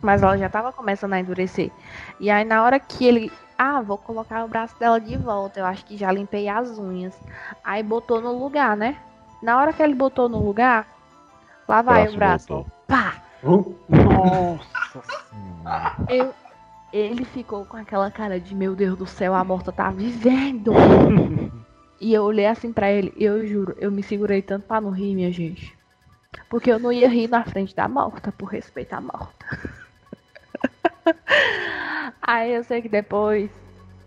Mas 0.00 0.22
ela 0.22 0.36
já 0.38 0.48
tava 0.48 0.72
começando 0.72 1.12
a 1.12 1.20
endurecer. 1.20 1.70
E 2.18 2.30
aí 2.30 2.44
na 2.44 2.62
hora 2.64 2.78
que 2.80 3.04
ele. 3.04 3.32
Ah, 3.58 3.80
vou 3.82 3.98
colocar 3.98 4.44
o 4.44 4.48
braço 4.48 4.78
dela 4.78 4.98
de 5.00 5.16
volta. 5.18 5.60
Eu 5.60 5.66
acho 5.66 5.84
que 5.84 5.96
já 5.96 6.10
limpei 6.10 6.48
as 6.48 6.78
unhas. 6.78 7.14
Aí 7.62 7.82
botou 7.82 8.20
no 8.20 8.32
lugar, 8.42 8.76
né? 8.76 8.96
Na 9.42 9.58
hora 9.58 9.72
que 9.72 9.82
ele 9.82 9.94
botou 9.94 10.28
no 10.28 10.38
lugar, 10.42 10.86
lá 11.70 11.82
vai 11.82 12.08
o 12.08 12.16
braço. 12.16 12.48
voltou. 12.48 12.72
Pá! 12.88 13.22
uh, 13.44 13.76
Nossa 13.88 15.02
senhora. 15.30 15.96
Eu, 16.10 16.34
ele 16.92 17.24
ficou 17.24 17.64
com 17.64 17.76
aquela 17.76 18.10
cara 18.10 18.40
de 18.40 18.54
meu 18.54 18.74
Deus 18.74 18.98
do 18.98 19.06
céu, 19.06 19.34
a 19.34 19.44
morta 19.44 19.70
tá 19.70 19.90
vivendo. 19.90 20.72
e 22.00 22.12
eu 22.12 22.24
olhei 22.24 22.46
assim 22.46 22.72
pra 22.72 22.90
ele, 22.90 23.12
e 23.16 23.24
eu 23.24 23.46
juro, 23.46 23.76
eu 23.78 23.92
me 23.92 24.02
segurei 24.02 24.42
tanto 24.42 24.66
pra 24.66 24.80
não 24.80 24.90
rir, 24.90 25.14
minha 25.14 25.30
gente. 25.30 25.72
Porque 26.48 26.70
eu 26.70 26.80
não 26.80 26.90
ia 26.90 27.08
rir 27.08 27.28
na 27.28 27.44
frente 27.44 27.76
da 27.76 27.86
morta, 27.86 28.32
por 28.32 28.46
respeito 28.46 28.92
à 28.94 29.00
morta. 29.00 29.46
Aí 32.20 32.52
eu 32.52 32.64
sei 32.64 32.82
que 32.82 32.88
depois 32.88 33.48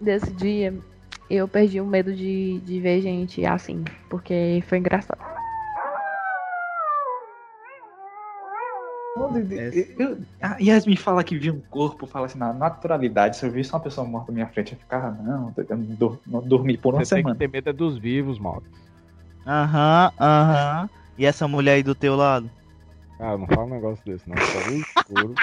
desse 0.02 0.34
dia, 0.34 0.74
eu 1.30 1.48
perdi 1.48 1.80
o 1.80 1.86
medo 1.86 2.14
de, 2.14 2.60
de 2.60 2.80
ver 2.82 3.00
gente 3.02 3.46
assim, 3.46 3.86
porque 4.10 4.62
foi 4.68 4.80
engraçado. 4.80 5.43
Eu, 9.16 10.18
a 10.42 10.58
Yasmin 10.60 10.96
fala 10.96 11.24
que 11.24 11.38
viu 11.38 11.54
um 11.54 11.62
corpo, 11.62 12.08
fala 12.08 12.26
assim, 12.26 12.40
na 12.40 12.52
naturalidade, 12.52 13.38
se 13.38 13.46
eu 13.46 13.52
visse 13.52 13.72
uma 13.72 13.80
pessoa 13.80 14.08
morta 14.08 14.32
na 14.32 14.36
minha 14.36 14.48
frente, 14.48 14.74
eu 14.74 14.80
ficava, 14.80 15.12
não, 15.12 15.54
eu 15.56 15.78
não, 15.78 15.96
dur- 15.96 16.20
não 16.26 16.42
dormi 16.42 16.78
por 16.78 16.96
uma 16.96 17.06
Você 17.06 17.16
tem 17.16 17.22
semana. 17.24 17.36
que 17.36 17.40
ter 17.40 17.48
medo 17.52 17.70
é 17.70 17.74
dos 17.74 17.98
vivos, 17.98 18.40
Malta. 18.40 18.66
Aham, 19.46 20.12
aham. 20.20 20.90
E 21.18 21.26
essa 21.26 21.48
mulher 21.48 21.74
aí 21.74 21.84
do 21.84 21.94
teu 21.94 22.16
lado? 22.16 22.50
Cara, 23.20 23.38
não 23.38 23.46
fala 23.46 23.66
um 23.66 23.70
negócio 23.70 24.04
desse, 24.04 24.28
não. 24.28 24.36
Tá 24.36 24.44
no 24.68 24.78
escuro. 24.78 25.36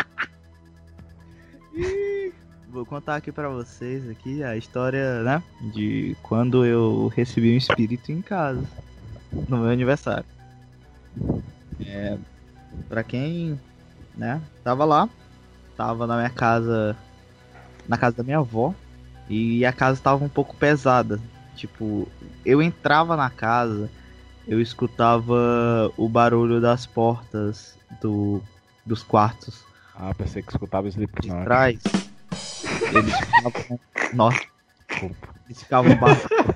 Vou 2.68 2.84
contar 2.84 3.16
aqui 3.16 3.30
pra 3.30 3.48
vocês 3.48 4.08
aqui 4.08 4.42
a 4.42 4.56
história, 4.56 5.22
né? 5.22 5.42
De 5.60 6.16
quando 6.22 6.64
eu 6.64 7.08
recebi 7.08 7.52
um 7.54 7.56
espírito 7.56 8.10
em 8.10 8.20
casa. 8.20 8.64
No 9.48 9.58
meu 9.58 9.70
aniversário. 9.70 10.24
É, 11.80 12.16
pra 12.88 13.02
quem, 13.02 13.58
né, 14.16 14.40
tava 14.64 14.84
lá. 14.84 15.08
Tava 15.76 16.06
na 16.06 16.16
minha 16.16 16.30
casa. 16.30 16.96
Na 17.88 17.96
casa 17.96 18.16
da 18.18 18.22
minha 18.22 18.38
avó. 18.38 18.74
E 19.28 19.64
a 19.64 19.72
casa 19.72 20.00
tava 20.02 20.24
um 20.24 20.28
pouco 20.28 20.54
pesada. 20.56 21.18
Tipo, 21.56 22.08
eu 22.44 22.60
entrava 22.62 23.16
na 23.16 23.28
casa, 23.30 23.90
eu 24.48 24.60
escutava 24.60 25.92
o 25.96 26.08
barulho 26.08 26.60
das 26.60 26.86
portas 26.86 27.76
do, 28.00 28.42
dos 28.86 29.02
quartos 29.02 29.62
Ah, 29.94 30.14
pensei 30.14 30.42
que 30.42 30.50
escutava 30.50 30.84
de 30.88 30.94
Slipknot. 30.96 31.44
trás. 31.44 31.78
Eles 32.92 33.14
ficavam. 33.18 33.80
Nossa, 34.14 34.40
Desculpa. 34.88 35.28
eles 35.46 35.62
ficavam 35.62 35.96
batendo. 35.96 36.54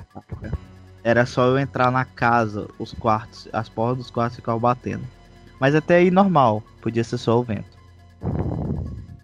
Era 1.03 1.27
só 1.27 1.45
eu 1.47 1.59
entrar 1.59 1.91
na 1.93 2.05
casa, 2.07 2.67
os 2.79 2.93
quartos, 2.95 3.47
as 3.53 3.69
portas 3.69 3.99
dos 3.99 4.11
quartos 4.11 4.37
ficavam 4.37 4.61
batendo. 4.61 5.05
Mas 5.65 5.75
até 5.75 5.95
aí 5.97 6.11
normal, 6.11 6.62
podia 6.83 7.03
ser 7.03 7.17
só 7.17 7.41
o 7.41 7.43
vento. 7.43 7.65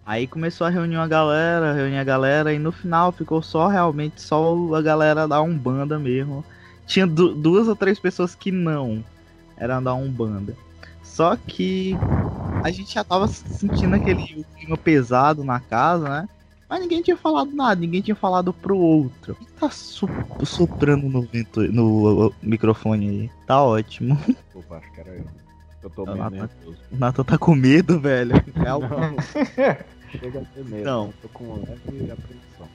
Aí 0.03 0.25
começou 0.25 0.65
a 0.65 0.71
reunir 0.71 0.95
a 0.95 1.05
galera, 1.05 1.71
reunir 1.71 1.99
a 1.99 2.03
galera, 2.03 2.51
e 2.51 2.57
no 2.57 2.71
final 2.71 3.11
ficou 3.11 3.43
só 3.43 3.67
realmente 3.67 4.19
só 4.19 4.55
a 4.73 4.81
galera 4.81 5.27
da 5.27 5.39
Umbanda 5.39 5.99
mesmo. 5.99 6.43
Tinha 6.87 7.05
du- 7.05 7.35
duas 7.35 7.67
ou 7.67 7.75
três 7.75 7.99
pessoas 7.99 8.33
que 8.33 8.51
não 8.51 9.05
eram 9.55 9.83
da 9.83 9.93
Umbanda. 9.93 10.57
Só 11.03 11.35
que 11.35 11.99
a 12.63 12.71
gente 12.71 12.95
já 12.95 13.03
tava 13.03 13.27
sentindo 13.27 13.95
aquele 13.95 14.43
clima 14.57 14.75
pesado 14.77 15.43
na 15.43 15.59
casa, 15.59 16.09
né? 16.09 16.29
Mas 16.67 16.79
ninguém 16.79 17.03
tinha 17.03 17.17
falado 17.17 17.51
nada, 17.51 17.79
ninguém 17.79 18.01
tinha 18.01 18.15
falado 18.15 18.51
pro 18.51 18.75
outro. 18.75 19.35
Quem 19.35 19.47
tá 19.59 19.69
so- 19.69 20.09
soprando 20.43 21.07
no, 21.07 21.21
vento, 21.21 21.61
no 21.71 22.33
microfone 22.41 23.07
aí? 23.09 23.31
Tá 23.45 23.61
ótimo. 23.61 24.17
Desculpa, 24.25 24.77
acho 24.77 24.91
que 24.91 25.01
era 25.01 25.09
eu. 25.11 25.40
Eu 25.83 25.89
tô 25.89 26.05
meio 26.05 26.17
não, 26.17 26.29
nervoso. 26.29 26.77
O 26.91 26.97
Nathan 26.97 27.23
tá 27.23 27.37
com 27.37 27.55
medo, 27.55 27.99
velho. 27.99 28.33
É 28.63 28.69
algo 28.69 28.87
Não. 28.87 29.15
Chega 30.11 30.41
a 30.41 30.45
ter 30.45 30.65
medo. 30.65 30.83
Não. 30.83 31.05
Eu 31.07 31.13
tô 31.21 31.29
com 31.29 31.53
leve 31.55 32.11
apreensão. 32.11 32.69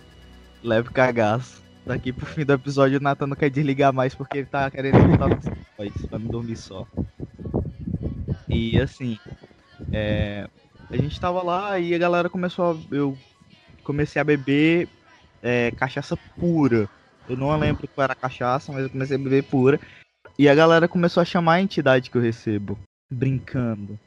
leve 0.63 0.91
cagaço. 0.91 1.63
Daqui 1.85 2.13
pro 2.13 2.27
fim 2.27 2.45
do 2.45 2.53
episódio 2.53 2.99
o 2.99 3.03
Nathan 3.03 3.29
não 3.29 3.37
quer 3.37 3.49
desligar 3.49 3.93
mais 3.93 4.15
porque 4.15 4.39
ele 4.39 4.47
tá 4.47 4.69
querendo 4.71 4.99
voltar 4.99 5.29
no 5.29 5.39
voz 5.79 6.07
pra 6.09 6.19
não 6.19 6.27
dormir 6.27 6.57
só. 6.57 6.85
E 8.49 8.81
assim, 8.81 9.19
é, 9.93 10.49
a 10.91 10.97
gente 10.97 11.21
tava 11.21 11.43
lá 11.43 11.79
e 11.79 11.95
a 11.95 11.99
galera 11.99 12.29
começou 12.29 12.73
a. 12.73 12.95
Eu 12.95 13.17
comecei 13.85 14.21
a 14.21 14.25
beber 14.25 14.89
é, 15.43 15.71
cachaça 15.71 16.17
pura. 16.39 16.89
Eu 17.29 17.37
não 17.37 17.57
lembro 17.57 17.87
qual 17.89 18.05
era 18.05 18.13
a 18.13 18.17
cachaça, 18.17 18.73
mas 18.73 18.85
eu 18.85 18.91
comecei 18.91 19.17
a 19.17 19.21
beber 19.21 19.45
pura. 19.45 19.79
E 20.39 20.49
a 20.49 20.55
galera 20.55 20.89
começou 20.89 21.21
a 21.21 21.25
chamar 21.25 21.55
a 21.55 21.63
entidade 21.63 22.11
que 22.11 22.17
eu 22.17 22.23
recebo, 22.23 22.79
brincando. 23.11 23.99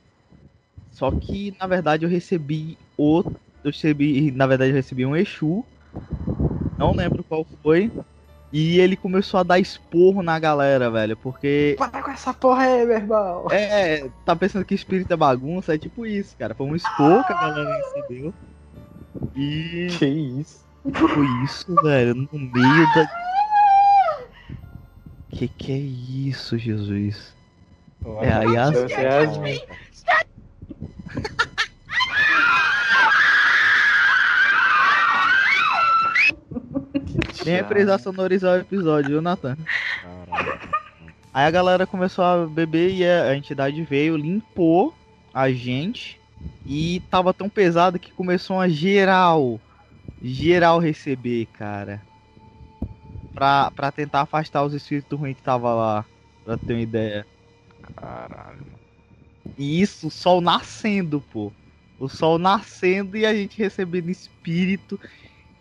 Só 0.92 1.12
que 1.12 1.56
na 1.60 1.68
verdade 1.68 2.06
eu 2.06 2.10
recebi 2.10 2.78
outro. 2.98 3.40
Eu 3.64 3.72
recebi, 3.72 4.32
na 4.32 4.48
verdade 4.48 4.72
eu 4.72 4.76
recebi 4.76 5.06
um 5.06 5.16
Exu. 5.16 5.64
Não 6.78 6.94
lembro 6.94 7.24
qual 7.24 7.46
foi. 7.62 7.92
E 8.52 8.80
ele 8.80 8.98
começou 8.98 9.40
a 9.40 9.44
dar 9.44 9.60
esporro 9.60 10.24
na 10.24 10.40
galera, 10.40 10.90
velho. 10.90 11.16
Porque 11.18 11.76
Para 11.78 12.02
com 12.02 12.12
essa 12.12 12.34
porra 12.34 12.64
aí, 12.64 12.86
meu 12.86 12.98
irmão. 12.98 13.48
é, 13.52 14.10
tá 14.26 14.36
pensando 14.36 14.66
que 14.66 14.74
espírito 14.74 15.14
é 15.14 15.18
bagunça, 15.18 15.76
é 15.76 15.78
tipo 15.78 16.06
isso, 16.06 16.36
cara. 16.38 16.56
Foi 16.56 16.66
um 16.66 16.76
expor 16.76 17.24
que 17.26 17.34
a 17.34 17.38
galera 17.38 17.78
recebeu. 17.78 18.34
E 19.36 19.88
Que 20.00 20.06
isso? 20.08 20.66
foi 20.94 21.28
isso, 21.44 21.76
velho, 21.84 22.16
no 22.16 22.40
meio 22.40 22.88
da. 22.88 23.06
Que 25.30 25.48
que 25.48 25.72
é 25.72 25.78
isso, 25.78 26.58
Jesus? 26.58 27.36
É 28.22 28.32
a 28.32 28.44
Yasmin. 28.44 29.60
Nem 37.46 37.56
é 37.56 37.64
precisar 37.64 37.98
sonorizar 37.98 38.58
o 38.58 38.62
episódio, 38.62 39.12
viu, 39.12 39.22
Nathan? 39.22 39.58
Aí 41.34 41.46
a 41.46 41.52
galera 41.52 41.88
começou 41.88 42.24
a 42.24 42.46
beber 42.46 42.92
e 42.94 43.06
a 43.06 43.30
a 43.30 43.36
entidade 43.36 43.82
veio, 43.84 44.16
limpou 44.16 44.94
a 45.34 45.52
gente. 45.52 46.20
E 46.66 47.02
tava 47.10 47.34
tão 47.34 47.50
pesado 47.50 48.00
que 48.00 48.12
começou 48.12 48.60
a 48.60 48.68
geral, 48.68 49.60
geral 50.22 50.80
receber, 50.80 51.48
cara. 51.48 52.02
Pra, 53.34 53.72
pra 53.72 53.92
tentar 53.92 54.22
afastar 54.22 54.64
os 54.64 54.74
espíritos 54.74 55.18
ruins 55.18 55.36
que 55.36 55.42
tava 55.44 55.74
lá, 55.74 56.06
pra 56.46 56.58
ter 56.58 56.74
uma 56.74 56.82
ideia. 56.82 57.26
Caralho. 57.96 58.66
E 59.58 59.82
isso, 59.82 60.08
o 60.08 60.12
sol 60.12 60.42
nascendo, 60.42 61.22
pô. 61.32 61.52
O 62.00 62.08
sol 62.08 62.40
nascendo 62.40 63.18
e 63.18 63.26
a 63.26 63.34
gente 63.34 63.58
recebendo 63.58 64.10
espírito. 64.10 65.00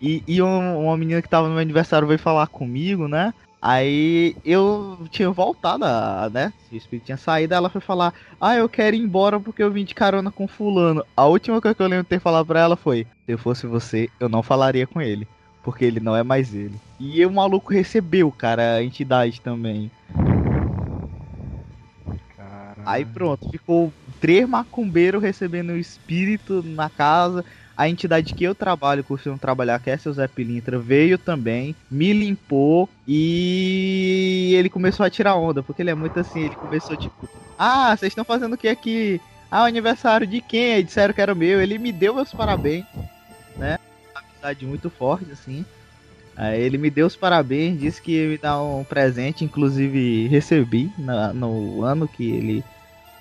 E, 0.00 0.22
e 0.26 0.40
um- 0.40 0.84
uma 0.84 0.96
menina 0.96 1.20
que 1.20 1.28
tava 1.28 1.48
no 1.48 1.54
meu 1.54 1.60
aniversário 1.62 2.06
veio 2.06 2.18
falar 2.18 2.46
comigo, 2.46 3.08
né? 3.08 3.34
Aí 3.60 4.36
eu 4.44 5.04
tinha 5.10 5.28
voltado, 5.32 5.84
né? 6.32 6.52
O 6.70 6.76
espírito 6.76 7.06
tinha 7.06 7.16
saído, 7.16 7.54
ela 7.54 7.68
foi 7.68 7.80
falar: 7.80 8.14
Ah, 8.40 8.54
eu 8.54 8.68
quero 8.68 8.94
ir 8.94 9.00
embora 9.00 9.40
porque 9.40 9.62
eu 9.62 9.72
vim 9.72 9.84
de 9.84 9.96
carona 9.96 10.30
com 10.30 10.46
fulano. 10.46 11.04
A 11.16 11.26
última 11.26 11.60
coisa 11.60 11.74
que 11.74 11.82
eu 11.82 11.88
lembro 11.88 12.04
de 12.04 12.08
ter 12.08 12.20
falado 12.20 12.46
pra 12.46 12.60
ela 12.60 12.76
foi: 12.76 13.04
Se 13.26 13.32
eu 13.32 13.38
fosse 13.38 13.66
você, 13.66 14.08
eu 14.20 14.28
não 14.28 14.44
falaria 14.44 14.86
com 14.86 15.02
ele. 15.02 15.26
Porque 15.64 15.84
ele 15.84 15.98
não 15.98 16.14
é 16.14 16.22
mais 16.22 16.54
ele. 16.54 16.78
E 17.00 17.26
o 17.26 17.32
maluco 17.32 17.72
recebeu, 17.72 18.30
cara, 18.30 18.76
a 18.76 18.82
entidade 18.84 19.40
também. 19.40 19.90
Aí 22.88 23.04
pronto, 23.04 23.46
ficou 23.50 23.92
três 24.18 24.48
macumbeiros 24.48 25.22
recebendo 25.22 25.70
o 25.70 25.76
espírito 25.76 26.62
na 26.62 26.88
casa. 26.88 27.44
A 27.76 27.86
entidade 27.86 28.32
que 28.32 28.42
eu 28.44 28.54
trabalho, 28.54 29.04
costumo 29.04 29.38
trabalhar, 29.38 29.78
que 29.78 29.90
é 29.90 29.96
seu 29.98 30.10
Zé 30.12 30.26
Pilintra, 30.26 30.78
veio 30.78 31.18
também, 31.18 31.76
me 31.90 32.14
limpou 32.14 32.88
e 33.06 34.54
ele 34.56 34.70
começou 34.70 35.04
a 35.04 35.10
tirar 35.10 35.36
onda, 35.36 35.62
porque 35.62 35.82
ele 35.82 35.90
é 35.90 35.94
muito 35.94 36.18
assim, 36.18 36.40
ele 36.40 36.56
começou 36.56 36.96
tipo, 36.96 37.28
ah, 37.58 37.94
vocês 37.94 38.10
estão 38.10 38.24
fazendo 38.24 38.54
o 38.54 38.56
que 38.58 38.68
aqui? 38.68 39.20
Ah, 39.50 39.64
aniversário 39.64 40.26
de 40.26 40.40
quem? 40.40 40.72
Aí 40.74 40.82
disseram 40.82 41.12
que 41.12 41.20
era 41.20 41.34
meu, 41.34 41.60
ele 41.60 41.78
me 41.78 41.92
deu 41.92 42.14
meus 42.14 42.32
parabéns, 42.32 42.84
né? 43.58 43.76
Uma 44.14 44.22
amizade 44.22 44.66
muito 44.66 44.88
forte, 44.88 45.30
assim. 45.30 45.62
Aí 46.36 46.60
ele 46.62 46.78
me 46.78 46.88
deu 46.88 47.06
os 47.06 47.16
parabéns, 47.16 47.78
disse 47.78 48.00
que 48.00 48.12
ia 48.12 48.28
me 48.28 48.38
dar 48.38 48.62
um 48.62 48.84
presente, 48.84 49.44
inclusive 49.44 50.26
recebi 50.28 50.90
na- 50.96 51.32
no 51.34 51.82
ano 51.82 52.06
que 52.08 52.30
ele 52.30 52.64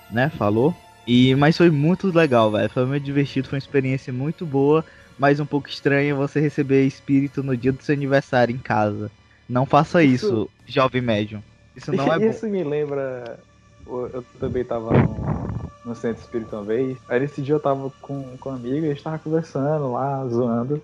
né, 0.09 0.29
falou. 0.29 0.81
E, 1.05 1.35
mas 1.35 1.57
foi 1.57 1.69
muito 1.71 2.07
legal, 2.09 2.51
velho. 2.51 2.69
Foi 2.69 2.85
muito 2.85 3.03
divertido, 3.03 3.47
foi 3.47 3.55
uma 3.57 3.59
experiência 3.59 4.11
muito 4.11 4.45
boa, 4.45 4.85
mas 5.17 5.39
um 5.39 5.45
pouco 5.45 5.69
estranha 5.69 6.15
você 6.15 6.39
receber 6.39 6.85
espírito 6.85 7.41
no 7.43 7.55
dia 7.55 7.71
do 7.71 7.81
seu 7.83 7.93
aniversário 7.95 8.53
em 8.55 8.59
casa. 8.59 9.11
Não 9.47 9.65
faça 9.65 10.03
isso, 10.03 10.43
Isso- 10.43 10.49
jovem 10.65 11.01
médium. 11.01 11.43
Isso 11.75 11.93
não 11.93 12.11
é 12.11 12.19
bom. 12.19 12.25
Isso 12.29 12.47
me 12.47 12.63
lembra. 12.63 13.43
Eu 13.85 14.23
também 14.39 14.65
tava 14.65 14.91
no, 14.93 15.49
no 15.85 15.95
centro 15.95 16.21
espírita 16.21 16.57
uma 16.57 16.65
vez. 16.65 16.99
Aí 17.07 17.19
nesse 17.21 17.41
dia 17.41 17.55
eu 17.55 17.59
tava 17.61 17.89
com, 18.01 18.37
com 18.37 18.49
um 18.49 18.53
amigo 18.53 18.85
e 18.85 18.89
a 18.91 18.93
gente 18.93 19.03
tava 19.03 19.19
conversando 19.19 19.91
lá, 19.93 20.27
zoando. 20.27 20.83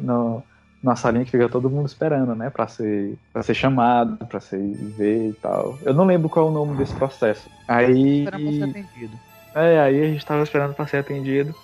No, 0.00 0.46
na 0.82 0.96
salinha 0.96 1.24
que 1.24 1.30
fica 1.30 1.48
todo 1.48 1.70
mundo 1.70 1.86
esperando, 1.86 2.34
né? 2.34 2.50
Pra 2.50 2.66
ser, 2.66 3.16
pra 3.32 3.42
ser 3.42 3.54
chamado, 3.54 4.16
pra 4.26 4.40
ser 4.40 4.58
ver 4.96 5.28
e 5.30 5.32
tal. 5.34 5.78
Eu 5.82 5.94
não 5.94 6.04
lembro 6.04 6.28
qual 6.28 6.46
é 6.46 6.50
o 6.50 6.52
nome 6.52 6.76
desse 6.76 6.94
processo. 6.94 7.48
Aí. 7.68 8.20
Espera 8.24 8.38
pra 8.38 8.50
ser 8.52 8.64
atendido. 8.64 9.16
É, 9.54 9.80
aí 9.80 10.02
a 10.02 10.06
gente 10.06 10.26
tava 10.26 10.42
esperando 10.42 10.74
pra 10.74 10.86
ser 10.86 10.96
atendido. 10.98 11.54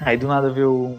Aí 0.00 0.16
do 0.16 0.26
nada 0.28 0.50
veio 0.50 0.72
um 0.72 0.98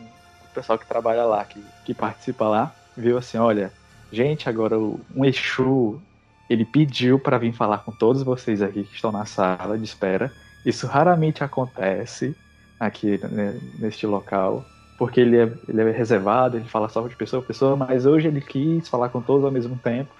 pessoal 0.54 0.78
que 0.80 0.86
trabalha 0.86 1.24
lá, 1.26 1.44
que, 1.46 1.64
que 1.86 1.94
participa 1.94 2.48
lá, 2.48 2.72
viu 2.96 3.18
assim, 3.18 3.38
olha, 3.38 3.72
gente, 4.12 4.48
agora 4.50 4.78
o- 4.80 5.00
um 5.16 5.24
Exu, 5.26 6.02
ele 6.50 6.66
pediu 6.66 7.18
pra 7.20 7.38
vir 7.38 7.54
falar 7.54 7.80
com 7.80 7.92
todos 7.92 8.24
vocês 8.24 8.62
aqui 8.62 8.84
que 8.84 8.96
estão 8.96 9.12
na 9.12 9.26
sala 9.26 9.78
de 9.78 9.86
espera. 9.86 10.32
Isso 10.66 10.86
raramente 10.88 11.44
acontece 11.44 12.36
aqui 12.80 13.20
né, 13.28 13.58
neste 13.80 14.06
local, 14.06 14.66
porque 15.02 15.20
ele 15.20 15.36
é, 15.36 15.52
ele 15.68 15.82
é 15.82 15.90
reservado, 15.90 16.58
ele 16.58 16.70
fala 16.70 16.88
só 16.88 17.08
de 17.08 17.16
pessoa 17.16 17.42
a 17.42 17.46
pessoa, 17.46 17.76
mas 17.76 18.06
hoje 18.06 18.28
ele 18.28 18.40
quis 18.40 18.88
falar 18.88 19.10
com 19.10 19.20
todos 19.20 19.44
ao 19.44 19.50
mesmo 19.50 19.76
tempo 19.80 20.14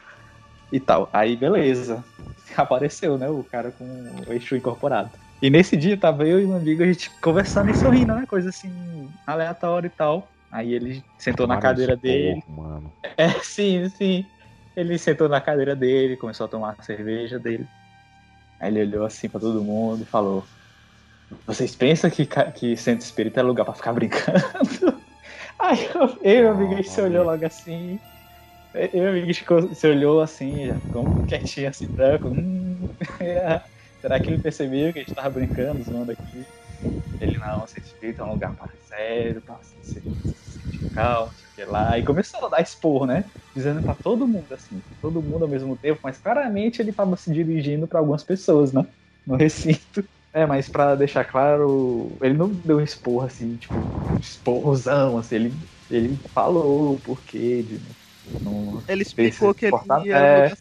e 0.72 0.80
tal. 0.80 1.08
Aí 1.14 1.36
beleza, 1.36 2.04
apareceu, 2.58 3.16
né, 3.16 3.30
o 3.30 3.44
cara 3.44 3.70
com 3.70 3.86
o 4.28 4.34
Exu 4.34 4.56
incorporado. 4.56 5.12
E 5.40 5.52
nesse 5.52 5.78
dia 5.78 5.96
tava 5.96 6.26
eu 6.26 6.40
e 6.40 6.48
um 6.48 6.56
amigo, 6.56 6.82
a 6.82 6.88
gente 6.88 7.12
conversando 7.22 7.70
e 7.70 7.76
sorrindo, 7.76 8.16
né? 8.16 8.26
Coisa 8.26 8.50
assim, 8.50 8.74
aleatória 9.28 9.86
e 9.86 9.92
tal. 9.92 10.28
Aí 10.52 10.74
ele 10.74 11.04
sentou 11.20 11.46
na 11.46 11.58
cadeira 11.58 11.96
dele. 11.96 12.42
porco, 12.42 12.52
Mano. 12.52 12.92
É, 13.16 13.30
sim, 13.46 13.88
sim. 13.88 14.26
Ele 14.76 14.98
sentou 14.98 15.30
na 15.30 15.40
cadeira 15.40 15.76
dele, 15.76 16.18
começou 16.18 16.48
a 16.48 16.50
tomar 16.50 16.76
a 16.76 16.82
cerveja 16.82 17.38
dele. 17.38 17.68
Aí 18.60 18.76
ele 18.76 18.82
olhou 18.82 19.06
assim 19.06 19.30
pra 19.30 19.40
todo 19.40 19.64
mundo 19.64 20.02
e 20.02 20.08
falou: 20.08 20.44
vocês 21.46 21.76
pensam 21.76 22.10
que, 22.10 22.26
que 22.56 22.78
centro 22.78 23.06
espírita 23.06 23.40
é 23.40 23.44
lugar 23.44 23.66
pra 23.66 23.74
ficar 23.74 23.94
brincando? 23.94 25.04
Aí 25.60 25.86
eu, 25.96 26.20
e 26.24 26.42
meu 26.42 26.52
amigo, 26.52 26.84
se 26.84 27.02
olhou 27.02 27.26
logo 27.26 27.46
assim. 27.46 28.02
Eu 28.74 28.90
e 28.94 29.02
meu 29.02 29.10
amigo, 29.12 29.76
se 29.76 29.88
olhou 29.88 30.22
assim, 30.22 30.68
já 30.68 30.80
ficou 30.80 31.24
quietinho 31.28 31.70
assim, 31.70 31.90
branco. 31.92 32.30
Hum, 32.30 32.88
será 34.02 34.20
que 34.20 34.32
ele 34.32 34.40
percebeu 34.40 34.94
que 34.94 35.00
a 35.00 35.04
gente 35.04 35.14
tava 35.14 35.30
brincando, 35.32 35.84
zoando 35.84 36.12
aqui? 36.12 36.48
Ele, 37.20 37.38
não, 37.38 37.68
centro 37.68 37.88
espírita 37.88 38.24
é 38.24 38.26
um 38.26 38.32
lugar 38.32 38.56
para 38.56 38.70
sério, 38.80 39.42
pra 39.44 39.62
se 39.62 39.84
se 39.84 40.04
sentir 40.52 40.86
calmo, 40.92 41.32
sei 41.56 41.66
o 41.66 41.72
lá. 41.72 41.98
E 42.00 42.04
começou 42.04 42.46
a 42.46 42.50
dar 42.50 42.62
esporro, 42.62 43.06
né? 43.06 43.32
Dizendo 43.56 43.84
pra 43.84 43.96
todo 43.96 44.28
mundo, 44.28 44.54
assim, 44.54 44.84
todo 45.02 45.22
mundo 45.24 45.44
ao 45.46 45.50
mesmo 45.50 45.78
tempo, 45.78 46.00
mas 46.04 46.20
claramente 46.20 46.82
ele 46.82 46.94
tava 46.94 47.16
se 47.18 47.32
dirigindo 47.32 47.88
pra 47.88 48.00
algumas 48.00 48.24
pessoas, 48.24 48.74
né? 48.74 48.84
No 49.26 49.36
recinto. 49.38 50.04
É, 50.34 50.46
mas 50.46 50.70
pra 50.70 50.96
deixar 50.96 51.26
claro, 51.26 52.18
ele 52.22 52.34
não 52.38 52.54
deu 52.54 52.78
um 52.78 52.82
esporro 52.82 53.22
assim, 53.26 53.58
tipo, 53.58 53.78
um 53.80 54.18
esporrozão, 54.20 55.18
assim, 55.18 55.36
ele, 55.36 55.60
ele 55.90 56.22
falou 56.34 56.96
o 56.96 57.00
porquê 57.02 57.62
de 57.64 57.82
não. 58.40 58.82
Ele 58.88 59.02
explicou 59.02 59.54
que 59.54 59.66
ele 59.66 59.76
ia 60.06 60.18
é. 60.48 60.56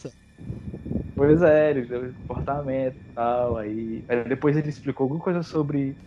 Pois 1.14 1.42
é, 1.42 1.70
ele 1.70 1.86
deu 1.86 2.14
comportamento 2.14 2.96
e 2.98 3.04
tal, 3.14 3.56
aí, 3.56 4.04
aí 4.08 4.24
depois 4.24 4.56
ele 4.56 4.68
explicou 4.70 5.04
alguma 5.04 5.22
coisa 5.22 5.42
sobre 5.42 5.98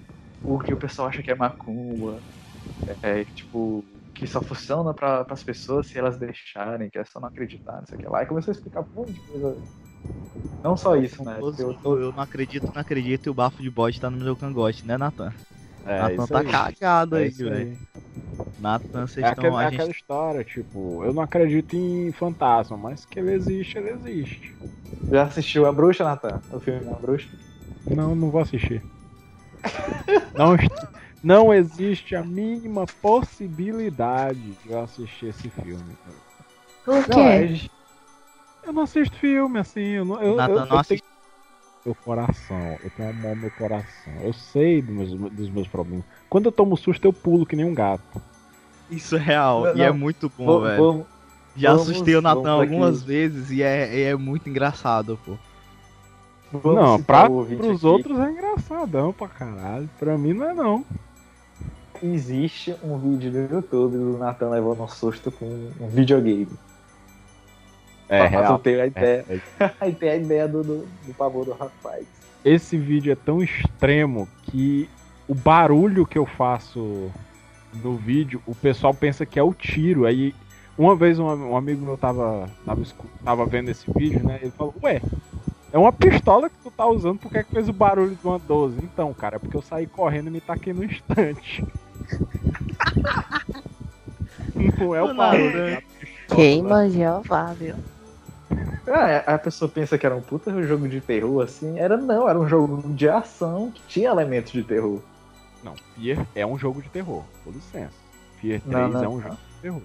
o 0.43 0.59
que 0.59 0.73
o 0.73 0.77
pessoal 0.79 1.09
acha 1.09 1.23
que 1.23 1.31
é 1.31 1.35
macumba, 1.35 2.25
é, 3.03 3.21
é, 3.21 3.25
tipo, 3.25 3.85
que 4.15 4.27
só 4.27 4.41
funciona 4.41 4.93
para 4.95 5.25
as 5.29 5.43
pessoas 5.43 5.87
se 5.89 5.99
elas 5.99 6.17
deixarem, 6.19 6.89
que 6.89 6.99
é 6.99 7.05
só 7.05 7.19
não 7.19 7.29
acreditar, 7.29 7.79
não 7.79 7.87
sei 7.87 7.97
o 7.97 7.99
que 7.99 8.07
lá, 8.07 8.23
e 8.23 8.27
começou 8.27 8.51
a 8.51 8.55
explicar 8.55 8.81
um 8.81 8.87
monte 8.93 9.13
de 9.15 9.21
coisa. 9.23 9.63
Não 10.63 10.77
só 10.77 10.95
isso, 10.95 11.23
né? 11.25 11.39
Eu, 11.39 11.53
Eu 11.59 11.73
tô- 11.77 11.97
eu 11.99 12.11
não 12.13 12.21
acredito, 12.23 12.71
não 12.73 12.81
acredito 12.81 13.27
e 13.27 13.29
o 13.29 13.33
bafo 13.33 13.61
de 13.61 13.69
bode 13.69 13.99
tá 13.99 14.09
no 14.09 14.17
meu 14.23 14.35
cangote, 14.35 14.85
né, 14.87 14.97
Natan? 14.97 15.33
É, 15.85 15.99
Natan 15.99 16.25
tá 16.25 16.39
aí. 16.39 16.47
cagado 16.51 17.15
É 17.15 17.19
aí, 17.19 17.29
velho. 17.29 17.79
Natan, 18.59 19.07
vocês 19.07 19.25
É, 19.25 19.29
estão. 19.29 19.45
aquele- 19.45 19.57
a 19.57 19.61
é 19.61 19.65
gente 19.65 19.75
aquela 19.75 19.91
história, 19.91 20.43
tipo, 20.43 21.03
eu 21.03 21.13
não 21.13 21.21
acredito 21.21 21.75
em 21.75 22.11
fantasma, 22.13 22.77
mas 22.77 23.05
que 23.05 23.19
ele 23.19 23.33
existe, 23.33 23.77
ele 23.77 23.89
existe. 23.89 24.53
Já 25.11 25.23
assistiu 25.23 25.65
A 25.65 25.71
Bruxa, 25.71 26.03
Natan? 26.03 26.41
O 26.51 26.59
filme 26.59 26.87
A 26.89 26.97
Bruxa? 26.97 27.27
Não, 27.85 28.15
não 28.15 28.29
vou 28.31 28.39
assistir. 28.41 28.81
não, 30.33 30.55
não 31.23 31.53
existe 31.53 32.15
a 32.15 32.23
mínima 32.23 32.85
possibilidade 33.01 34.39
de 34.63 34.71
eu 34.71 34.79
assistir 34.79 35.27
esse 35.27 35.49
filme. 35.49 35.95
Por 36.85 37.07
Não, 37.07 37.17
quê? 37.17 37.21
é, 37.21 37.45
Eu 38.65 38.73
não 38.73 38.83
assisto 38.83 39.15
filme, 39.17 39.59
assim, 39.59 39.81
eu 39.81 40.05
não. 40.05 40.21
Eu, 40.21 40.35
Natan 40.35 40.53
eu, 40.53 40.65
não 40.65 40.77
eu 40.77 40.83
tenho 40.83 41.01
meu 41.85 41.95
coração, 41.95 42.77
eu 42.81 42.89
tenho 42.91 43.09
amor 43.09 43.35
no 43.35 43.41
meu 43.41 43.51
coração. 43.51 44.13
Eu 44.21 44.31
sei 44.33 44.81
dos 44.81 44.95
meus, 45.13 45.31
dos 45.33 45.49
meus 45.49 45.67
problemas. 45.67 46.05
Quando 46.29 46.45
eu 46.45 46.51
tomo 46.51 46.77
susto, 46.77 47.03
eu 47.05 47.11
pulo 47.11 47.45
que 47.45 47.55
nem 47.55 47.65
um 47.65 47.73
gato. 47.73 48.21
Isso 48.89 49.15
é 49.15 49.19
real. 49.19 49.63
Não, 49.65 49.75
e 49.75 49.81
é 49.81 49.89
não. 49.89 49.97
muito 49.97 50.31
bom, 50.37 50.45
vou- 50.45 50.61
velho. 50.61 50.77
vou- 50.77 51.07
Já 51.55 51.71
vamos- 51.73 51.89
assustei 51.89 52.15
o 52.15 52.21
Natan 52.21 52.41
vamos 52.41 52.61
aqui. 52.63 52.73
algumas 52.73 53.03
vezes 53.03 53.51
e 53.51 53.61
é, 53.61 54.03
é 54.03 54.15
muito 54.15 54.49
engraçado, 54.49 55.19
pô. 55.25 55.37
vamos 56.51 56.81
não, 56.81 57.03
pra, 57.03 57.25
pros 57.29 57.51
aqui. 57.77 57.85
outros 57.85 58.19
é 58.19 58.31
engraçadão 58.31 59.11
pra 59.11 59.27
caralho. 59.27 59.89
Pra 59.99 60.17
mim 60.17 60.33
não 60.33 60.49
é 60.49 60.53
não. 60.53 60.85
Existe 62.01 62.75
um 62.83 62.97
vídeo 62.97 63.31
no 63.31 63.55
YouTube 63.57 63.97
do 63.97 64.17
Nathan 64.17 64.49
levando 64.49 64.81
um 64.83 64.87
susto 64.87 65.31
com 65.31 65.45
um 65.79 65.87
videogame. 65.87 66.47
É 68.09 68.27
Pra 68.27 68.57
ter 68.59 68.79
a 68.79 68.83
É, 68.83 68.87
ideia, 68.87 69.25
é. 69.59 69.71
aí 69.79 69.93
tem 69.95 70.09
a 70.09 70.15
ideia 70.15 70.47
do, 70.47 70.61
do, 70.63 70.87
do 71.05 71.13
pavor 71.13 71.45
do 71.45 71.53
rapaz. 71.53 72.05
Esse 72.43 72.77
vídeo 72.77 73.11
é 73.11 73.15
tão 73.15 73.41
extremo 73.41 74.27
que 74.43 74.89
o 75.27 75.33
barulho 75.33 76.05
que 76.05 76.17
eu 76.17 76.25
faço 76.25 77.09
no 77.81 77.95
vídeo, 77.95 78.41
o 78.45 78.53
pessoal 78.53 78.93
pensa 78.93 79.25
que 79.25 79.39
é 79.39 79.43
o 79.43 79.53
tiro. 79.53 80.05
Aí, 80.05 80.35
uma 80.77 80.95
vez 80.95 81.17
um, 81.19 81.25
um 81.25 81.55
amigo 81.57 81.83
meu 81.85 81.97
tava, 81.97 82.49
tava, 82.65 82.81
tava 83.23 83.45
vendo 83.45 83.69
esse 83.69 83.85
vídeo, 83.95 84.21
né? 84.23 84.39
Ele 84.41 84.51
falou, 84.51 84.75
ué, 84.83 85.01
é 85.71 85.77
uma 85.77 85.91
pistola 85.93 86.49
que 86.49 86.55
tu 86.61 86.69
tá 86.69 86.85
usando, 86.85 87.17
por 87.17 87.31
que 87.31 87.37
é 87.39 87.43
que 87.43 87.51
fez 87.51 87.67
o 87.69 87.73
barulho 87.73 88.15
de 88.15 88.27
uma 88.27 88.37
12? 88.37 88.77
Então, 88.83 89.11
cara, 89.13 89.37
é 89.37 89.39
porque 89.39 89.55
eu 89.57 89.61
saí 89.61 89.87
correndo 89.87 90.27
e 90.27 90.31
me 90.31 90.41
taquei 90.41 90.73
no 90.73 90.83
instante. 90.83 91.65
Não 94.79 94.93
é 94.93 95.01
o 95.01 95.15
barulho. 95.15 95.81
pistola. 95.99 96.35
Queima 96.35 96.89
Jeová, 96.89 97.53
viu? 97.53 97.75
Ah, 98.87 99.33
a 99.35 99.37
pessoa 99.39 99.69
pensa 99.69 99.97
que 99.97 100.05
era 100.05 100.15
um 100.15 100.21
puta 100.21 100.51
jogo 100.63 100.87
de 100.87 100.99
terror, 101.01 101.43
assim. 101.43 101.79
Era 101.79 101.97
não, 101.97 102.27
era 102.27 102.37
um 102.39 102.47
jogo 102.47 102.81
de 102.93 103.07
ação 103.09 103.71
que 103.71 103.81
tinha 103.87 104.09
elementos 104.09 104.51
de 104.51 104.63
terror. 104.63 104.99
Não, 105.63 105.73
Fear 105.95 106.25
é 106.35 106.45
um 106.45 106.57
jogo 106.57 106.81
de 106.81 106.89
terror, 106.89 107.23
com 107.43 107.51
licença. 107.51 107.93
Fear 108.41 108.59
3 108.61 108.71
Não, 108.73 108.89
não, 108.89 109.03
é 109.03 109.07
um 109.07 109.11
não. 109.15 109.21
jogo 109.21 109.35
de 109.35 109.61
terror. 109.61 109.81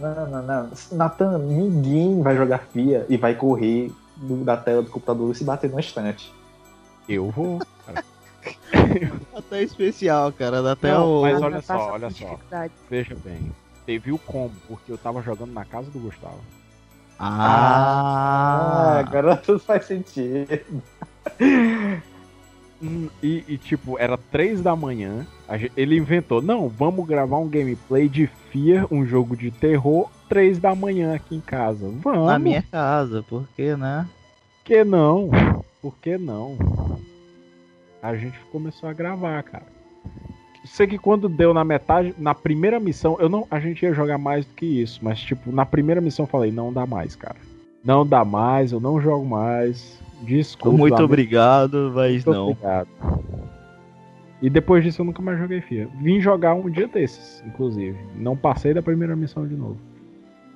Não, 0.00 0.26
não, 0.30 0.42
não. 0.42 0.70
Nathan, 0.92 1.38
ninguém 1.38 2.22
vai 2.22 2.36
jogar 2.36 2.58
FIA 2.72 3.06
e 3.08 3.16
vai 3.16 3.34
correr 3.34 3.90
do- 4.16 4.44
da 4.44 4.56
tela 4.56 4.82
do 4.82 4.90
computador 4.90 5.32
e 5.32 5.34
se 5.34 5.42
bater 5.44 5.70
no 5.70 5.80
estante. 5.80 6.32
Eu 7.08 7.30
vou. 7.30 7.58
Até 9.34 9.62
especial, 9.62 10.30
cara. 10.32 10.72
Até 10.72 10.92
Não, 10.92 11.18
o. 11.18 11.22
mas 11.22 11.40
olha 11.42 11.60
só, 11.62 11.92
olha 11.92 12.10
só. 12.10 12.38
Veja 12.88 13.16
bem, 13.24 13.50
teve 13.86 14.12
o 14.12 14.18
combo, 14.18 14.54
porque 14.68 14.92
eu 14.92 14.98
tava 14.98 15.22
jogando 15.22 15.52
na 15.52 15.64
casa 15.64 15.90
do 15.90 15.98
Gustavo. 15.98 16.40
Ah, 17.18 18.94
Ah, 18.96 18.98
agora 19.00 19.36
tudo 19.44 19.58
faz 19.58 19.84
sentido. 19.86 20.46
Hum, 22.80 23.08
E, 23.22 23.44
e, 23.48 23.58
tipo, 23.58 23.98
era 23.98 24.16
três 24.16 24.62
da 24.62 24.76
manhã. 24.76 25.26
ele 25.76 25.96
inventou, 25.96 26.40
não, 26.40 26.68
vamos 26.68 27.06
gravar 27.06 27.38
um 27.38 27.48
gameplay 27.48 28.08
de 28.08 28.26
Fear, 28.52 28.86
um 28.90 29.04
jogo 29.04 29.36
de 29.36 29.50
terror, 29.50 30.08
três 30.28 30.58
da 30.58 30.74
manhã 30.74 31.14
aqui 31.14 31.34
em 31.36 31.40
casa. 31.40 31.88
Vamos. 32.02 32.26
na 32.26 32.38
minha 32.38 32.62
casa, 32.62 33.24
porque, 33.28 33.74
né? 33.76 34.06
Por 34.58 34.64
que 34.64 34.84
não? 34.84 35.30
Por 35.82 35.96
que 35.98 36.16
não? 36.18 36.56
A 38.02 38.14
gente 38.14 38.38
começou 38.52 38.88
a 38.88 38.92
gravar, 38.92 39.42
cara. 39.42 39.66
Sei 40.68 40.86
que 40.86 40.98
quando 40.98 41.28
deu 41.28 41.52
na 41.52 41.64
metade, 41.64 42.14
na 42.18 42.34
primeira 42.34 42.78
missão, 42.78 43.16
eu 43.18 43.28
não, 43.28 43.46
a 43.50 43.58
gente 43.58 43.82
ia 43.82 43.92
jogar 43.92 44.18
mais 44.18 44.44
do 44.44 44.54
que 44.54 44.66
isso, 44.66 45.00
mas 45.02 45.18
tipo, 45.18 45.50
na 45.50 45.66
primeira 45.66 46.00
missão 46.00 46.24
eu 46.24 46.28
falei, 46.28 46.52
não 46.52 46.72
dá 46.72 46.86
mais, 46.86 47.16
cara. 47.16 47.36
Não 47.84 48.06
dá 48.06 48.24
mais, 48.24 48.72
eu 48.72 48.78
não 48.78 49.00
jogo 49.00 49.24
mais. 49.24 49.98
Desculpa. 50.22 50.76
Muito 50.76 50.94
amigo, 50.94 51.04
obrigado, 51.04 51.92
mas 51.94 52.24
muito 52.24 52.30
não. 52.32 52.50
obrigado. 52.50 52.88
E 54.40 54.48
depois 54.48 54.84
disso 54.84 55.00
eu 55.00 55.06
nunca 55.06 55.22
mais 55.22 55.38
joguei 55.38 55.60
FIA. 55.60 55.88
Vim 56.00 56.20
jogar 56.20 56.54
um 56.54 56.70
dia 56.70 56.86
desses, 56.86 57.42
inclusive. 57.46 57.98
Não 58.14 58.36
passei 58.36 58.72
da 58.72 58.82
primeira 58.82 59.16
missão 59.16 59.46
de 59.46 59.56
novo. 59.56 59.78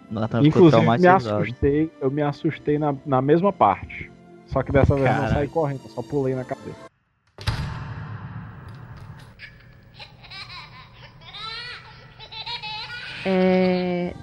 Ficou 0.09 0.69
Inclusive, 0.69 0.99
me 0.99 1.07
assustei, 1.07 1.91
eu 2.01 2.11
me 2.11 2.23
assustei 2.23 2.79
na, 2.79 2.95
na 3.07 3.23
mesma 3.23 3.53
parte. 3.53 4.11
Só 4.47 4.63
que 4.63 4.71
dessa 4.71 4.95
vez 4.95 5.07
eu 5.07 5.13
não 5.13 5.21
Caralho. 5.21 5.35
saí 5.35 5.49
correndo, 5.49 5.81
eu 5.85 5.91
só 5.91 6.03
pulei 6.03 6.35
na 6.35 6.45
cabeça. 6.45 6.92
É, 13.25 14.15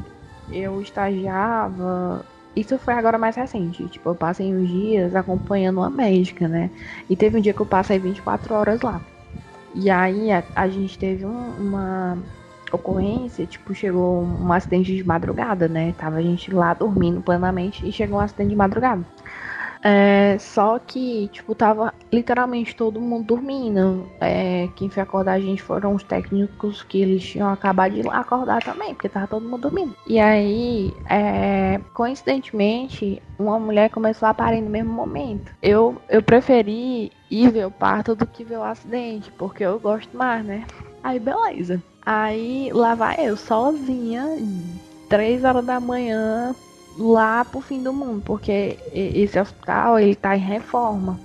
eu 0.50 0.82
estagiava. 0.82 2.26
Isso 2.56 2.78
foi 2.80 2.94
agora 2.94 3.18
mais 3.18 3.36
recente. 3.36 3.88
Tipo, 3.90 4.10
eu 4.10 4.16
passei 4.16 4.54
uns 4.56 4.68
dias 4.68 5.16
acompanhando 5.16 5.78
uma 5.78 5.90
médica, 5.90 6.48
né? 6.48 6.72
E 7.10 7.16
teve 7.16 7.38
um 7.38 7.42
dia 7.42 7.54
que 7.54 7.62
eu 7.62 7.66
passei 7.66 8.00
24 8.00 8.54
horas 8.56 8.82
lá. 8.82 9.02
E 9.74 9.90
aí 9.90 10.32
a, 10.32 10.44
a 10.56 10.68
gente 10.70 10.98
teve 10.98 11.26
um- 11.26 11.56
uma 11.60 12.18
ocorrência, 12.72 13.46
tipo, 13.48 13.74
chegou 13.74 14.24
um 14.24 14.52
acidente 14.54 14.96
de 14.96 15.04
madrugada, 15.04 15.68
né? 15.68 15.94
Tava 15.94 16.18
a 16.18 16.22
gente 16.22 16.54
lá 16.54 16.74
dormindo 16.74 17.22
plenamente 17.22 17.88
e 17.88 17.92
chegou 17.92 18.18
um 18.20 18.22
acidente 18.22 18.50
de 18.52 18.56
madrugada. 18.56 19.06
É, 19.82 20.38
só 20.40 20.78
que, 20.78 21.30
tipo, 21.30 21.56
tava 21.56 21.94
literalmente 22.12 22.76
todo 22.76 23.00
mundo 23.00 23.26
dormindo. 23.26 24.10
É, 24.20 24.68
quem 24.76 24.90
foi 24.90 25.02
acordar 25.02 25.34
a 25.34 25.40
gente 25.40 25.62
foram 25.62 25.96
os 25.96 26.04
técnicos 26.04 26.84
que 26.84 27.02
eles 27.02 27.24
tinham 27.24 27.50
acabado 27.50 27.94
de 27.94 28.08
acordar 28.10 28.62
também, 28.62 28.94
porque 28.94 29.10
tava 29.10 29.28
todo 29.28 29.48
mundo 29.48 29.62
dormindo. 29.62 29.96
E 30.08 30.20
aí, 30.20 30.94
é, 31.10 31.80
coincidentemente, 31.94 33.22
uma 33.38 33.60
mulher 33.60 33.90
começou 33.90 34.28
a 34.28 34.34
parir 34.34 34.62
no 34.62 34.70
mesmo 34.70 34.92
momento. 34.92 35.52
Eu, 35.62 35.96
eu 36.10 36.22
preferi 36.22 37.12
ir 37.32 37.52
ver 37.52 37.68
o 37.68 37.72
parto 37.72 38.16
do 38.16 38.26
que 38.26 38.44
ver 38.44 38.58
o 38.58 38.64
acidente, 38.64 39.32
porque 39.32 39.64
eu 39.64 39.80
gosto 39.80 40.16
mais, 40.16 40.44
né? 40.46 40.66
Aí, 41.04 41.20
beleza. 41.20 41.82
Aí, 42.06 42.70
lá 42.74 42.96
vai 42.96 43.18
eu, 43.20 43.38
sozinha, 43.38 44.26
três 45.08 45.44
horas 45.44 45.66
da 45.66 45.80
manhã, 45.80 46.56
lá 47.00 47.46
pro 47.46 47.62
fim 47.62 47.82
do 47.82 47.94
mundo, 47.94 48.22
porque 48.26 48.78
esse 48.94 49.40
hospital 49.40 49.98
ele 49.98 50.16
tá 50.16 50.36
em 50.36 50.40
reforma. 50.42 51.18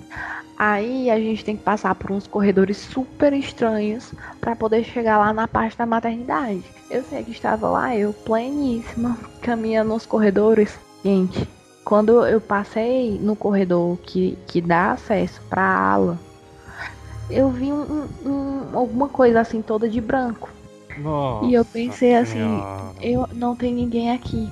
Aí 0.56 1.10
a 1.10 1.18
gente 1.18 1.44
tem 1.44 1.56
que 1.56 1.64
passar 1.64 1.96
por 1.96 2.12
uns 2.12 2.28
corredores 2.28 2.76
super 2.76 3.32
estranhos 3.32 4.14
para 4.40 4.54
poder 4.54 4.84
chegar 4.84 5.18
lá 5.18 5.32
na 5.32 5.48
parte 5.48 5.76
da 5.76 5.84
maternidade. 5.84 6.62
Eu 6.88 7.02
sei 7.02 7.24
que 7.24 7.32
estava 7.32 7.68
lá, 7.68 7.96
eu 7.96 8.12
pleníssima, 8.12 9.18
caminhando 9.42 9.88
nos 9.88 10.06
corredores. 10.06 10.78
Gente, 11.04 11.48
quando 11.84 12.24
eu 12.24 12.40
passei 12.40 13.18
no 13.18 13.34
corredor 13.34 13.98
que, 13.98 14.38
que 14.46 14.60
dá 14.60 14.92
acesso 14.92 15.42
pra 15.50 15.62
ala, 15.64 16.20
eu 17.28 17.50
vi 17.50 17.72
um, 17.72 18.06
um- 18.24 18.68
alguma 18.78 19.08
coisa 19.08 19.40
assim 19.40 19.60
toda 19.60 19.88
de 19.88 20.00
branco. 20.00 20.48
Nossa 20.98 21.46
E 21.46 21.54
eu 21.54 21.64
pensei 21.64 22.14
assim, 22.14 22.32
Senhora. 22.38 22.92
eu 23.02 23.28
não 23.32 23.56
tem 23.56 23.74
ninguém 23.74 24.12
aqui. 24.12 24.48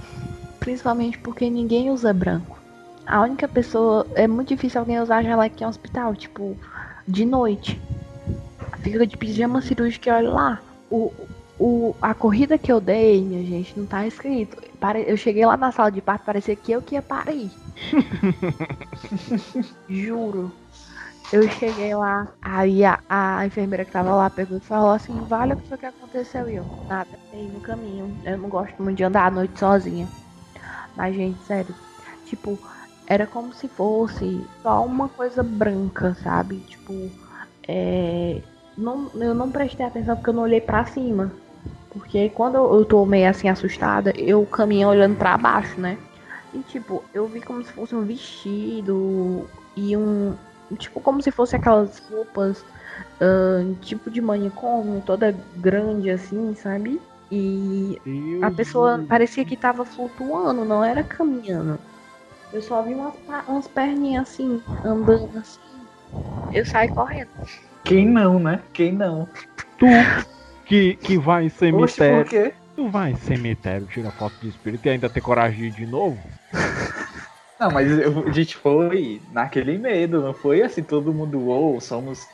Principalmente 0.62 1.18
porque 1.18 1.50
ninguém 1.50 1.90
usa 1.90 2.12
branco. 2.12 2.56
A 3.04 3.20
única 3.20 3.48
pessoa. 3.48 4.06
É 4.14 4.28
muito 4.28 4.48
difícil 4.48 4.80
alguém 4.80 5.00
usar 5.00 5.24
jaleco 5.24 5.60
em 5.60 5.66
hospital, 5.66 6.14
tipo, 6.14 6.56
de 7.06 7.24
noite. 7.24 7.80
Fica 8.78 9.04
de 9.04 9.16
pijama 9.16 9.60
cirúrgico 9.60 10.08
e 10.08 10.12
olha 10.12 10.30
lá. 10.30 10.62
O, 10.88 11.12
o, 11.58 11.96
a 12.00 12.14
corrida 12.14 12.56
que 12.56 12.70
eu 12.70 12.80
dei, 12.80 13.22
minha 13.22 13.44
gente, 13.44 13.76
não 13.76 13.86
tá 13.86 14.06
escrito. 14.06 14.56
Eu 15.04 15.16
cheguei 15.16 15.44
lá 15.44 15.56
na 15.56 15.72
sala 15.72 15.90
de 15.90 16.00
parto, 16.00 16.24
parecia 16.24 16.54
que 16.54 16.70
eu 16.70 16.80
que 16.80 16.94
ia 16.94 17.02
parir. 17.02 17.50
Juro. 19.90 20.52
Eu 21.32 21.48
cheguei 21.48 21.94
lá, 21.94 22.28
aí 22.42 22.84
a, 22.84 23.00
a 23.08 23.46
enfermeira 23.46 23.86
que 23.86 23.90
tava 23.90 24.14
lá 24.14 24.28
pegou 24.28 24.58
e 24.58 24.60
falou 24.60 24.90
assim, 24.90 25.18
vale 25.22 25.54
o 25.54 25.56
que 25.56 25.66
foi 25.66 25.78
que 25.78 25.86
aconteceu 25.86 26.46
e 26.46 26.56
eu, 26.56 26.66
nada, 26.86 27.18
aí 27.32 27.48
no 27.48 27.60
caminho. 27.60 28.14
Eu 28.22 28.36
não 28.36 28.50
gosto 28.50 28.82
muito 28.82 28.98
de 28.98 29.04
andar 29.04 29.28
à 29.28 29.30
noite 29.30 29.58
sozinha. 29.58 30.06
Mas, 30.96 31.14
gente, 31.14 31.42
sério, 31.44 31.74
tipo, 32.24 32.58
era 33.06 33.26
como 33.26 33.52
se 33.52 33.68
fosse 33.68 34.46
só 34.62 34.84
uma 34.84 35.08
coisa 35.08 35.42
branca, 35.42 36.14
sabe? 36.22 36.58
Tipo, 36.60 37.10
é. 37.66 38.42
Não, 38.76 39.10
eu 39.14 39.34
não 39.34 39.50
prestei 39.50 39.84
atenção 39.84 40.16
porque 40.16 40.30
eu 40.30 40.34
não 40.34 40.44
olhei 40.44 40.60
pra 40.60 40.84
cima. 40.86 41.32
Porque 41.90 42.30
quando 42.30 42.56
eu 42.56 42.84
tô 42.86 43.04
meio 43.04 43.28
assim 43.28 43.48
assustada, 43.48 44.12
eu 44.16 44.46
caminho 44.46 44.88
olhando 44.88 45.16
pra 45.16 45.36
baixo, 45.36 45.78
né? 45.78 45.98
E 46.54 46.60
tipo, 46.60 47.04
eu 47.12 47.26
vi 47.26 47.40
como 47.40 47.62
se 47.62 47.72
fosse 47.72 47.94
um 47.94 48.02
vestido 48.02 49.48
e 49.76 49.96
um. 49.96 50.34
Tipo, 50.78 51.00
como 51.00 51.20
se 51.22 51.30
fosse 51.30 51.54
aquelas 51.54 51.98
roupas 52.10 52.64
ahn, 53.20 53.74
tipo 53.80 54.10
de 54.10 54.22
manicômio, 54.22 55.02
toda 55.04 55.36
grande 55.56 56.10
assim, 56.10 56.54
sabe? 56.54 57.00
E 57.34 57.98
Deus 58.04 58.42
a 58.42 58.50
pessoa 58.50 58.98
do- 58.98 59.04
parecia 59.04 59.42
que 59.42 59.56
tava 59.56 59.86
flutuando, 59.86 60.66
não 60.66 60.84
era 60.84 61.02
caminhando. 61.02 61.78
Eu 62.52 62.60
só 62.60 62.82
vi 62.82 62.92
umas, 62.94 63.14
umas 63.48 63.66
perninhas 63.66 64.28
assim, 64.28 64.62
andando 64.84 65.38
assim. 65.38 65.58
Eu 66.52 66.66
saí 66.66 66.90
correndo. 66.90 67.30
Quem 67.84 68.06
não, 68.06 68.38
né? 68.38 68.60
Quem 68.74 68.92
não? 68.92 69.26
Tu 69.78 69.86
que, 70.66 70.94
que 70.96 71.16
vai 71.16 71.44
em 71.44 71.46
Oxe, 71.46 71.56
cemitério. 71.56 72.16
por 72.22 72.28
quê? 72.28 72.52
Tu 72.76 72.88
vai 72.90 73.12
em 73.12 73.14
cemitério, 73.14 73.86
tira 73.86 74.10
foto 74.12 74.34
de 74.42 74.48
espírito 74.50 74.86
e 74.86 74.90
ainda 74.90 75.08
ter 75.08 75.22
coragem 75.22 75.58
de 75.58 75.66
ir 75.68 75.70
de 75.70 75.86
novo? 75.86 76.22
Não, 77.58 77.70
mas 77.70 77.90
eu- 77.90 78.26
a 78.28 78.30
gente 78.30 78.56
foi 78.56 79.22
naquele 79.32 79.78
medo, 79.78 80.20
não 80.20 80.34
foi 80.34 80.62
assim, 80.62 80.82
todo 80.82 81.14
mundo, 81.14 81.40
ou 81.46 81.80
somos 81.80 82.28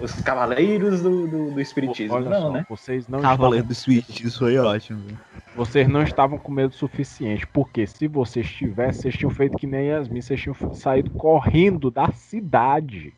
os 0.00 0.12
cavaleiros 0.22 1.02
do, 1.02 1.26
do, 1.26 1.50
do 1.52 1.60
espiritismo. 1.60 2.14
Olha 2.16 2.30
não, 2.30 2.40
só, 2.40 2.52
né? 2.52 2.66
vocês 2.68 3.08
não 3.08 3.20
Cavaleiro 3.20 3.70
estavam, 3.70 4.02
do 4.02 4.26
isso 4.26 4.38
foi 4.38 4.58
ótimo. 4.58 5.00
velho. 5.00 5.18
vocês 5.54 5.88
não 5.88 6.02
estavam 6.02 6.38
com 6.38 6.50
medo 6.52 6.74
suficiente, 6.74 7.46
porque 7.46 7.86
se 7.86 8.08
vocês 8.08 8.48
tivessem, 8.50 9.02
vocês 9.02 9.16
tinham 9.16 9.30
feito 9.30 9.56
que 9.56 9.66
nem 9.66 9.88
Yasmin, 9.88 10.20
vocês 10.20 10.40
tinham 10.40 10.56
saído 10.74 11.10
correndo 11.10 11.90
da 11.90 12.10
cidade. 12.12 13.12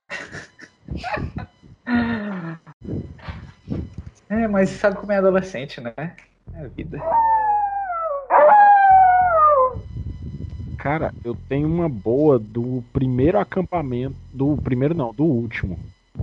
É, 4.28 4.48
mas 4.48 4.70
sabe 4.70 4.96
como 4.96 5.12
é 5.12 5.18
adolescente, 5.18 5.78
né? 5.78 5.92
É 6.54 6.64
a 6.64 6.68
vida. 6.68 6.98
Cara, 10.78 11.12
eu 11.22 11.36
tenho 11.48 11.68
uma 11.68 11.86
boa 11.86 12.38
do 12.38 12.82
primeiro 12.94 13.38
acampamento, 13.38 14.16
do 14.32 14.56
primeiro 14.56 14.94
não, 14.94 15.12
do 15.12 15.24
último. 15.24 15.78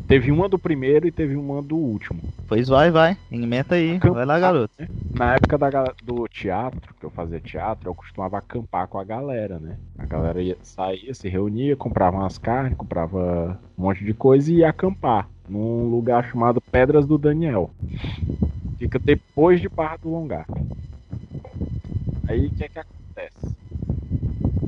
Teve 0.07 0.31
uma 0.31 0.47
do 0.47 0.59
primeiro 0.59 1.07
e 1.07 1.11
teve 1.11 1.35
uma 1.35 1.61
do 1.61 1.75
último. 1.75 2.21
Pois 2.47 2.67
vai, 2.67 2.91
vai. 2.91 3.17
Inventa 3.31 3.75
aí. 3.75 3.97
Vai 3.97 4.25
lá, 4.25 4.39
garoto. 4.39 4.73
Na 5.13 5.35
época 5.35 5.57
da, 5.57 5.93
do 6.03 6.27
teatro, 6.27 6.93
que 6.99 7.05
eu 7.05 7.09
fazia 7.09 7.39
teatro, 7.39 7.89
eu 7.89 7.95
costumava 7.95 8.37
acampar 8.37 8.87
com 8.87 8.99
a 8.99 9.03
galera, 9.03 9.59
né? 9.59 9.77
A 9.97 10.05
galera 10.05 10.41
ia, 10.41 10.57
saía, 10.61 11.13
se 11.13 11.27
reunia, 11.27 11.75
comprava 11.75 12.17
umas 12.17 12.37
carnes, 12.37 12.77
comprava 12.77 13.59
um 13.77 13.83
monte 13.83 14.03
de 14.03 14.13
coisa 14.13 14.51
e 14.51 14.57
ia 14.57 14.69
acampar 14.69 15.27
num 15.47 15.89
lugar 15.89 16.23
chamado 16.29 16.61
Pedras 16.61 17.07
do 17.07 17.17
Daniel. 17.17 17.71
Fica 18.77 18.99
depois 18.99 19.59
de 19.59 19.67
Barra 19.67 19.97
do 19.97 20.09
Longar. 20.09 20.45
Aí 22.27 22.45
o 22.45 22.51
que 22.51 22.63
é 22.63 22.69
que 22.69 22.79
acontece? 22.79 23.59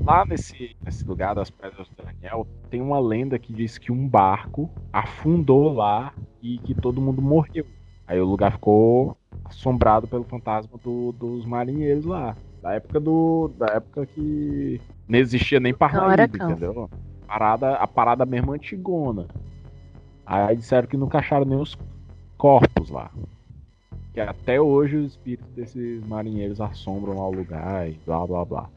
Lá 0.04 0.26
nesse, 0.26 0.76
nesse 0.84 1.08
lugar 1.08 1.36
das 1.36 1.50
Pedras 1.50 1.88
do 1.90 2.04
Daniel, 2.04 2.48
tem 2.70 2.82
uma 2.82 3.00
lenda 3.00 3.38
que 3.38 3.54
diz 3.54 3.78
que 3.78 3.92
um 3.92 4.08
barco 4.08 4.70
afundou 4.92 5.74
lá 5.74 6.14
e 6.42 6.58
que 6.60 6.74
todo 6.74 7.02
mundo 7.02 7.22
morreu. 7.22 7.66
Aí 8.08 8.20
o 8.20 8.26
lugar 8.26 8.52
ficou 8.54 9.16
assombrado 9.46 10.08
pelo 10.08 10.24
fantasma 10.24 10.78
do- 10.84 11.12
dos 11.12 11.46
marinheiros 11.46 12.06
lá. 12.06 12.36
Da 12.62 12.74
época 12.74 13.00
do. 13.00 13.52
Da 13.58 13.68
época 13.68 14.06
que 14.06 14.80
não 15.08 15.20
existia 15.20 15.60
nem 15.60 15.74
Parnaíba, 15.74 16.28
cão. 16.38 16.52
entendeu? 16.52 16.90
Parada, 17.28 17.76
a 17.76 17.88
parada 17.88 18.26
mesmo 18.26 18.54
antigona. 18.54 19.28
Aí 20.26 20.56
disseram 20.56 20.88
que 20.88 20.98
nunca 20.98 21.20
acharam 21.20 21.46
nem 21.46 21.60
os 21.60 21.78
corpos 22.38 22.90
lá. 22.90 23.12
Que 24.14 24.20
até 24.20 24.60
hoje 24.60 24.98
os 24.98 25.12
espíritos 25.12 25.50
desses 25.54 26.06
marinheiros 26.08 26.60
assombram 26.60 27.16
lá 27.18 27.28
o 27.28 27.32
lugar 27.32 27.90
e 27.90 27.94
blá 28.06 28.26
blá 28.28 28.46
blá. 28.46 28.70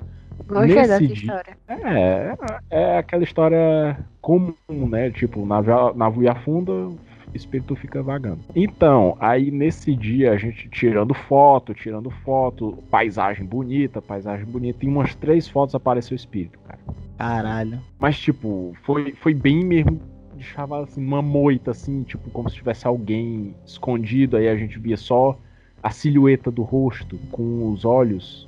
Gostei 0.47 0.75
Nesse 0.75 0.89
dessa 0.89 1.07
dia- 1.07 1.15
história. 1.15 1.59
É, 1.69 2.35
é 2.71 2.99
aquela 2.99 3.25
história 3.25 3.99
comum, 4.21 4.55
né? 4.89 5.11
Tipo, 5.11 5.45
navio, 5.47 5.95
navio 5.95 6.31
afunda, 6.31 6.73
o 6.73 6.99
espírito 7.33 7.75
fica 7.77 8.03
vagando. 8.03 8.41
Então, 8.55 9.17
aí 9.19 9.51
nesse 9.51 9.95
dia 9.97 10.33
a 10.33 10.37
gente 10.37 10.69
tirando 10.69 11.15
foto, 11.15 11.73
tirando 11.75 12.11
foto, 12.11 12.79
paisagem 12.91 13.45
bonita, 13.47 14.03
paisagem 14.03 14.45
bonita, 14.47 14.85
em 14.85 14.89
umas 14.89 15.15
três 15.15 15.49
fotos 15.49 15.75
apareceu 15.75 16.15
o 16.15 16.17
espírito, 16.17 16.59
cara. 16.67 16.79
Caralho. 17.17 17.81
Mas, 17.99 18.19
tipo, 18.19 18.75
foi, 18.83 19.13
foi 19.13 19.33
bem 19.33 19.65
mesmo, 19.65 20.01
deixava 20.35 20.83
assim, 20.83 21.03
uma 21.05 21.23
moita, 21.23 21.71
assim, 21.71 22.03
tipo, 22.03 22.29
como 22.31 22.51
se 22.51 22.57
tivesse 22.57 22.87
alguém 22.87 23.55
escondido, 23.65 24.37
aí 24.37 24.49
a 24.49 24.57
gente 24.57 24.79
via 24.79 24.97
só 24.97 25.39
a 25.83 25.91
silhueta 25.91 26.51
do 26.51 26.63
rosto 26.63 27.19
com 27.31 27.71
os 27.71 27.85
olhos. 27.85 28.47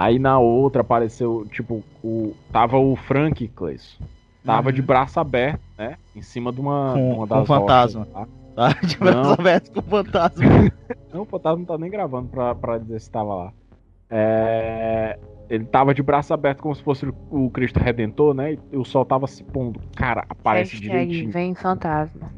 Aí 0.00 0.16
na 0.18 0.38
outra 0.38 0.82
apareceu, 0.82 1.44
tipo, 1.50 1.82
o. 2.04 2.32
Tava 2.52 2.78
o 2.78 2.94
Frank 2.94 3.48
Cleison. 3.48 3.98
Tava 4.44 4.68
Uhum. 4.68 4.74
de 4.74 4.80
braço 4.80 5.18
aberto, 5.18 5.60
né? 5.76 5.96
Em 6.14 6.22
cima 6.22 6.52
de 6.52 6.60
uma, 6.60 6.92
Com- 6.94 7.08
uma 7.14 7.26
com 7.26 7.34
das 7.34 7.46
fantasma. 7.48 8.00
rochas 8.04 8.14
lá. 8.14 8.28
Tá? 8.54 8.68
De 8.86 8.96
braço 8.96 9.22
Não. 9.22 9.32
aberto 9.32 9.72
com 9.72 9.82
fantasma. 9.82 10.44
Não, 11.12 11.22
o 11.22 11.24
fantasma 11.24 11.58
não 11.58 11.64
tá 11.64 11.76
nem 11.78 11.90
gravando 11.90 12.28
pra, 12.28 12.54
pra 12.54 12.78
dizer 12.78 13.00
se 13.00 13.10
tava 13.10 13.34
lá. 13.34 13.52
É, 14.10 15.18
Ele 15.50 15.64
tava 15.64 15.94
de 15.94 16.02
braço 16.02 16.32
aberto 16.34 16.60
como 16.62 16.74
se 16.74 16.82
fosse 16.82 17.06
o- 17.06 17.14
o 17.30 17.50
Cristo 17.50 17.78
Redentor, 17.80 18.34
né? 18.34 18.58
E 18.70 18.76
o 18.76 18.84
sol 18.84 19.04
tava 19.04 19.26
se 19.26 19.42
pondo. 19.42 19.80
Cara, 19.96 20.24
aparece 20.28 20.72
Hashtag 20.76 20.88
direitinho. 21.06 21.30
vem 21.32 21.54
fantasma. 21.54 22.30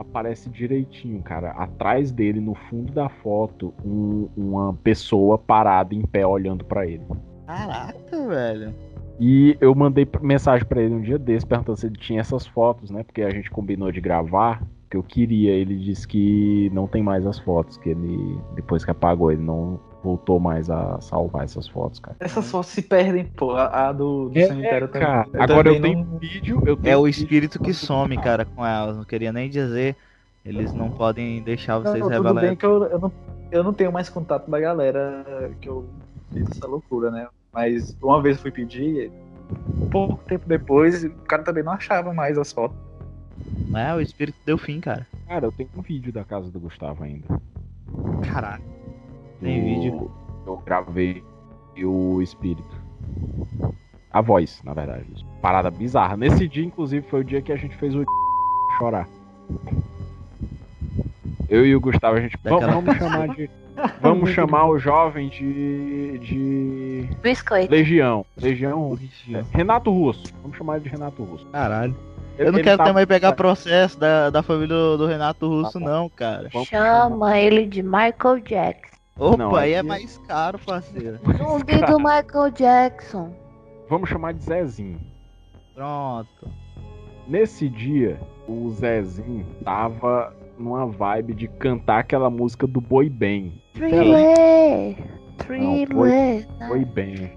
Aparece 0.00 0.48
direitinho, 0.48 1.22
cara. 1.22 1.50
Atrás 1.50 2.10
dele, 2.10 2.40
no 2.40 2.54
fundo 2.54 2.90
da 2.92 3.08
foto, 3.10 3.74
um- 3.84 4.28
uma 4.34 4.72
pessoa 4.72 5.36
parada 5.36 5.94
em 5.94 6.00
pé 6.00 6.26
olhando 6.26 6.64
pra 6.64 6.86
ele. 6.86 7.02
Caraca, 7.46 8.26
velho. 8.26 8.74
E 9.18 9.58
eu 9.60 9.74
mandei 9.74 10.08
mensagem 10.22 10.66
pra 10.66 10.80
ele 10.80 10.94
um 10.94 11.02
dia 11.02 11.18
desse 11.18 11.46
perguntando 11.46 11.78
se 11.78 11.86
ele 11.86 11.98
tinha 11.98 12.20
essas 12.20 12.46
fotos, 12.46 12.90
né? 12.90 13.02
Porque 13.02 13.20
a 13.20 13.28
gente 13.28 13.50
combinou 13.50 13.92
de 13.92 14.00
gravar, 14.00 14.62
que 14.90 14.96
eu 14.96 15.02
queria. 15.02 15.50
Ele 15.50 15.76
disse 15.76 16.08
que 16.08 16.70
não 16.72 16.86
tem 16.86 17.02
mais 17.02 17.26
as 17.26 17.38
fotos, 17.38 17.76
que 17.76 17.90
ele 17.90 18.38
depois 18.54 18.82
que 18.82 18.90
apagou, 18.90 19.30
ele 19.30 19.42
não 19.42 19.78
voltou 20.02 20.40
mais 20.40 20.70
a 20.70 21.00
salvar 21.00 21.44
essas 21.44 21.68
fotos, 21.68 21.98
cara. 22.00 22.16
Essas 22.20 22.50
fotos 22.50 22.70
se 22.70 22.82
perdem, 22.82 23.24
pô. 23.24 23.52
A, 23.52 23.88
a 23.88 23.92
do, 23.92 24.28
do 24.30 24.38
É, 24.38 24.46
cemitério 24.46 24.88
também. 24.88 25.06
cara. 25.08 25.28
Agora 25.38 25.68
eu 25.70 25.74
também 25.74 25.92
tenho 25.94 26.04
não- 26.04 26.18
vídeo, 26.18 26.62
eu 26.66 26.76
tenho 26.76 26.92
É 26.92 26.96
o 26.96 27.06
espírito 27.08 27.60
que 27.60 27.72
some, 27.74 28.16
cara, 28.16 28.44
com 28.44 28.64
elas. 28.64 28.96
Não 28.96 29.04
queria 29.04 29.32
nem 29.32 29.48
dizer. 29.50 29.96
Eles 30.44 30.72
não 30.72 30.90
podem 30.90 31.42
deixar 31.42 31.74
Não, 31.74 31.82
vocês 31.82 32.02
tudo 32.02 32.34
bem 32.34 32.56
que 32.56 32.64
eu, 32.64 32.84
eu, 32.84 32.98
não, 32.98 33.12
eu 33.52 33.62
não 33.62 33.74
tenho 33.74 33.92
mais 33.92 34.08
contato 34.08 34.50
da 34.50 34.58
galera 34.58 35.52
que 35.60 35.68
eu 35.68 35.86
fiz 36.32 36.46
essa 36.50 36.66
loucura, 36.66 37.10
né? 37.10 37.28
Mas 37.52 37.94
uma 38.02 38.22
vez 38.22 38.36
eu 38.36 38.42
fui 38.42 38.50
pedir, 38.50 39.12
pouco 39.90 40.16
tempo 40.24 40.48
depois, 40.48 41.04
o 41.04 41.10
cara 41.26 41.42
também 41.42 41.62
não 41.62 41.72
achava 41.72 42.14
mais 42.14 42.38
as 42.38 42.52
fotos. 42.52 42.76
É, 43.74 43.94
o 43.94 44.00
espírito 44.00 44.38
deu 44.46 44.56
fim, 44.56 44.80
cara. 44.80 45.06
Cara, 45.28 45.46
eu 45.46 45.52
tenho 45.52 45.68
um 45.76 45.82
vídeo 45.82 46.10
da 46.12 46.24
casa 46.24 46.50
do 46.50 46.58
Gustavo 46.58 47.04
ainda. 47.04 47.26
Caralho. 48.32 48.62
Tem 49.40 49.60
O- 49.60 49.64
vídeo. 49.64 50.10
Eu 50.46 50.56
gravei 50.64 51.22
o 51.84 52.20
espírito. 52.22 52.76
A 54.12 54.20
voz, 54.20 54.60
na 54.64 54.74
verdade. 54.74 55.04
Parada 55.40 55.70
bizarra. 55.70 56.16
Nesse 56.16 56.48
dia, 56.48 56.64
inclusive, 56.64 57.06
foi 57.08 57.20
o 57.20 57.24
dia 57.24 57.40
que 57.40 57.52
a 57.52 57.56
gente 57.56 57.76
fez 57.76 57.94
o 57.94 58.04
chorar. 58.78 59.06
Eu 61.48 61.66
e 61.66 61.74
o 61.74 61.80
Gustavo, 61.80 62.16
a 62.16 62.20
gente. 62.20 62.36
Vamos, 62.44 62.60
Daquela- 62.60 62.80
vamos 62.80 62.96
chamar 62.98 63.28
de. 63.34 63.50
Vamos 64.00 64.30
chamar 64.30 64.66
o 64.66 64.78
jovem 64.78 65.28
de. 65.28 66.18
de. 66.18 67.08
Biscoito. 67.22 67.70
Legião. 67.72 68.26
Legião. 68.36 68.98
é, 69.32 69.42
Renato 69.56 69.90
Russo. 69.90 70.24
Vamos 70.42 70.56
chamar 70.56 70.76
ele 70.76 70.84
de 70.84 70.90
Renato 70.90 71.22
Russo. 71.22 71.46
Caralho. 71.46 71.96
Eu 72.38 72.52
não 72.52 72.62
quero 72.62 72.78
tá- 72.78 72.84
também 72.84 73.06
pegar 73.06 73.32
processo 73.32 73.98
da, 73.98 74.30
da 74.30 74.42
família 74.42 74.68
do, 74.74 74.98
do 74.98 75.06
Renato 75.06 75.46
Russo, 75.48 75.78
Tá 75.78 75.84
não, 75.84 76.08
cara. 76.08 76.48
Vamos 76.52 76.68
Chama 76.68 77.38
ele 77.38 77.66
de 77.66 77.82
Michael 77.82 78.40
Jackson. 78.44 78.99
Opa, 79.20 79.36
Não, 79.36 79.54
aí 79.54 79.72
é 79.74 79.78
aqui- 79.80 79.88
mais 79.88 80.18
caro, 80.26 80.58
parceiro. 80.58 81.18
Zumbi 81.36 81.78
do 81.86 81.98
Michael 81.98 82.50
Jackson. 82.52 83.32
Vamos 83.88 84.08
chamar 84.08 84.32
de 84.32 84.42
Zezinho. 84.44 85.00
Pronto. 85.74 86.48
Nesse 87.28 87.68
dia, 87.68 88.18
o 88.48 88.70
Zezinho 88.70 89.46
tava 89.64 90.34
numa 90.58 90.86
vibe 90.86 91.34
de 91.34 91.48
cantar 91.48 92.00
aquela 92.00 92.28
música 92.30 92.66
do 92.66 92.80
Boi 92.80 93.08
Bem. 93.08 93.62
Thriller. 93.74 94.96
Não, 94.98 95.36
Thriller. 95.38 95.88
Boi 96.68 96.84
Bem. 96.84 97.32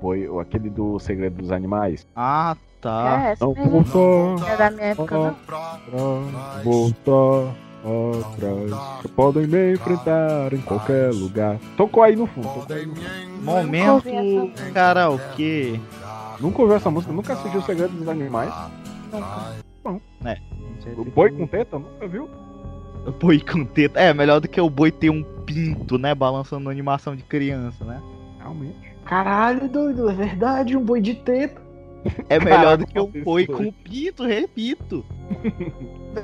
Boi, 0.00 0.28
aquele 0.40 0.70
do 0.70 0.98
Segredo 0.98 1.36
dos 1.36 1.50
Animais. 1.52 2.06
Ah, 2.14 2.56
tá. 2.80 3.30
É, 3.30 3.36
Não 3.40 3.54
voltar, 3.54 4.40
Não 4.40 4.48
é 4.48 4.56
da 4.56 4.70
minha 4.70 4.86
época, 4.88 5.14
não. 5.18 5.34
pra 5.34 5.78
voltar 6.62 7.54
atrás. 7.84 9.10
Podem 9.14 9.46
me 9.46 9.74
enfrentar 9.74 10.52
em 10.52 10.60
qualquer 10.60 11.12
lugar. 11.12 11.58
Tocou 11.76 12.02
aí 12.02 12.16
no 12.16 12.26
fundo. 12.26 12.48
Momento 13.42 14.50
karaokê. 14.72 15.78
Nunca 16.40 16.62
ouviu 16.62 16.76
essa 16.76 16.90
música? 16.90 17.12
Nunca 17.12 17.34
assistiu 17.34 17.60
o 17.60 17.64
Segredo 17.64 17.94
dos 17.94 18.08
Animais? 18.08 18.52
O 20.96 21.04
Boi 21.04 21.30
com 21.30 21.46
teta? 21.46 21.78
Nunca 21.78 22.08
viu? 22.08 22.28
Boi 23.20 23.40
com 23.40 23.64
teta. 23.64 24.00
É, 24.00 24.12
melhor 24.12 24.40
do 24.40 24.48
que 24.48 24.60
o 24.60 24.70
boi 24.70 24.90
ter 24.90 25.10
um 25.10 25.22
pinto, 25.22 25.98
né? 25.98 26.14
Balançando 26.14 26.70
animação 26.70 27.14
de 27.14 27.22
criança, 27.22 27.84
né? 27.84 28.02
Realmente. 28.38 28.94
Caralho, 29.04 29.68
doido, 29.68 30.08
é 30.08 30.14
verdade, 30.14 30.76
um 30.76 30.82
boi 30.82 31.00
de 31.00 31.14
teta. 31.14 31.63
É 32.28 32.38
melhor 32.38 32.76
Caraca, 32.76 32.76
do 32.78 32.86
que 32.86 33.00
um 33.00 33.22
boi 33.24 33.46
foi. 33.46 33.56
com 33.56 33.72
pinto, 33.72 34.24
repito. 34.24 35.04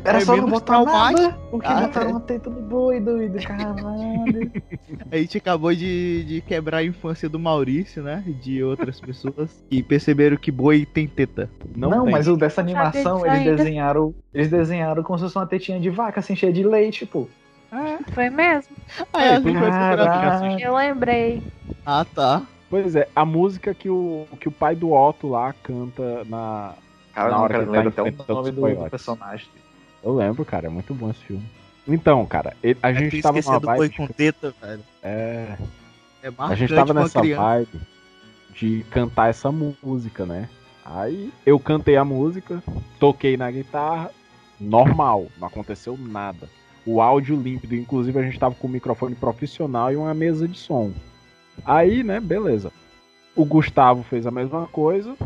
Era 0.04 0.18
É 0.18 0.20
só 0.20 0.36
não 0.36 0.48
botar 0.48 0.84
nada. 0.84 1.38
Porque 1.50 1.66
Ah, 1.66 1.80
botaram 1.82 2.08
é. 2.08 2.10
uma 2.12 2.20
teta 2.20 2.50
no 2.50 2.60
boi, 2.60 3.00
doido. 3.00 3.38
Caralho. 3.42 4.52
A 5.10 5.16
gente 5.16 5.38
acabou 5.38 5.74
de, 5.74 6.24
de 6.24 6.40
quebrar 6.42 6.78
a 6.78 6.84
infância 6.84 7.28
do 7.28 7.38
Maurício, 7.38 8.02
né? 8.02 8.22
E 8.26 8.32
de 8.32 8.62
outras 8.62 9.00
pessoas. 9.00 9.64
E 9.70 9.82
perceberam 9.82 10.36
que 10.36 10.50
boi 10.50 10.84
tem 10.86 11.06
teta. 11.08 11.50
Não, 11.74 11.90
Não, 11.90 12.02
tem. 12.04 12.12
mas 12.12 12.28
o 12.28 12.36
dessa 12.36 12.60
animação, 12.60 13.24
eles 13.26 13.38
ainda. 13.38 13.56
desenharam. 13.56 14.14
Eles 14.32 14.48
desenharam 14.50 15.02
como 15.02 15.18
se 15.18 15.24
fosse 15.24 15.36
uma 15.36 15.46
tetinha 15.46 15.80
de 15.80 15.90
vaca, 15.90 16.20
assim, 16.20 16.36
cheia 16.36 16.52
de 16.52 16.62
leite, 16.62 17.04
pô. 17.06 17.26
Foi 18.12 18.28
mesmo? 18.30 18.76
Ah, 19.12 19.24
é. 19.24 19.36
Eu 20.60 20.76
lembrei. 20.76 21.42
Ah, 21.86 22.04
tá. 22.04 22.42
Pois 22.70 22.94
é, 22.94 23.08
a 23.14 23.24
música 23.24 23.74
que 23.74 23.90
o, 23.90 24.26
que 24.38 24.48
o 24.48 24.52
pai 24.52 24.74
do 24.76 24.92
Otto 24.92 25.28
lá 25.28 25.52
canta 25.62 26.24
na. 26.24 26.74
Cara, 27.12 27.30
Na 27.30 27.36
eu 27.36 27.40
hora 27.42 27.58
não 27.58 27.66
que 27.66 27.72
tá 27.82 27.88
até 27.88 28.02
o 28.32 28.34
nome 28.36 28.50
do, 28.52 28.60
do 28.84 28.90
personagem. 28.90 29.48
Eu 30.02 30.14
lembro, 30.14 30.44
cara, 30.44 30.68
é 30.68 30.70
muito 30.70 30.94
bom 30.94 31.10
esse 31.10 31.18
filme. 31.24 31.44
Então, 31.88 32.24
cara, 32.24 32.56
ele- 32.62 32.78
a 32.82 32.90
É 32.90 32.94
gente 32.94 33.20
tava 33.20 33.40
numa 33.40 33.58
do 33.60 33.66
boi 33.66 33.76
vibe. 33.88 33.96
com 33.96 34.06
teta, 34.06 34.54
velho. 34.62 34.82
É, 35.02 35.56
É 36.22 36.32
a 36.38 36.54
gente 36.54 36.72
tava 36.72 36.94
nessa 36.94 37.20
criança. 37.20 37.42
vibe 37.42 37.80
de 38.54 38.84
cantar 38.90 39.30
essa 39.30 39.50
música, 39.50 40.24
né? 40.24 40.48
Aí 40.84 41.32
eu 41.44 41.58
cantei 41.58 41.96
a 41.96 42.04
música, 42.04 42.62
toquei 43.00 43.36
na 43.36 43.50
guitarra, 43.50 44.10
normal, 44.60 45.26
não 45.38 45.48
aconteceu 45.48 45.98
nada. 45.98 46.48
O 46.86 47.00
áudio 47.00 47.36
límpido, 47.36 47.74
inclusive 47.74 48.18
a 48.18 48.22
gente 48.22 48.38
tava 48.38 48.54
com 48.54 48.66
um 48.68 48.70
microfone 48.70 49.14
profissional 49.14 49.92
e 49.92 49.96
uma 49.96 50.14
mesa 50.14 50.46
de 50.46 50.58
som. 50.58 50.92
Aí, 51.64 52.02
né, 52.02 52.20
beleza. 52.20 52.72
O 53.34 53.44
Gustavo 53.44 54.02
fez 54.02 54.26
a 54.26 54.30
mesma 54.30 54.66
coisa, 54.66 55.16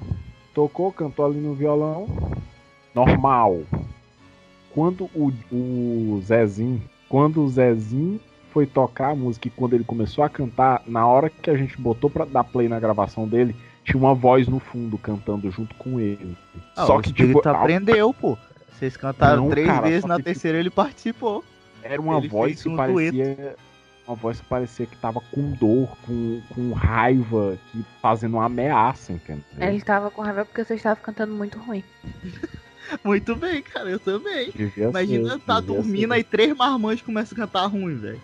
tocou, 0.55 0.93
cantou 0.93 1.27
ali 1.27 1.39
no 1.39 1.55
violão, 1.55 2.07
normal. 2.95 3.63
Quando 4.71 5.09
o, 5.15 5.33
o 5.53 6.21
Zezinho, 6.23 6.83
quando 7.09 7.43
o 7.43 7.49
Zezinho 7.49 8.21
foi 8.53 8.67
tocar 8.67 9.11
a 9.11 9.15
música 9.15 9.49
e 9.49 9.51
quando 9.51 9.75
ele 9.75 9.85
começou 9.85 10.23
a 10.23 10.29
cantar, 10.29 10.83
na 10.87 11.07
hora 11.07 11.29
que 11.31 11.51
a 11.51 11.57
gente 11.57 11.81
botou 11.81 12.09
pra 12.09 12.25
dar 12.25 12.45
play 12.45 12.69
na 12.69 12.79
gravação 12.79 13.27
dele, 13.27 13.55
tinha 13.85 13.99
uma 13.99 14.15
voz 14.15 14.49
no 14.49 14.59
fundo 14.59 14.97
cantando 14.97 15.51
junto 15.51 15.75
com 15.75 15.99
ele. 16.01 16.37
Ah, 16.77 16.87
Só 16.87 17.01
que, 17.01 17.13
tipo, 17.13 17.47
aprendeu, 17.49 18.15
pô. 18.15 18.39
Vocês 18.73 18.97
cantaram 18.97 19.45
Não, 19.45 19.51
três 19.51 19.67
cara, 19.67 19.89
vezes, 19.89 20.05
na 20.05 20.17
que, 20.17 20.23
terceira 20.23 20.59
ele 20.59 20.71
participou. 20.71 21.45
era 21.83 22.01
uma 22.01 22.19
ele 22.19 22.29
voz 22.29 22.63
que 22.63 22.69
um 22.69 22.77
parecia. 22.77 23.57
Uma 24.07 24.17
voz 24.17 24.41
que 24.41 24.47
parecia 24.47 24.87
que 24.87 24.97
tava 24.99 25.21
com 25.33 25.51
dor, 25.53 25.97
com, 26.03 26.43
com 26.55 26.73
raiva, 26.73 27.59
que 27.73 27.85
fazendo 28.03 28.35
uma 28.35 28.45
ameaça, 28.47 29.13
entendeu? 29.13 29.43
Ele 29.59 29.81
tava 29.81 30.11
com 30.11 30.21
raiva 30.21 30.45
porque 30.45 30.63
você 30.63 30.75
estava 30.75 30.97
cantando 30.97 31.35
muito 31.35 31.59
ruim. 31.59 31.83
Muito 33.03 33.35
bem, 33.35 33.63
cara, 33.63 33.89
eu 33.89 33.99
também. 33.99 34.51
Devia 34.55 34.91
Imagina 34.91 35.33
ser, 35.33 35.41
tá 35.41 35.59
dormindo 35.59 36.09
ser. 36.09 36.13
aí 36.13 36.23
três 36.23 36.55
marmanjos 36.55 37.01
começam 37.01 37.35
a 37.35 37.41
cantar 37.47 37.67
ruim, 37.67 37.97
velho. 37.97 38.21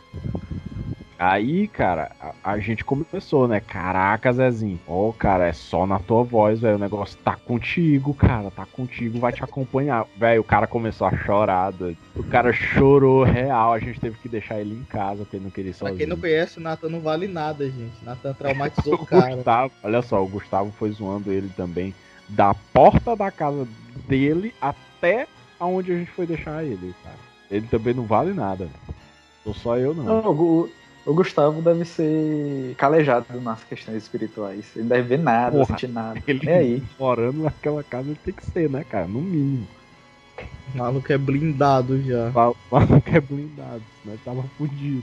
Aí, 1.22 1.68
cara, 1.68 2.12
a, 2.18 2.52
a 2.52 2.58
gente 2.58 2.82
começou, 2.82 3.46
né? 3.46 3.60
Caraca, 3.60 4.32
Zezinho. 4.32 4.80
Ó, 4.88 5.12
cara, 5.12 5.46
é 5.48 5.52
só 5.52 5.86
na 5.86 5.98
tua 5.98 6.22
voz, 6.24 6.60
velho. 6.60 6.76
O 6.76 6.80
negócio 6.80 7.18
tá 7.22 7.36
contigo, 7.36 8.14
cara. 8.14 8.50
Tá 8.50 8.64
contigo, 8.64 9.18
vai 9.18 9.30
te 9.30 9.44
acompanhar. 9.44 10.06
Velho, 10.16 10.40
o 10.40 10.44
cara 10.44 10.66
começou 10.66 11.06
a 11.06 11.14
chorar, 11.18 11.72
doido. 11.72 11.98
O 12.16 12.24
cara 12.24 12.54
chorou 12.54 13.22
real. 13.22 13.74
A 13.74 13.78
gente 13.78 14.00
teve 14.00 14.16
que 14.16 14.30
deixar 14.30 14.60
ele 14.62 14.74
em 14.74 14.84
casa, 14.84 15.18
porque 15.18 15.36
ele 15.36 15.44
não 15.44 15.50
queria 15.50 15.72
ir 15.72 15.74
Pra 15.74 15.78
sozinho. 15.80 15.98
quem 15.98 16.06
não 16.06 16.16
conhece, 16.16 16.58
o 16.58 16.62
Nathan 16.62 16.88
não 16.88 17.00
vale 17.00 17.28
nada, 17.28 17.66
gente. 17.66 18.02
Nathan 18.02 18.32
traumatizou 18.32 18.94
O 18.94 19.02
o 19.04 19.06
cara. 19.06 19.34
Gustavo, 19.36 19.72
olha 19.84 20.00
só, 20.00 20.24
o 20.24 20.26
Gustavo 20.28 20.72
foi 20.78 20.90
zoando 20.90 21.30
ele 21.30 21.50
também. 21.54 21.94
Da 22.30 22.54
porta 22.72 23.14
da 23.14 23.30
casa 23.30 23.68
dele 24.08 24.54
até 24.58 25.26
aonde 25.58 25.92
a 25.92 25.96
gente 25.98 26.12
foi 26.12 26.24
deixar 26.24 26.64
ele, 26.64 26.94
cara. 27.04 27.16
Ele 27.50 27.66
também 27.66 27.92
não 27.92 28.04
vale 28.04 28.32
nada. 28.32 28.70
Sou 29.44 29.52
só 29.52 29.76
eu, 29.76 29.92
não. 29.92 30.04
Não, 30.04 30.30
o, 30.32 30.70
o 31.10 31.14
Gustavo 31.14 31.60
deve 31.60 31.84
ser 31.84 32.74
calejado 32.76 33.40
nas 33.40 33.64
questões 33.64 33.96
espirituais. 34.02 34.70
Ele 34.76 34.82
não 34.84 34.88
deve 34.90 35.08
ver 35.08 35.18
nada, 35.18 35.52
Porra, 35.58 35.66
sentir 35.66 35.88
nada. 35.88 36.22
Ele 36.26 36.40
Nem 36.46 36.54
aí. 36.54 36.82
morando 36.98 37.42
naquela 37.42 37.82
casa 37.82 38.08
ele 38.08 38.18
tem 38.24 38.32
que 38.34 38.44
ser, 38.46 38.70
né, 38.70 38.84
cara? 38.88 39.06
No 39.06 39.20
mínimo. 39.20 39.66
O 40.74 40.78
maluco 40.78 41.12
é 41.12 41.18
blindado 41.18 42.00
já. 42.02 42.30
Fala 42.32 42.54
que 43.04 43.16
é 43.16 43.20
blindado, 43.20 43.82
senão 44.02 44.14
ele 44.14 44.22
tava 44.24 44.42
fudido. 44.56 45.02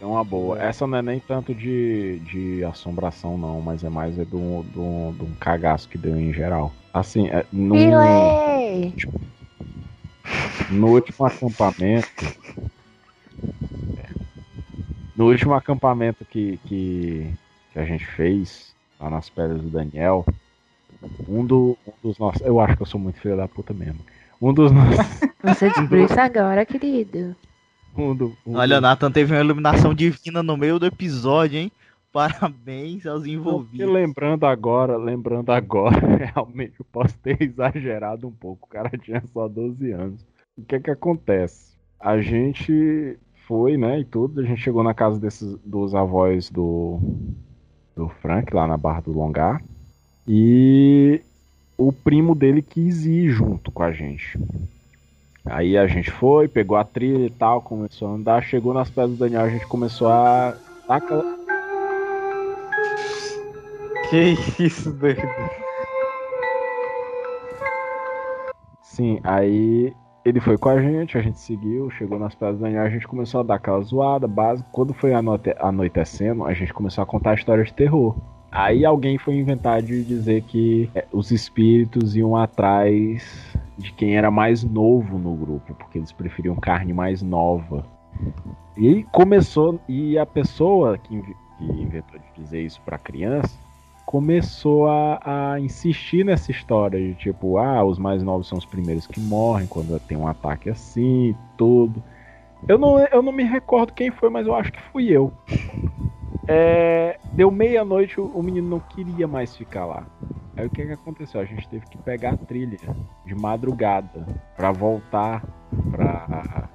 É 0.00 0.04
uma 0.06 0.24
boa. 0.24 0.58
Essa 0.62 0.86
não 0.86 0.98
é 0.98 1.02
nem 1.02 1.20
tanto 1.20 1.54
de, 1.54 2.18
de 2.20 2.64
assombração, 2.64 3.36
não, 3.36 3.60
mas 3.60 3.84
é 3.84 3.88
mais 3.90 4.18
é 4.18 4.24
de 4.24 4.34
um, 4.34 4.62
de 4.62 4.78
um- 4.78 5.12
de 5.12 5.24
um 5.24 5.34
cagaço 5.38 5.88
que 5.88 5.98
deu 5.98 6.16
em 6.16 6.32
geral. 6.32 6.72
Assim, 6.92 7.28
é, 7.28 7.44
no, 7.52 7.74
Thriller! 7.74 8.94
No 10.70 10.88
último 10.88 11.26
acampamento. 11.26 12.26
No 15.16 15.26
último 15.30 15.54
acampamento 15.54 16.24
que, 16.24 16.58
que, 16.66 17.30
que 17.72 17.78
a 17.78 17.84
gente 17.84 18.06
fez, 18.06 18.74
lá 18.98 19.10
nas 19.10 19.28
pedras 19.28 19.60
do 19.60 19.68
Daniel, 19.68 20.24
um, 21.28 21.44
do, 21.44 21.76
um 21.86 21.92
dos 22.02 22.18
nossos. 22.18 22.40
Eu 22.42 22.58
acho 22.60 22.76
que 22.76 22.82
eu 22.82 22.86
sou 22.86 23.00
muito 23.00 23.20
filho 23.20 23.36
da 23.36 23.46
puta 23.48 23.74
mesmo. 23.74 24.00
Um 24.40 24.52
dos 24.54 24.72
nossos. 24.72 24.96
Você 25.42 25.68
descobriu 25.68 26.04
isso 26.06 26.18
agora, 26.20 26.64
querido. 26.64 27.34
Um 27.96 28.14
do, 28.14 28.36
um 28.46 28.56
Olha, 28.56 28.76
o 28.76 28.80
do- 28.80 28.82
Nathan 28.82 29.10
teve 29.10 29.34
uma 29.34 29.40
iluminação 29.40 29.92
divina 29.92 30.42
no 30.42 30.56
meio 30.56 30.78
do 30.78 30.86
episódio, 30.86 31.58
hein? 31.58 31.72
Parabéns 32.12 33.06
aos 33.06 33.24
envolvidos. 33.24 33.88
lembrando 33.88 34.44
agora, 34.44 34.96
lembrando 34.96 35.50
agora, 35.50 36.00
realmente 36.34 36.74
eu 36.78 36.86
posso 36.90 37.16
ter 37.18 37.40
exagerado 37.40 38.26
um 38.26 38.32
pouco. 38.32 38.66
O 38.66 38.70
cara 38.70 38.90
tinha 38.98 39.22
só 39.32 39.46
12 39.46 39.92
anos. 39.92 40.26
O 40.58 40.62
que 40.62 40.74
é 40.74 40.80
que 40.80 40.90
acontece? 40.90 41.76
A 41.98 42.20
gente 42.20 43.16
foi, 43.46 43.76
né, 43.76 44.00
e 44.00 44.04
tudo, 44.04 44.40
a 44.40 44.44
gente 44.44 44.60
chegou 44.60 44.82
na 44.82 44.94
casa 44.94 45.20
desses 45.20 45.56
dos 45.64 45.94
avós 45.94 46.50
do 46.50 46.98
do 47.94 48.08
Frank 48.08 48.54
lá 48.54 48.66
na 48.66 48.76
Barra 48.76 49.00
do 49.00 49.12
Longar 49.12 49.62
e 50.26 51.20
o 51.76 51.92
primo 51.92 52.34
dele 52.34 52.62
quis 52.62 53.04
ir 53.04 53.30
junto 53.30 53.70
com 53.70 53.82
a 53.82 53.92
gente. 53.92 54.38
Aí 55.44 55.76
a 55.76 55.86
gente 55.86 56.10
foi, 56.10 56.48
pegou 56.48 56.76
a 56.76 56.84
trilha 56.84 57.26
e 57.26 57.30
tal, 57.30 57.62
começou 57.62 58.08
a 58.08 58.12
andar, 58.12 58.42
chegou 58.42 58.72
nas 58.74 58.90
pedras 58.90 59.10
do 59.10 59.16
Daniel, 59.16 59.42
a 59.42 59.50
gente 59.50 59.66
começou 59.66 60.08
a 60.08 60.56
aquela 60.88 61.38
Que 64.10 64.36
isso, 64.64 64.92
doido. 64.92 65.22
Sim, 68.82 69.20
aí 69.22 69.94
ele 70.24 70.40
foi 70.40 70.58
com 70.58 70.68
a 70.68 70.82
gente, 70.82 71.16
a 71.16 71.22
gente 71.22 71.38
seguiu, 71.38 71.88
chegou 71.90 72.18
nas 72.18 72.34
pedras 72.34 72.58
do 72.58 72.62
Daniel, 72.64 72.82
a 72.82 72.90
gente 72.90 73.06
começou 73.06 73.40
a 73.40 73.44
dar 73.44 73.54
aquela 73.54 73.80
zoada 73.82 74.26
básica. 74.26 74.68
Quando 74.72 74.92
foi 74.92 75.14
anoite- 75.14 75.54
anoitecendo, 75.60 76.44
a 76.44 76.52
gente 76.52 76.74
começou 76.74 77.02
a 77.02 77.06
contar 77.06 77.36
histórias 77.36 77.68
de 77.68 77.74
terror. 77.74 78.16
Aí 78.50 78.84
alguém 78.84 79.16
foi 79.16 79.36
inventar 79.36 79.80
de 79.80 80.02
dizer 80.02 80.42
que 80.42 80.90
é, 80.92 81.06
os 81.12 81.30
espíritos 81.30 82.16
iam 82.16 82.34
atrás 82.34 83.56
de 83.78 83.92
quem 83.92 84.16
era 84.16 84.28
mais 84.28 84.64
novo 84.64 85.18
no 85.18 85.36
grupo, 85.36 85.72
porque 85.74 85.98
eles 85.98 86.10
preferiam 86.10 86.56
carne 86.56 86.92
mais 86.92 87.22
nova. 87.22 87.86
E 88.76 89.04
começou, 89.12 89.80
e 89.88 90.18
a 90.18 90.26
pessoa 90.26 90.98
que, 90.98 91.22
que 91.22 91.64
inventou 91.64 92.18
de 92.18 92.42
dizer 92.42 92.60
isso 92.60 92.80
pra 92.84 92.98
criança 92.98 93.69
começou 94.10 94.88
a, 94.88 95.52
a, 95.52 95.60
insistir 95.60 96.24
nessa 96.24 96.50
história 96.50 96.98
de 96.98 97.14
tipo, 97.14 97.58
ah, 97.58 97.84
os 97.84 97.96
mais 97.96 98.24
novos 98.24 98.48
são 98.48 98.58
os 98.58 98.64
primeiros 98.64 99.06
que 99.06 99.20
morrem 99.20 99.68
quando 99.68 99.96
tem 100.00 100.18
um 100.18 100.26
ataque 100.26 100.68
assim, 100.68 101.32
tudo. 101.56 102.02
Eu 102.66 102.76
não, 102.76 102.98
eu 102.98 103.22
não 103.22 103.30
me 103.30 103.44
recordo 103.44 103.92
quem 103.92 104.10
foi, 104.10 104.28
mas 104.28 104.48
eu 104.48 104.54
acho 104.56 104.72
que 104.72 104.82
fui 104.90 105.08
eu. 105.08 105.32
É, 106.48 107.20
deu 107.34 107.52
meia-noite, 107.52 108.20
o, 108.20 108.24
o, 108.24 108.42
menino 108.42 108.68
não 108.68 108.80
queria 108.80 109.28
mais 109.28 109.54
ficar 109.54 109.86
lá. 109.86 110.04
Aí 110.56 110.66
o 110.66 110.70
que, 110.70 110.84
que 110.84 110.92
aconteceu? 110.92 111.40
A 111.40 111.44
gente 111.44 111.68
teve 111.68 111.86
que 111.86 111.96
pegar 111.98 112.30
a 112.32 112.36
trilha 112.36 112.78
de 113.24 113.34
madrugada 113.36 114.26
para 114.56 114.72
voltar 114.72 115.44
pra, 115.92 116.68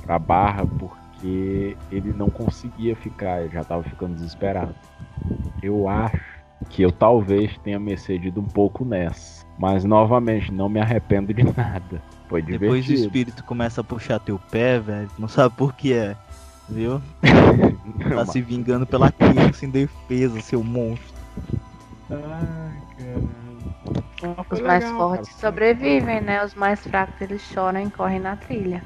pra 0.00 0.16
barra, 0.16 0.64
porque 0.78 1.76
ele 1.90 2.12
não 2.12 2.30
conseguia 2.30 2.94
ficar, 2.94 3.40
ele 3.40 3.52
já 3.52 3.64
tava 3.64 3.82
ficando 3.82 4.14
desesperado. 4.14 4.76
Eu 5.60 5.88
acho 5.88 6.35
que 6.68 6.82
eu 6.82 6.90
talvez 6.90 7.56
tenha 7.58 7.78
me 7.78 7.96
cedido 7.96 8.40
um 8.40 8.44
pouco 8.44 8.84
nessa. 8.84 9.44
Mas 9.58 9.84
novamente, 9.84 10.52
não 10.52 10.68
me 10.68 10.80
arrependo 10.80 11.32
de 11.32 11.42
nada. 11.56 12.02
Foi 12.28 12.42
divertido. 12.42 12.72
Depois 12.72 12.88
o 12.88 12.92
espírito 12.92 13.44
começa 13.44 13.80
a 13.80 13.84
puxar 13.84 14.18
teu 14.18 14.38
pé, 14.50 14.78
velho. 14.78 15.10
Não 15.18 15.28
sabe 15.28 15.54
por 15.56 15.74
que 15.74 15.92
é. 15.92 16.16
Viu? 16.68 17.00
tá 18.14 18.26
se 18.26 18.40
vingando 18.40 18.86
pela 18.86 19.10
criança 19.12 19.64
em 19.64 19.70
defesa, 19.70 20.40
seu 20.40 20.62
monstro. 20.62 21.14
Ai, 22.10 22.82
caralho. 22.98 23.36
Os 24.50 24.60
mais 24.60 24.84
legal, 24.84 24.98
fortes 24.98 25.28
cara. 25.28 25.40
sobrevivem, 25.40 26.20
né? 26.20 26.44
Os 26.44 26.54
mais 26.54 26.80
fracos 26.80 27.20
eles 27.20 27.42
choram 27.42 27.82
e 27.82 27.90
correm 27.90 28.18
na 28.18 28.34
trilha. 28.36 28.82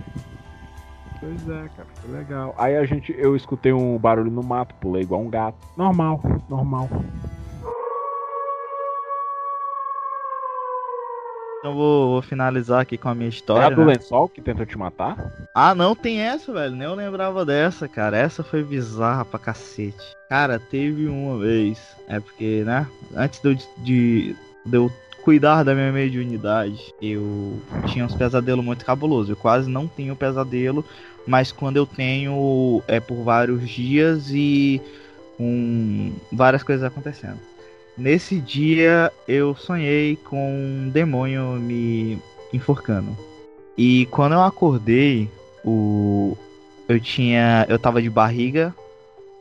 Pois 1.21 1.49
é, 1.49 1.68
cara, 1.77 1.89
foi 1.95 2.12
legal. 2.12 2.55
Aí 2.59 2.77
a 2.77 2.85
gente, 2.85 3.14
eu 3.16 3.37
escutei 3.37 3.73
um 3.73 3.97
barulho 3.99 4.31
no 4.31 4.43
mato, 4.43 4.75
pulei 4.77 5.03
igual 5.03 5.21
um 5.21 5.31
gato. 5.31 5.59
Normal, 5.77 6.21
normal. 6.49 6.89
Então 11.61 11.75
vou, 11.75 12.13
vou, 12.13 12.23
finalizar 12.23 12.81
aqui 12.81 12.97
com 12.97 13.11
a 13.11 13.15
minha 13.15 13.29
história. 13.29 13.65
É 13.65 13.67
a 13.67 13.71
do 13.71 13.85
né? 13.85 13.93
lençol 13.93 14.31
que 14.31 14.41
tentou 14.41 14.65
te 14.65 14.79
matar? 14.79 15.31
Ah, 15.55 15.75
não, 15.75 15.95
tem 15.95 16.19
essa, 16.19 16.51
velho. 16.51 16.75
Nem 16.75 16.89
eu 16.89 16.95
lembrava 16.95 17.45
dessa, 17.45 17.87
cara. 17.87 18.17
Essa 18.17 18.43
foi 18.43 18.65
bizarra 18.65 19.27
pra 19.27 19.39
cacete. 19.39 20.17
Cara, 20.31 20.59
teve 20.59 21.07
uma 21.07 21.39
vez. 21.39 21.79
É 22.09 22.19
porque, 22.19 22.65
né? 22.65 22.87
Antes 23.15 23.41
de 23.41 23.49
eu, 23.49 23.55
de, 23.55 24.37
de 24.65 24.77
eu 24.77 24.91
cuidar 25.23 25.63
da 25.63 25.75
minha 25.75 25.93
mediunidade, 25.93 26.95
eu 27.01 27.61
tinha 27.89 28.07
uns 28.07 28.15
pesadelos 28.15 28.65
muito 28.65 28.83
cabulosos. 28.83 29.29
Eu 29.29 29.37
quase 29.37 29.69
não 29.69 29.87
tenho 29.87 30.17
pesadelo, 30.17 30.83
mas 31.27 31.53
quando 31.53 31.77
eu 31.77 31.85
tenho 31.85 32.83
é 32.89 33.01
por 33.01 33.23
vários 33.23 33.69
dias 33.69 34.31
e 34.31 34.81
um, 35.39 36.13
várias 36.33 36.63
coisas 36.63 36.85
acontecendo. 36.85 37.39
Nesse 38.01 38.41
dia 38.41 39.13
eu 39.29 39.55
sonhei 39.55 40.17
com 40.17 40.55
um 40.55 40.89
demônio 40.89 41.61
me 41.61 42.19
enforcando. 42.51 43.15
E 43.77 44.07
quando 44.07 44.33
eu 44.33 44.41
acordei, 44.41 45.29
o 45.63 46.35
eu 46.89 46.99
tinha, 46.99 47.67
eu 47.69 47.79
tava 47.79 48.01
de 48.01 48.09
barriga 48.09 48.75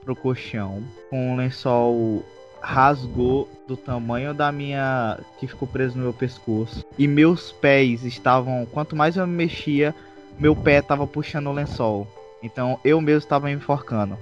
pro 0.04 0.14
colchão, 0.14 0.84
com 1.10 1.32
um 1.32 1.36
lençol 1.38 2.22
rasgou 2.60 3.48
do 3.66 3.78
tamanho 3.78 4.34
da 4.34 4.52
minha 4.52 5.18
que 5.40 5.48
ficou 5.48 5.66
preso 5.66 5.98
no 5.98 6.04
meu 6.04 6.14
pescoço 6.14 6.84
e 6.98 7.08
meus 7.08 7.54
pés 7.54 8.04
estavam, 8.04 8.66
quanto 8.66 8.94
mais 8.94 9.16
eu 9.16 9.26
me 9.26 9.38
mexia, 9.38 9.96
meu 10.38 10.54
pé 10.54 10.82
tava 10.82 11.08
puxando 11.08 11.48
o 11.48 11.54
lençol. 11.54 12.06
Então 12.44 12.78
eu 12.84 13.00
mesmo 13.00 13.20
estava 13.20 13.48
me 13.48 13.54
enforcando. 13.54 14.18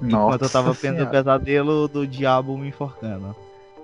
Nossa 0.00 0.36
enquanto 0.36 0.42
eu 0.42 0.50
tava 0.50 0.74
tendo 0.74 1.02
o 1.02 1.10
pesadelo 1.10 1.88
do 1.88 2.06
diabo 2.06 2.56
me 2.56 2.68
enforcando. 2.68 3.36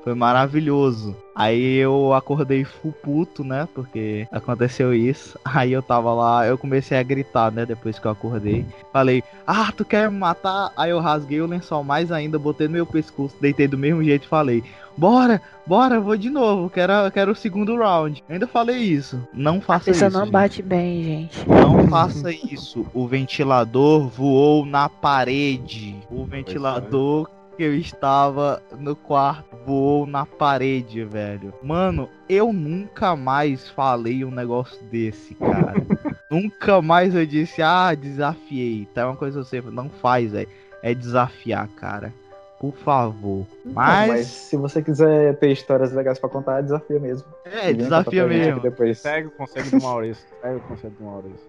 Foi 0.06 0.14
maravilhoso. 0.14 1.16
Aí 1.34 1.78
eu 1.78 2.14
acordei 2.14 2.62
full 2.62 2.92
puto, 2.92 3.42
né? 3.42 3.66
Porque 3.74 4.28
aconteceu 4.30 4.94
isso. 4.94 5.36
Aí 5.44 5.72
eu 5.72 5.82
tava 5.82 6.14
lá, 6.14 6.46
eu 6.46 6.56
comecei 6.56 6.96
a 6.96 7.02
gritar, 7.02 7.50
né? 7.50 7.66
Depois 7.66 7.98
que 7.98 8.06
eu 8.06 8.12
acordei. 8.12 8.64
Falei, 8.92 9.24
ah, 9.44 9.72
tu 9.76 9.84
quer 9.84 10.08
me 10.08 10.16
matar? 10.16 10.70
Aí 10.76 10.90
eu 10.90 11.00
rasguei 11.00 11.40
o 11.40 11.46
lençol 11.48 11.82
mais 11.82 12.12
ainda, 12.12 12.38
botei 12.38 12.68
no 12.68 12.74
meu 12.74 12.86
pescoço, 12.86 13.34
deitei 13.40 13.66
do 13.66 13.76
mesmo 13.76 14.04
jeito 14.04 14.26
e 14.26 14.28
falei, 14.28 14.62
bora, 14.96 15.42
bora, 15.66 15.98
vou 15.98 16.16
de 16.16 16.30
novo, 16.30 16.70
quero, 16.70 16.92
quero 17.12 17.32
o 17.32 17.36
segundo 17.36 17.76
round. 17.76 18.22
ainda 18.28 18.46
falei 18.46 18.76
isso. 18.76 19.20
Não 19.34 19.60
faça 19.60 19.90
isso. 19.90 20.06
Isso 20.06 20.16
não 20.16 20.30
bate 20.30 20.62
bem, 20.62 21.02
gente. 21.02 21.48
Não 21.48 21.88
faça 21.88 22.30
isso. 22.30 22.86
O 22.94 23.08
ventilador 23.08 24.06
voou 24.06 24.64
na 24.64 24.88
parede. 24.88 25.96
O 26.08 26.24
ventilador 26.24 27.28
eu 27.58 27.74
estava 27.74 28.62
no 28.78 28.94
quarto 28.94 29.56
voou 29.66 30.06
na 30.06 30.24
parede, 30.24 31.04
velho. 31.04 31.52
Mano, 31.62 32.08
eu 32.28 32.52
nunca 32.52 33.16
mais 33.16 33.68
falei 33.68 34.24
um 34.24 34.30
negócio 34.30 34.82
desse, 34.84 35.34
cara. 35.34 35.74
nunca 36.30 36.80
mais 36.80 37.14
eu 37.14 37.26
disse, 37.26 37.60
ah, 37.60 37.92
desafiei. 37.94 38.86
Tá 38.94 39.06
uma 39.06 39.16
coisa 39.16 39.40
que 39.40 39.46
você 39.46 39.60
não 39.60 39.90
faz, 39.90 40.30
velho. 40.30 40.48
É 40.82 40.94
desafiar, 40.94 41.68
cara. 41.68 42.14
Por 42.60 42.74
favor. 42.76 43.46
Mas... 43.64 44.08
mas 44.08 44.26
se 44.26 44.56
você 44.56 44.80
quiser 44.80 45.36
ter 45.36 45.50
histórias 45.50 45.92
legais 45.92 46.18
para 46.18 46.30
contar, 46.30 46.60
é 46.60 46.62
desafio 46.62 47.00
mesmo. 47.00 47.28
É, 47.44 47.72
desafio 47.72 48.28
mesmo. 48.28 48.60
Depois. 48.60 48.98
Segue 48.98 49.26
o 49.26 49.30
conselho 49.32 49.70
do 49.70 49.82
Maurício. 49.82 50.24
Segue 50.40 50.56
o 50.56 50.60
conselho 50.60 50.94
do 50.98 51.04
Maurício. 51.04 51.46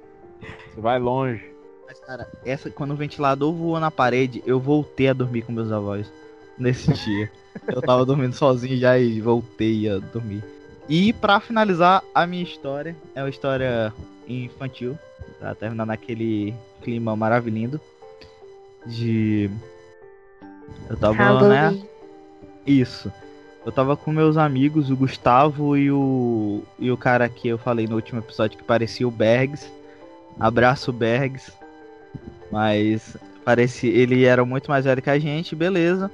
Você 0.74 0.82
vai 0.82 1.00
longe. 1.00 1.57
Mas, 1.88 2.00
cara, 2.00 2.28
essa, 2.46 2.70
quando 2.70 2.92
o 2.92 2.98
ventilador 2.98 3.54
voou 3.54 3.80
na 3.80 3.90
parede, 3.90 4.44
eu 4.46 4.60
voltei 4.60 5.08
a 5.08 5.14
dormir 5.14 5.44
com 5.44 5.54
meus 5.54 5.72
avós. 5.72 6.12
Nesse 6.58 6.92
dia. 7.06 7.32
eu 7.68 7.82
tava 7.82 8.06
dormindo 8.06 8.34
sozinho 8.34 8.78
já 8.78 9.00
e 9.00 9.22
voltei 9.22 9.90
a 9.90 10.00
dormir. 10.00 10.44
E 10.90 11.14
para 11.14 11.40
finalizar 11.40 12.04
a 12.14 12.26
minha 12.28 12.44
história, 12.44 12.96
é 13.16 13.22
uma 13.24 13.30
história 13.30 13.94
infantil. 14.28 14.98
Tá 15.40 15.54
terminando 15.56 15.88
naquele 15.88 16.54
clima 16.82 17.16
maravilhoso. 17.16 17.80
De. 18.86 19.50
Eu 20.90 20.98
tava, 20.98 21.14
Halloween. 21.16 21.50
né? 21.50 21.84
Isso. 22.66 23.12
Eu 23.66 23.72
tava 23.72 23.98
com 23.98 24.12
meus 24.12 24.38
amigos, 24.38 24.90
o 24.90 24.96
Gustavo 24.96 25.76
e 25.78 25.92
o. 25.92 26.64
E 26.80 26.90
o 26.90 26.98
cara 26.98 27.28
que 27.28 27.48
eu 27.50 27.58
falei 27.58 27.86
no 27.86 27.96
último 27.96 28.20
episódio 28.20 28.58
que 28.58 28.64
parecia 28.64 29.08
o 29.08 29.12
Bergs. 29.12 29.70
Abraço, 30.40 30.94
Bergs. 30.94 31.52
Mas 32.52 33.18
parece 33.44 33.88
ele 33.88 34.26
era 34.26 34.46
muito 34.46 34.70
mais 34.70 34.86
velho 34.86 35.02
que 35.02 35.10
a 35.10 35.20
gente, 35.20 35.56
beleza. 35.56 36.12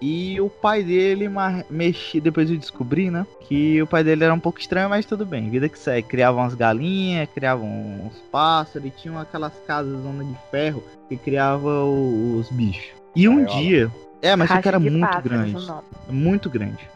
E 0.00 0.40
o 0.40 0.48
pai 0.48 0.82
dele 0.82 1.26
mexia, 1.68 2.20
depois 2.22 2.50
eu 2.50 2.56
descobri, 2.56 3.10
né? 3.10 3.26
Que 3.42 3.82
o 3.82 3.86
pai 3.86 4.02
dele 4.02 4.24
era 4.24 4.32
um 4.32 4.40
pouco 4.40 4.58
estranho, 4.58 4.88
mas 4.88 5.04
tudo 5.04 5.26
bem. 5.26 5.50
Vida 5.50 5.68
que 5.68 5.78
segue. 5.78 6.08
Criava 6.08 6.38
umas 6.38 6.54
galinhas, 6.54 7.28
criava 7.34 7.62
uns 7.62 8.16
pássaros, 8.32 8.88
e 8.88 8.90
tinha 8.90 9.20
aquelas 9.20 9.52
casas 9.66 10.02
zona 10.02 10.24
de 10.24 10.34
ferro 10.50 10.82
que 11.08 11.18
criava 11.18 11.84
os 11.84 12.48
bichos. 12.50 12.94
E 13.14 13.28
um 13.28 13.44
dia. 13.44 13.90
É, 14.22 14.34
mas 14.36 14.50
isso 14.50 14.68
era 14.68 14.80
muito 14.80 15.22
grande. 15.22 15.56
Muito 16.08 16.48
grande. 16.48 16.88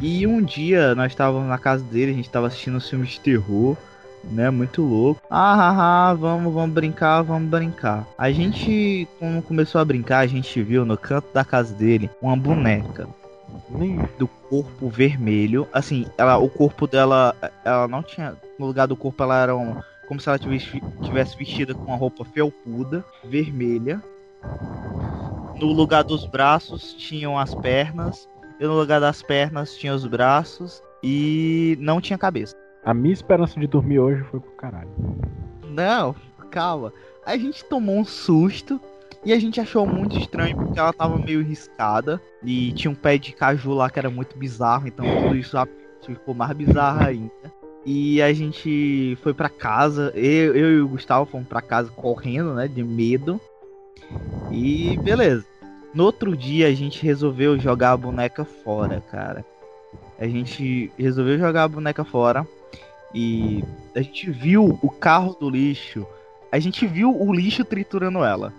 E 0.00 0.26
um 0.26 0.42
dia 0.42 0.94
nós 0.94 1.12
estávamos 1.12 1.48
na 1.48 1.58
casa 1.58 1.84
dele, 1.84 2.12
a 2.12 2.14
gente 2.14 2.26
estava 2.26 2.48
assistindo 2.48 2.76
um 2.76 2.80
filme 2.80 3.06
de 3.06 3.20
terror 3.20 3.76
né? 4.24 4.50
Muito 4.50 4.82
louco. 4.82 5.20
Ah, 5.30 5.54
ah, 5.54 6.10
ah, 6.10 6.14
vamos, 6.14 6.52
vamos 6.52 6.74
brincar, 6.74 7.22
vamos 7.22 7.48
brincar. 7.48 8.06
A 8.18 8.30
gente, 8.30 9.08
quando 9.18 9.42
começou 9.42 9.80
a 9.80 9.84
brincar, 9.84 10.18
a 10.20 10.26
gente 10.26 10.62
viu 10.62 10.84
no 10.84 10.96
canto 10.96 11.32
da 11.32 11.44
casa 11.44 11.74
dele 11.74 12.10
uma 12.20 12.36
boneca 12.36 13.08
do 14.18 14.26
corpo 14.26 14.88
vermelho. 14.88 15.68
Assim, 15.72 16.06
ela, 16.16 16.38
o 16.38 16.48
corpo 16.48 16.86
dela, 16.86 17.34
ela 17.64 17.88
não 17.88 18.02
tinha. 18.02 18.36
No 18.58 18.66
lugar 18.66 18.86
do 18.86 18.96
corpo, 18.96 19.22
ela 19.22 19.40
era 19.42 19.56
um, 19.56 19.76
como 20.06 20.20
se 20.20 20.28
ela 20.28 20.38
tivesse, 20.38 20.82
tivesse 21.02 21.36
vestida 21.36 21.74
com 21.74 21.84
uma 21.84 21.96
roupa 21.96 22.24
felpuda, 22.24 23.04
vermelha. 23.24 24.02
No 25.58 25.72
lugar 25.72 26.04
dos 26.04 26.26
braços 26.26 26.94
tinham 26.94 27.38
as 27.38 27.54
pernas. 27.54 28.28
E 28.58 28.64
no 28.64 28.74
lugar 28.74 29.00
das 29.00 29.22
pernas 29.22 29.76
tinha 29.76 29.94
os 29.94 30.06
braços. 30.06 30.82
E 31.02 31.76
não 31.80 32.00
tinha 32.00 32.18
cabeça. 32.18 32.54
A 32.84 32.94
minha 32.94 33.12
esperança 33.12 33.60
de 33.60 33.66
dormir 33.66 33.98
hoje 33.98 34.22
foi 34.24 34.40
pro 34.40 34.50
caralho. 34.52 34.90
Não, 35.68 36.14
calma. 36.50 36.92
A 37.24 37.36
gente 37.36 37.64
tomou 37.64 37.98
um 37.98 38.04
susto 38.04 38.80
e 39.24 39.32
a 39.32 39.38
gente 39.38 39.60
achou 39.60 39.86
muito 39.86 40.18
estranho 40.18 40.56
porque 40.56 40.78
ela 40.78 40.92
tava 40.92 41.18
meio 41.18 41.42
riscada 41.42 42.20
e 42.42 42.72
tinha 42.72 42.90
um 42.90 42.94
pé 42.94 43.18
de 43.18 43.32
caju 43.32 43.72
lá 43.72 43.90
que 43.90 43.98
era 43.98 44.08
muito 44.08 44.36
bizarro, 44.36 44.88
então 44.88 45.04
tudo 45.22 45.36
isso 45.36 45.56
ficou 46.06 46.34
mais 46.34 46.56
bizarro 46.56 47.04
ainda. 47.04 47.60
E 47.84 48.20
a 48.20 48.32
gente 48.32 49.16
foi 49.22 49.32
para 49.32 49.48
casa, 49.48 50.12
eu, 50.14 50.54
eu 50.54 50.72
e 50.78 50.80
o 50.80 50.88
Gustavo 50.88 51.26
fomos 51.26 51.48
para 51.48 51.62
casa 51.62 51.90
correndo, 51.90 52.54
né, 52.54 52.66
de 52.66 52.82
medo. 52.82 53.40
E 54.50 54.98
beleza. 55.02 55.44
No 55.94 56.04
outro 56.04 56.36
dia 56.36 56.68
a 56.68 56.72
gente 56.72 57.02
resolveu 57.02 57.58
jogar 57.58 57.92
a 57.92 57.96
boneca 57.96 58.44
fora, 58.44 59.02
cara. 59.10 59.44
A 60.18 60.26
gente 60.26 60.90
resolveu 60.98 61.38
jogar 61.38 61.64
a 61.64 61.68
boneca 61.68 62.04
fora. 62.04 62.46
E 63.14 63.64
a 63.94 64.02
gente 64.02 64.30
viu 64.30 64.78
o 64.82 64.90
carro 64.90 65.36
do 65.38 65.50
lixo. 65.50 66.06
A 66.52 66.58
gente 66.58 66.86
viu 66.86 67.14
o 67.14 67.32
lixo 67.32 67.64
triturando 67.64 68.24
ela 68.24 68.52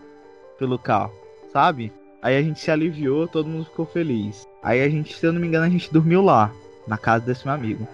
pelo 0.58 0.78
carro, 0.78 1.14
sabe? 1.52 1.92
Aí 2.22 2.38
a 2.38 2.42
gente 2.42 2.60
se 2.60 2.70
aliviou, 2.70 3.28
todo 3.28 3.50
mundo 3.50 3.66
ficou 3.66 3.86
feliz. 3.86 4.48
Aí 4.62 4.82
a 4.82 4.90
gente, 4.90 5.16
se 5.18 5.26
eu 5.26 5.34
não 5.34 5.42
me 5.42 5.48
engano, 5.48 5.66
a 5.66 5.70
gente 5.70 5.92
dormiu 5.92 6.22
lá, 6.22 6.52
na 6.88 6.98
casa 6.98 7.26
desse 7.26 7.46
meu 7.46 7.56
amigo. 7.56 7.88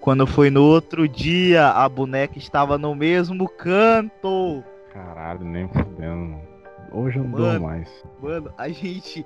Quando 0.00 0.26
foi 0.26 0.50
no 0.50 0.62
outro 0.62 1.08
dia, 1.08 1.68
a 1.70 1.88
boneca 1.88 2.38
estava 2.38 2.78
no 2.78 2.94
mesmo 2.94 3.48
canto. 3.48 4.62
Caralho, 4.92 5.44
nem 5.44 5.68
fudendo. 5.68 6.36
Hoje 6.92 7.18
eu 7.18 7.24
não 7.24 7.38
Mano. 7.38 7.60
mais. 7.60 7.88
Mano, 8.22 8.52
a 8.56 8.68
gente 8.68 9.24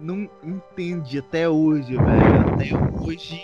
não 0.00 0.28
entende 0.42 1.18
até 1.18 1.48
hoje, 1.48 1.96
velho. 1.96 2.40
Até 2.54 3.04
hoje 3.04 3.42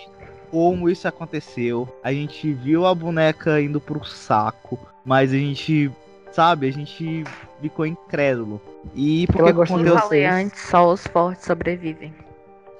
como 0.57 0.89
isso 0.89 1.07
aconteceu. 1.07 1.87
A 2.03 2.11
gente 2.15 2.51
viu 2.51 2.87
a 2.87 2.95
boneca 2.95 3.61
indo 3.61 3.79
pro 3.79 4.03
saco, 4.07 4.79
mas 5.05 5.31
a 5.31 5.37
gente, 5.37 5.93
sabe, 6.33 6.67
a 6.67 6.73
gente 6.73 7.25
ficou 7.61 7.85
incrédulo. 7.85 8.59
E 8.95 9.27
por 9.27 9.41
Ela 9.41 9.49
que 9.49 9.53
que 9.53 9.59
gosta 9.59 9.79
de 9.85 9.87
eu 9.87 9.99
falei 9.99 10.25
antes, 10.25 10.59
só 10.63 10.91
os 10.91 11.07
fortes 11.09 11.45
sobrevivem. 11.45 12.15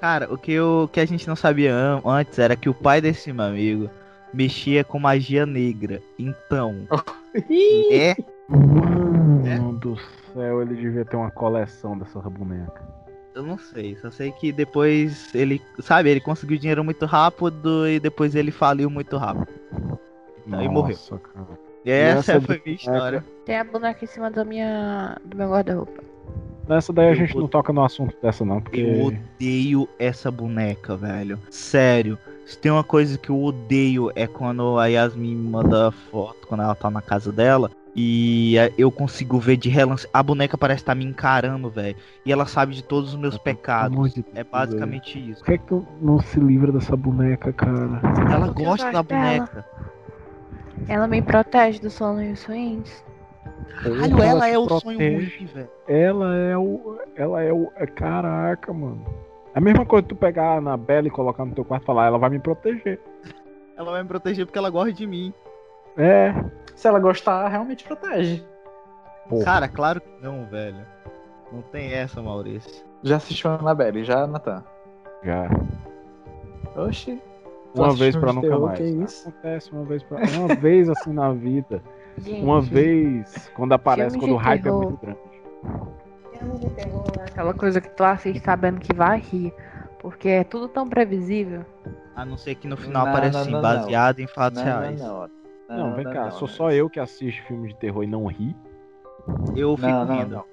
Cara, 0.01 0.27
o 0.33 0.39
que, 0.39 0.53
eu, 0.53 0.85
o 0.85 0.87
que 0.87 0.99
a 0.99 1.05
gente 1.05 1.27
não 1.27 1.35
sabia 1.35 1.71
an- 1.71 2.01
antes 2.03 2.39
era 2.39 2.55
que 2.55 2.67
o 2.67 2.73
pai 2.73 2.99
desse 2.99 3.31
meu 3.31 3.45
amigo 3.45 3.91
mexia 4.33 4.83
com 4.83 4.97
magia 4.97 5.45
negra. 5.45 6.01
Então, 6.17 6.87
é 7.91 8.15
Mano 8.49 9.73
do 9.73 9.95
céu, 10.33 10.63
ele 10.63 10.73
devia 10.73 11.05
ter 11.05 11.15
uma 11.15 11.29
coleção 11.29 11.95
dessas 11.95 12.23
bonecas. 12.23 12.96
Eu 13.37 13.43
não 13.43 13.57
sei, 13.59 13.95
só 14.01 14.09
sei 14.09 14.31
que 14.31 14.51
depois 14.51 15.29
ele, 15.35 15.61
sabe, 15.79 16.09
ele 16.09 16.19
conseguiu 16.19 16.57
dinheiro 16.57 16.83
muito 16.83 17.05
rápido 17.05 17.87
e 17.87 17.99
depois 17.99 18.33
ele 18.33 18.49
faliu 18.49 18.89
muito 18.89 19.15
rápido. 19.15 19.47
Aí 20.51 20.67
morreu. 20.67 20.95
Nossa, 20.97 21.19
cara. 21.19 21.59
E 21.85 21.91
essa 21.91 22.33
Nessa 22.33 22.41
foi 22.41 22.55
a 22.55 22.61
minha 22.65 22.75
história. 22.75 23.25
Tem 23.45 23.57
a 23.59 23.63
boneca 23.63 24.03
em 24.03 24.07
cima 24.07 24.31
da 24.31 24.43
minha, 24.43 25.15
do 25.23 25.37
meu 25.37 25.49
guarda-roupa. 25.51 26.01
Nessa 26.67 26.91
daí 26.91 27.09
a 27.09 27.11
Eu 27.11 27.15
gente 27.15 27.33
vou- 27.33 27.43
não 27.43 27.47
toca 27.47 27.71
no 27.71 27.83
assunto 27.85 28.17
dessa 28.21 28.43
não, 28.43 28.59
porque... 28.59 28.81
Eu 28.81 29.05
odeio 29.05 29.87
essa 29.99 30.31
boneca, 30.31 30.97
velho. 30.97 31.39
Sério. 31.51 32.17
Se 32.43 32.57
tem 32.57 32.71
uma 32.71 32.83
coisa 32.83 33.19
que 33.19 33.29
eu 33.29 33.39
odeio 33.41 34.11
é 34.15 34.25
quando 34.25 34.79
a 34.79 34.87
Yasmin 34.87 35.35
me 35.35 35.49
manda 35.51 35.91
foto 35.91 36.47
quando 36.47 36.63
ela 36.63 36.73
tá 36.73 36.89
na 36.89 37.01
casa 37.03 37.31
dela. 37.31 37.69
E 37.99 38.55
eh, 38.59 38.71
eu 38.77 38.91
consigo 38.91 39.39
ver 39.39 39.57
de 39.57 39.69
relance. 39.69 40.07
A 40.13 40.21
boneca 40.21 40.55
parece 40.55 40.83
estar 40.83 40.93
me 40.93 41.03
encarando, 41.03 41.67
velho. 41.67 41.95
E 42.23 42.31
ela 42.31 42.45
sabe 42.45 42.75
de 42.75 42.83
todos 42.83 43.15
os 43.15 43.19
meus 43.19 43.39
Pelo 43.39 43.43
pecados. 43.43 44.13
de 44.13 44.23
É 44.35 44.43
basicamente 44.43 45.17
isso. 45.31 45.43
Por 45.43 45.47
que, 45.47 45.57
que 45.57 45.65
tu 45.65 45.87
não 45.99 46.19
se 46.19 46.39
livra 46.39 46.71
dessa 46.71 46.95
boneca, 46.95 47.51
cara? 47.51 47.99
Ela 48.31 48.49
gosta 48.49 48.91
da 48.91 49.01
boneca. 49.01 49.65
Ela 50.87 51.07
me 51.07 51.23
protege 51.23 51.79
dos 51.79 51.93
sonhos 51.93 52.43
ruins. 52.43 53.03
Caralho, 53.81 54.21
ela 54.21 54.41
te 54.41 54.53
é 54.53 54.59
o 54.59 54.69
sonho 54.79 54.99
ruim, 54.99 55.31
velho. 55.53 55.69
Ela 55.87 56.35
é 56.35 56.57
o. 56.57 56.99
Ela 57.15 57.41
é 57.41 57.51
o. 57.51 57.71
é- 57.77 57.87
Caraca, 57.87 58.71
mano. 58.71 59.03
É 59.55 59.57
a 59.57 59.61
mesma 59.61 59.87
coisa 59.87 60.03
que 60.03 60.09
tu 60.09 60.15
pegar 60.15 60.53
a 60.53 60.57
Anabela 60.57 61.07
e 61.07 61.11
colocar 61.11 61.43
no 61.45 61.55
teu 61.55 61.65
quarto 61.65 61.81
e 61.81 61.85
falar, 61.87 62.05
ela 62.05 62.19
vai 62.19 62.29
me 62.29 62.37
proteger. 62.37 62.99
Ela 63.75 63.91
vai 63.91 64.03
me 64.03 64.07
proteger 64.07 64.45
porque 64.45 64.57
ela 64.59 64.69
gosta 64.69 64.93
de 64.93 65.07
mim. 65.07 65.33
É. 65.97 66.33
Se 66.75 66.87
ela 66.87 66.99
gostar, 66.99 67.47
realmente 67.47 67.83
protege. 67.83 68.43
Porra. 69.27 69.43
Cara, 69.43 69.67
claro 69.67 69.99
que 69.99 70.09
não, 70.21 70.45
velho. 70.45 70.85
Não 71.51 71.61
tem 71.63 71.91
essa, 71.93 72.21
Maurício. 72.21 72.85
Já 73.03 73.17
assistiu 73.17 73.49
a 73.49 73.55
Annabelle, 73.55 74.03
já, 74.03 74.27
Natan? 74.27 74.63
Já. 75.23 75.49
Oxi. 76.75 77.21
Uma 77.75 77.93
vez 77.93 78.15
pra 78.15 78.33
nunca 78.33 78.47
terror, 78.47 78.67
mais. 78.67 78.79
Que 78.79 78.85
isso? 78.85 79.29
Acontece 79.29 79.71
uma 79.71 79.83
vez 79.83 80.03
pra. 80.03 80.17
Uma 80.39 80.55
vez 80.55 80.89
assim 80.89 81.13
na 81.13 81.31
vida. 81.31 81.81
Gente, 82.17 82.43
Uma 82.43 82.61
vez. 82.61 83.51
Quando 83.55 83.73
aparece, 83.73 84.17
quando 84.17 84.33
o 84.33 84.37
hype 84.37 84.63
terror. 84.63 84.83
é 84.83 84.85
muito 84.87 85.01
grande. 85.01 85.19
filme 86.37 86.59
de 86.59 86.69
terror 86.71 87.05
é 87.19 87.23
aquela 87.23 87.53
coisa 87.53 87.79
que 87.81 87.89
tu 87.89 88.03
assiste 88.03 88.43
sabendo 88.43 88.79
que 88.79 88.93
vai 88.95 89.19
rir. 89.19 89.53
Porque 89.99 90.29
é 90.29 90.43
tudo 90.43 90.67
tão 90.67 90.87
previsível. 90.87 91.65
A 92.15 92.25
não 92.25 92.37
ser 92.37 92.55
que 92.55 92.67
no 92.67 92.77
final 92.77 93.03
Não, 93.05 93.11
apareça 93.11 93.33
não, 93.33 93.41
assim, 93.41 93.51
não, 93.51 93.61
baseado 93.61 94.19
em 94.19 94.27
fatos 94.27 94.57
Não, 94.59 94.65
reais. 94.65 94.99
não, 94.99 95.21
não. 95.21 95.29
Não, 95.69 95.95
vem 95.95 96.05
cá, 96.05 96.25
não, 96.25 96.31
sou 96.31 96.47
não. 96.47 96.55
só 96.55 96.71
eu 96.71 96.89
que 96.89 96.99
assiste 96.99 97.41
filme 97.43 97.67
de 97.69 97.75
terror 97.75 98.03
e 98.03 98.07
não 98.07 98.25
ri. 98.25 98.55
Eu 99.55 99.75
fico 99.75 99.87
Não, 99.89 100.05
não, 100.05 100.15
rindo. 100.19 100.35
não. 100.35 100.45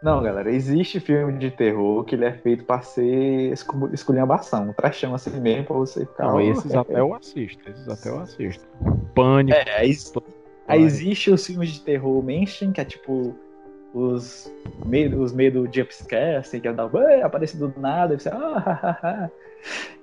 Não, 0.00 0.22
galera, 0.22 0.52
existe 0.52 1.00
filme 1.00 1.36
de 1.38 1.50
terror 1.50 2.04
que 2.04 2.14
ele 2.14 2.24
é 2.24 2.32
feito 2.32 2.64
pra 2.64 2.80
ser 2.80 3.52
escu- 3.52 3.90
esculhambação, 3.92 4.68
um 4.68 4.72
trachão 4.72 5.12
assim 5.12 5.40
mesmo 5.40 5.64
pra 5.64 5.76
você 5.76 6.06
ficar. 6.06 6.26
Não, 6.26 6.36
"Oh, 6.36 6.40
esses 6.40 6.70
é, 6.72 6.78
até 6.78 7.00
eu 7.00 7.14
assisto. 7.14 7.68
Esses 7.68 7.88
até 7.88 8.08
eu 8.08 8.20
assisto. 8.20 8.64
Pânico. 9.12 9.58
É, 9.58 9.80
aí, 9.80 9.92
aí 10.68 10.82
existe 10.82 11.32
os 11.32 11.44
filmes 11.44 11.70
de 11.70 11.80
terror 11.80 12.22
mainstream, 12.22 12.70
que 12.72 12.80
é 12.80 12.84
tipo 12.84 13.34
os 13.98 14.52
medo, 14.84 15.20
os 15.20 15.32
medo 15.32 15.68
jumpscare, 15.72 16.36
assim, 16.36 16.60
que 16.60 16.68
é 16.68 16.72
dar, 16.72 16.86
do 16.86 17.74
nada, 17.76 18.14
e 18.14 18.20
você, 18.20 18.28
ah, 18.28 19.30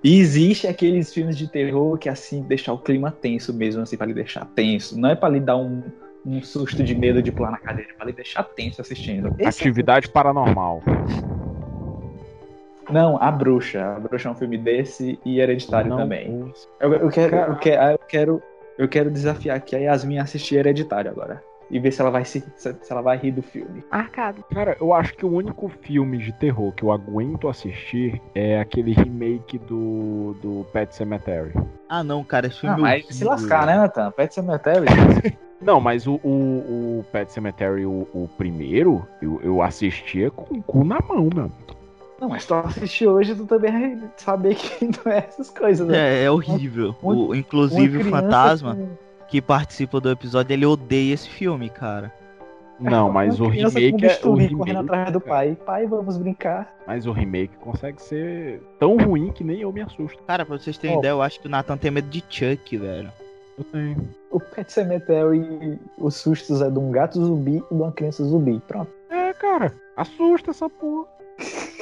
E 0.03 0.19
existe 0.19 0.67
aqueles 0.67 1.13
filmes 1.13 1.37
de 1.37 1.47
terror 1.47 1.97
que 1.97 2.09
assim, 2.09 2.41
deixar 2.43 2.73
o 2.73 2.77
clima 2.77 3.11
tenso 3.11 3.53
mesmo, 3.53 3.81
assim, 3.81 3.97
pra 3.97 4.05
lhe 4.05 4.13
deixar 4.13 4.45
tenso. 4.55 4.99
Não 4.99 5.09
é 5.09 5.15
pra 5.15 5.29
lhe 5.29 5.39
dar 5.39 5.57
um, 5.57 5.81
um 6.25 6.41
susto 6.41 6.83
de 6.83 6.93
medo 6.93 7.21
de 7.21 7.31
pular 7.31 7.51
na 7.51 7.57
cadeira, 7.57 7.91
é 7.91 7.93
pra 7.93 8.05
lhe 8.05 8.13
deixar 8.13 8.43
tenso 8.43 8.81
assistindo. 8.81 9.33
Esse 9.39 9.63
é 9.63 9.67
Atividade 9.67 10.09
paranormal. 10.09 10.81
Não, 12.89 13.17
A 13.21 13.31
Bruxa. 13.31 13.83
A 13.83 13.99
Bruxa 13.99 14.29
é 14.29 14.31
um 14.31 14.35
filme 14.35 14.57
desse 14.57 15.19
e 15.25 15.39
hereditário 15.39 15.89
Não 15.89 15.97
também. 15.97 16.51
Eu, 16.79 16.93
eu 16.93 17.09
quero, 17.09 17.35
eu, 17.35 17.55
quero, 17.55 17.91
eu, 17.91 17.99
quero, 18.07 18.43
eu 18.77 18.87
quero 18.87 19.09
desafiar 19.09 19.57
aqui 19.57 19.75
a 19.75 19.79
Yasmin 19.79 20.19
a 20.19 20.23
assistir 20.23 20.57
hereditário 20.57 21.09
agora. 21.09 21.41
E 21.69 21.79
ver 21.79 21.91
se 21.91 21.99
ela 22.01 22.11
vai 22.11 22.23
se, 22.23 22.43
se 22.57 22.75
ela 22.91 23.01
vai 23.01 23.17
rir 23.17 23.31
do 23.31 23.41
filme. 23.41 23.83
Marcado. 23.91 24.43
Cara, 24.51 24.77
eu 24.79 24.93
acho 24.93 25.15
que 25.15 25.25
o 25.25 25.29
único 25.31 25.67
filme 25.67 26.17
de 26.17 26.31
terror 26.33 26.71
que 26.73 26.83
eu 26.83 26.91
aguento 26.91 27.47
assistir 27.47 28.21
é 28.35 28.59
aquele 28.59 28.93
remake 28.93 29.57
do, 29.57 30.35
do 30.41 30.65
Pet 30.71 30.93
Cemetery. 30.95 31.53
Ah, 31.89 32.03
não, 32.03 32.23
cara, 32.23 32.47
esse 32.47 32.59
filme 32.59 32.75
Ah, 32.75 32.79
mas 32.79 33.05
se 33.09 33.23
lascar, 33.23 33.65
né, 33.65 33.77
Nathan? 33.77 34.11
Pet 34.11 34.33
Cemetery. 34.33 34.85
Não, 35.61 35.79
mas 35.79 36.05
o, 36.05 36.15
o, 36.23 36.99
o 36.99 37.05
Pet 37.11 37.31
Cemetery, 37.31 37.85
o, 37.85 38.05
o 38.13 38.29
primeiro, 38.37 39.07
eu, 39.21 39.39
eu 39.41 39.61
assistia 39.61 40.29
com 40.29 40.55
o 40.55 40.61
cu 40.61 40.83
na 40.83 40.99
mão, 40.99 41.29
meu. 41.33 41.51
Não, 42.19 42.29
mas 42.29 42.45
tu 42.45 42.53
assistir 42.53 43.07
hoje, 43.07 43.33
tu 43.33 43.45
também 43.45 43.71
vai 43.71 44.09
saber 44.17 44.55
que 44.55 44.85
não 45.05 45.11
é 45.11 45.19
essas 45.19 45.49
coisas, 45.49 45.87
né? 45.87 45.97
É, 45.97 46.23
é 46.25 46.31
horrível. 46.31 46.93
Uma- 47.01 47.15
O, 47.15 47.33
inclusive 47.33 47.97
o 47.97 48.03
fantasma 48.03 48.75
com- 48.75 48.97
que 49.27 49.41
participa 49.41 49.99
do 49.99 50.09
episódio, 50.09 50.53
ele 50.53 50.65
odeia 50.65 51.13
esse 51.13 51.29
filme, 51.29 51.69
cara. 51.69 52.11
Não, 52.79 53.09
mas 53.09 53.39
o 53.39 53.47
remake 53.47 53.91
com 53.91 54.05
é. 54.05 54.07
O 54.07 54.33
bisturi 54.35 54.55
correndo 54.55 54.77
remake, 54.77 54.79
atrás 54.79 55.11
do 55.13 55.21
pai. 55.21 55.57
Pai, 55.65 55.87
vamos 55.87 56.17
brincar. 56.17 56.73
mas 56.85 57.05
o 57.05 57.11
remake 57.11 57.55
consegue 57.57 58.01
ser 58.01 58.61
tão 58.79 58.97
ruim 58.97 59.31
que 59.31 59.43
nem 59.43 59.61
eu 59.61 59.71
me 59.71 59.81
assusto. 59.81 60.21
Cara, 60.23 60.45
pra 60.45 60.57
vocês 60.57 60.77
terem 60.77 60.97
Ó. 60.97 60.99
ideia, 60.99 61.11
eu 61.11 61.21
acho 61.21 61.39
que 61.39 61.47
o 61.47 61.49
Nathan 61.49 61.77
tem 61.77 61.91
medo 61.91 62.09
de 62.09 62.23
Chuck, 62.29 62.77
velho. 62.77 63.11
Eu 63.57 63.63
tenho. 63.63 64.09
O 64.29 64.39
Pet 64.39 64.71
Cemetery, 64.71 65.79
os 65.97 66.15
sustos 66.15 66.61
é 66.61 66.69
de 66.69 66.77
um 66.77 66.91
gato 66.91 67.23
zumbi 67.23 67.63
e 67.71 67.75
de 67.75 67.81
uma 67.81 67.91
criança 67.93 68.23
zumbi. 68.25 68.61
Pronto. 68.67 68.91
É, 69.09 69.31
cara, 69.33 69.73
assusta 69.95 70.51
essa 70.51 70.69
porra. 70.69 71.07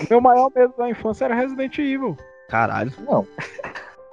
Meu 0.09 0.21
maior 0.21 0.51
medo 0.55 0.73
da 0.77 0.89
infância 0.89 1.25
era 1.25 1.35
Resident 1.35 1.75
Evil. 1.79 2.15
Caralho. 2.49 2.93
Não. 2.99 3.25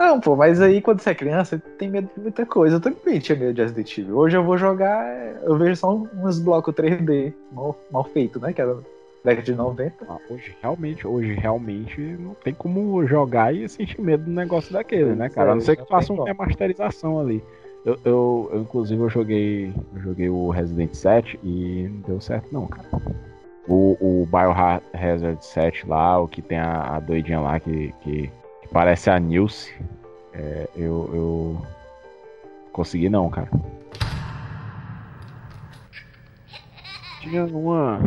Não, 0.00 0.18
pô, 0.18 0.34
mas 0.34 0.62
aí 0.62 0.80
quando 0.80 1.00
você 1.00 1.10
é 1.10 1.14
criança, 1.14 1.62
tem 1.76 1.90
medo 1.90 2.08
de 2.16 2.22
muita 2.22 2.46
coisa. 2.46 2.76
Eu 2.76 2.80
também 2.80 3.20
tinha 3.20 3.38
medo 3.38 3.52
de 3.52 3.60
Resident 3.60 3.98
Evil. 3.98 4.16
Hoje 4.16 4.34
eu 4.34 4.42
vou 4.42 4.56
jogar, 4.56 5.06
eu 5.42 5.58
vejo 5.58 5.76
só 5.76 5.94
uns 5.94 6.38
blocos 6.38 6.74
3D 6.74 7.34
mal, 7.52 7.78
mal 7.90 8.04
feito, 8.04 8.40
né? 8.40 8.50
Que 8.50 8.62
era 8.62 8.78
década 9.22 9.42
de 9.42 9.54
90. 9.54 10.06
Ah, 10.08 10.16
hoje 10.30 10.56
realmente, 10.62 11.06
hoje 11.06 11.34
realmente 11.34 12.00
não 12.18 12.32
tem 12.32 12.54
como 12.54 13.06
jogar 13.06 13.54
e 13.54 13.68
sentir 13.68 14.00
medo 14.00 14.24
do 14.24 14.30
negócio 14.30 14.72
daquele, 14.72 15.14
né, 15.14 15.28
cara? 15.28 15.52
A 15.52 15.54
não 15.54 15.60
ser 15.60 15.76
que 15.76 15.86
faça 15.86 16.10
uma 16.14 16.24
remasterização 16.24 17.20
ali. 17.20 17.44
Eu, 17.84 17.98
eu, 18.02 18.50
eu, 18.54 18.60
inclusive, 18.62 19.02
eu 19.02 19.10
joguei, 19.10 19.70
eu 19.94 20.00
joguei 20.00 20.30
o 20.30 20.48
Resident 20.48 20.94
7 20.94 21.38
e 21.44 21.90
não 21.92 22.00
deu 22.00 22.20
certo 22.22 22.48
não, 22.50 22.66
cara. 22.66 22.88
O, 23.68 23.98
o 24.00 24.26
Biohazard 24.26 25.44
7 25.44 25.86
lá, 25.86 26.18
o 26.18 26.26
que 26.26 26.40
tem 26.40 26.58
a, 26.58 26.96
a 26.96 27.00
doidinha 27.00 27.40
lá 27.40 27.60
que, 27.60 27.94
que 28.00 28.30
parece 28.72 29.10
a 29.10 29.18
Nilce, 29.18 29.72
é, 30.32 30.68
eu, 30.76 31.10
eu 31.12 31.66
consegui 32.72 33.08
não, 33.08 33.28
cara. 33.28 33.48
Tinha 37.20 37.44
uma. 37.44 38.00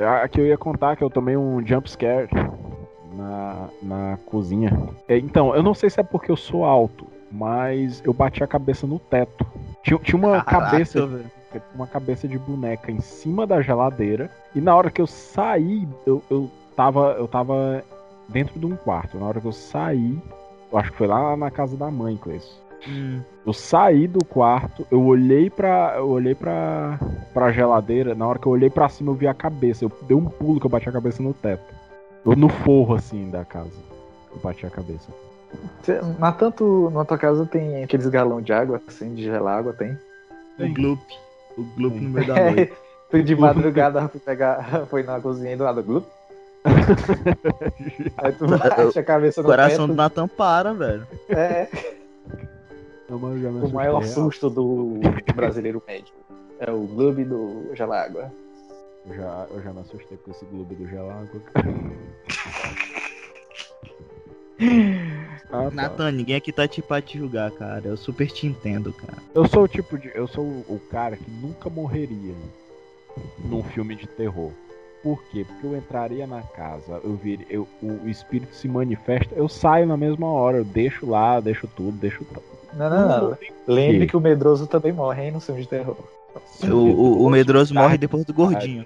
A 0.00 0.28
que 0.28 0.40
eu 0.40 0.46
ia 0.46 0.58
contar 0.58 0.96
que 0.96 1.02
eu 1.02 1.10
tomei 1.10 1.36
um 1.36 1.64
jump 1.66 1.90
scare 1.90 2.28
na, 3.12 3.68
na 3.82 4.18
cozinha. 4.26 4.70
É, 5.08 5.18
então, 5.18 5.54
eu 5.54 5.62
não 5.62 5.74
sei 5.74 5.90
se 5.90 5.98
é 5.98 6.02
porque 6.02 6.30
eu 6.30 6.36
sou 6.36 6.64
alto, 6.64 7.06
mas 7.32 8.00
eu 8.04 8.12
bati 8.12 8.44
a 8.44 8.46
cabeça 8.46 8.86
no 8.86 8.98
teto. 8.98 9.44
Tinha, 9.82 9.98
tinha 9.98 10.16
uma 10.16 10.42
Caraca, 10.42 10.70
cabeça 10.70 11.06
velho. 11.06 11.30
uma 11.74 11.86
cabeça 11.86 12.28
de 12.28 12.38
boneca 12.38 12.92
em 12.92 13.00
cima 13.00 13.46
da 13.46 13.60
geladeira. 13.60 14.30
E 14.54 14.60
na 14.60 14.76
hora 14.76 14.90
que 14.90 15.00
eu 15.00 15.06
saí, 15.06 15.88
eu, 16.06 16.22
eu, 16.30 16.50
tava, 16.76 17.16
eu 17.18 17.26
tava 17.26 17.82
dentro 18.28 18.58
de 18.58 18.66
um 18.66 18.76
quarto. 18.76 19.18
Na 19.18 19.26
hora 19.26 19.40
que 19.40 19.46
eu 19.46 19.52
saí, 19.52 20.18
eu 20.70 20.78
acho 20.78 20.90
que 20.92 20.98
foi 20.98 21.06
lá 21.06 21.36
na 21.36 21.50
casa 21.50 21.76
da 21.76 21.90
mãe, 21.90 22.16
Cleison. 22.16 22.48
Hum, 22.86 23.20
Eu 23.44 23.52
saí 23.52 24.06
do 24.06 24.24
quarto, 24.24 24.86
eu 24.90 25.02
olhei 25.04 25.50
pra. 25.50 25.94
Eu 25.96 26.08
olhei 26.10 26.34
pra, 26.34 26.98
pra 27.34 27.50
geladeira. 27.50 28.14
Na 28.14 28.26
hora 28.26 28.38
que 28.38 28.46
eu 28.46 28.52
olhei 28.52 28.70
pra 28.70 28.88
cima, 28.88 29.10
eu 29.10 29.14
vi 29.16 29.26
a 29.26 29.34
cabeça. 29.34 29.84
Eu 29.84 29.90
dei 30.02 30.16
um 30.16 30.26
pulo 30.26 30.60
que 30.60 30.66
eu 30.66 30.70
bati 30.70 30.88
a 30.88 30.92
cabeça 30.92 31.22
no 31.22 31.34
teto. 31.34 31.74
Ou 32.24 32.36
no 32.36 32.48
forro, 32.48 32.94
assim, 32.94 33.30
da 33.30 33.44
casa. 33.44 33.72
Eu 34.30 34.38
bati 34.40 34.64
a 34.66 34.70
cabeça. 34.70 35.08
Cê- 35.82 36.00
Na 36.18 36.30
tanto 36.30 36.90
na 36.90 37.04
tua 37.04 37.18
casa 37.18 37.46
tem 37.46 37.82
aqueles 37.82 38.06
galão 38.06 38.40
de 38.40 38.52
água, 38.52 38.80
assim, 38.86 39.14
de 39.14 39.24
gelar 39.24 39.58
água, 39.58 39.72
tem? 39.72 39.98
O 40.60 40.68
Gloop. 40.74 41.00
O 41.56 41.64
Gloop 41.76 42.00
no 42.00 42.10
meio 42.10 42.26
da 42.26 42.34
noite. 42.52 42.72
Fui 43.10 43.22
de 43.22 43.34
madrugada, 43.34 44.06
fui 44.08 44.20
pegar, 44.20 44.86
foi 44.90 45.02
na 45.02 45.18
cozinha 45.20 45.54
e 45.54 45.56
do 45.56 45.64
lado, 45.64 45.82
glup. 45.82 46.04
Aí 48.18 48.32
tu 48.32 48.46
bate 48.58 48.98
a 48.98 49.02
cabeça 49.02 49.40
O 49.40 49.44
no 49.44 49.48
coração 49.48 49.86
do 49.86 49.92
teto. 49.92 49.96
Natan 49.96 50.28
para, 50.28 50.72
velho. 50.72 51.06
É, 51.28 51.68
Não, 53.08 53.18
mas 53.18 53.36
eu 53.36 53.42
já 53.42 53.50
me 53.50 53.66
o 53.66 53.70
maior 53.70 54.00
real. 54.00 54.12
susto 54.12 54.50
do 54.50 55.00
brasileiro 55.34 55.82
médio. 55.86 56.12
É 56.58 56.70
o 56.70 56.80
gloob 56.80 57.24
do 57.24 57.70
gelágua. 57.74 58.30
Eu 59.06 59.14
já, 59.14 59.46
eu 59.50 59.62
já 59.62 59.72
me 59.72 59.80
assustei 59.80 60.18
com 60.18 60.30
esse 60.30 60.44
globo 60.44 60.74
do 60.74 60.86
Gelágua. 60.86 61.40
ah, 65.50 65.64
tá. 65.64 65.70
Natan, 65.70 66.12
ninguém 66.12 66.36
aqui 66.36 66.52
tá 66.52 66.68
te 66.68 66.82
pra 66.82 67.00
te 67.00 67.16
julgar, 67.16 67.50
cara. 67.52 67.86
Eu 67.86 67.96
super 67.96 68.30
te 68.30 68.46
entendo, 68.46 68.92
cara. 68.92 69.16
Eu 69.34 69.48
sou 69.48 69.62
o 69.62 69.68
tipo 69.68 69.96
de. 69.96 70.10
Eu 70.14 70.26
sou 70.26 70.44
o 70.44 70.64
o 70.68 70.78
cara 70.90 71.16
que 71.16 71.30
nunca 71.30 71.70
morreria 71.70 72.34
num 73.38 73.62
filme 73.62 73.94
de 73.94 74.06
terror. 74.06 74.50
Por 75.02 75.22
quê? 75.30 75.44
Porque 75.44 75.66
eu 75.66 75.76
entraria 75.76 76.26
na 76.26 76.42
casa, 76.42 77.00
eu 77.04 77.14
vir, 77.14 77.46
eu, 77.48 77.66
o 77.82 78.08
espírito 78.08 78.54
se 78.54 78.66
manifesta, 78.68 79.34
eu 79.34 79.48
saio 79.48 79.86
na 79.86 79.96
mesma 79.96 80.26
hora, 80.26 80.58
eu 80.58 80.64
deixo 80.64 81.08
lá, 81.08 81.38
deixo 81.40 81.68
tudo, 81.68 81.92
deixo 81.92 82.24
tudo. 82.24 82.42
Não, 82.74 82.90
não, 82.90 83.08
não. 83.30 83.34
tem 83.34 83.50
Lembre 83.66 84.06
que 84.06 84.16
o 84.16 84.20
medroso 84.20 84.66
também 84.66 84.92
morre, 84.92 85.24
hein, 85.26 85.30
no 85.30 85.40
filme 85.40 85.62
de 85.62 85.68
terror. 85.68 85.96
O, 86.64 86.74
o, 86.74 87.26
o 87.26 87.30
medroso 87.30 87.72
morre 87.74 87.96
depois 87.96 88.24
do 88.24 88.34
gordinho. 88.34 88.84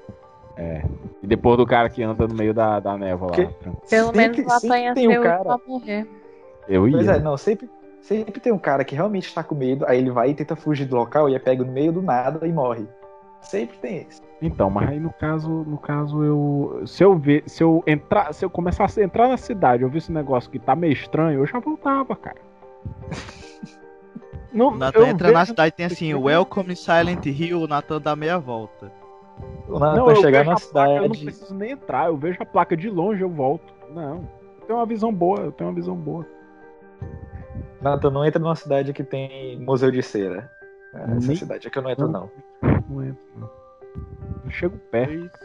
É. 0.57 0.83
E 1.23 1.27
depois 1.27 1.57
do 1.57 1.67
cara 1.67 1.89
que 1.89 2.03
anda 2.03 2.29
no 2.29 2.35
meio 2.35 2.53
da, 2.53 2.79
da 2.79 2.97
névoa 2.97 3.31
lá. 3.31 3.37
Pelo 3.37 3.77
Sempre- 3.85 4.17
menos 4.17 4.39
o 4.39 4.51
sempre 4.51 4.67
apanha 4.69 4.95
tem 4.95 5.09
um 5.09 5.13
seu 5.13 5.23
cara- 5.23 5.45
pra 5.45 5.59
morrer. 5.67 6.07
Eu 6.69 6.87
ia. 6.87 6.97
Pois 6.97 7.09
é, 7.09 7.19
não, 7.21 7.37
sempre, 7.37 7.69
sempre 8.03 8.39
tem 8.41 8.53
um 8.53 8.59
cara 8.59 8.85
que 8.85 8.95
realmente 8.95 9.27
está 9.27 9.43
com 9.43 9.55
medo, 9.55 9.85
aí 9.87 9.99
ele 9.99 10.11
vai 10.11 10.31
e 10.31 10.35
tenta 10.35 10.55
fugir 10.55 10.85
do 10.85 10.95
local 10.95 11.29
e 11.29 11.35
é 11.35 11.39
pego 11.39 11.65
no 11.65 11.73
meio 11.73 11.91
do 11.91 12.03
nada 12.03 12.47
e 12.47 12.53
morre. 12.53 12.87
Sempre 13.43 13.77
tem 13.79 13.97
esse. 14.09 14.23
Então, 14.41 14.71
mas 14.71 14.89
aí 14.89 14.99
no 15.01 15.13
caso, 15.13 15.49
no 15.51 15.77
caso 15.79 16.23
eu, 16.25 16.83
se 16.87 17.05
eu 17.05 17.17
ver, 17.17 17.43
se 17.47 17.63
eu 17.63 17.83
entrar, 17.87 18.33
se 18.33 18.45
eu 18.45 18.51
começasse 18.51 19.01
a 19.01 19.05
entrar 19.05 19.29
na 19.29 19.37
cidade, 19.37 19.83
eu 19.83 19.89
vi 19.89 19.99
esse 19.99 20.11
negócio 20.13 20.51
que 20.51 20.59
tá 20.59 20.75
meio 20.75 20.93
estranho, 20.93 21.41
eu 21.41 21.47
já 21.47 21.59
voltava, 21.61 22.17
cara. 22.17 22.39
Não, 24.53 24.69
O 24.69 24.77
Natan 24.77 24.99
eu 25.01 25.07
entra 25.07 25.31
na 25.33 25.41
vejo- 25.41 25.51
cidade 25.51 25.69
e 25.69 25.73
tem 25.73 25.87
assim, 25.87 26.15
Welcome 26.15 26.77
Silent 26.77 27.25
Hill, 27.27 27.63
o 27.63 27.67
Natan 27.67 28.01
dá 28.01 28.15
meia 28.15 28.39
volta. 28.39 28.93
O 29.67 29.79
Não, 29.79 30.11
eu 30.11 30.17
chegar 30.17 30.45
na 30.45 30.53
a 30.53 30.57
placa, 30.61 30.91
eu 30.91 31.09
não 31.09 31.15
cidade. 31.15 31.25
preciso 31.25 31.55
nem 31.55 31.71
entrar, 31.71 32.09
eu 32.09 32.17
vejo 32.17 32.37
a 32.43 32.45
placa 32.47 32.77
de 32.77 32.91
longe, 32.91 33.23
eu 33.23 33.31
volto. 33.31 33.73
Não. 33.95 34.29
Eu 34.61 34.67
tenho 34.67 34.79
uma 34.79 34.87
visão 34.87 35.13
boa, 35.13 35.41
eu 35.41 35.53
tenho 35.53 35.71
uma 35.71 35.75
visão 35.75 35.97
boa. 35.97 36.27
Natan 37.81 38.11
não 38.11 38.25
entra 38.27 38.39
numa 38.41 38.55
cidade 38.55 38.93
que 38.93 39.03
tem 39.03 39.59
museu 39.59 39.91
de 39.91 40.03
cera. 40.03 40.51
Essa 40.95 41.27
Nem- 41.27 41.37
cidade 41.37 41.67
é 41.67 41.71
que 41.71 41.79
eu 41.79 41.83
não 41.83 41.91
entro, 41.91 42.07
não. 42.09 42.31
Não 42.93 43.03
entro, 43.05 43.23
não. 43.37 43.51
Não 44.45 44.51
chego 44.51 44.77
perto. 44.91 45.39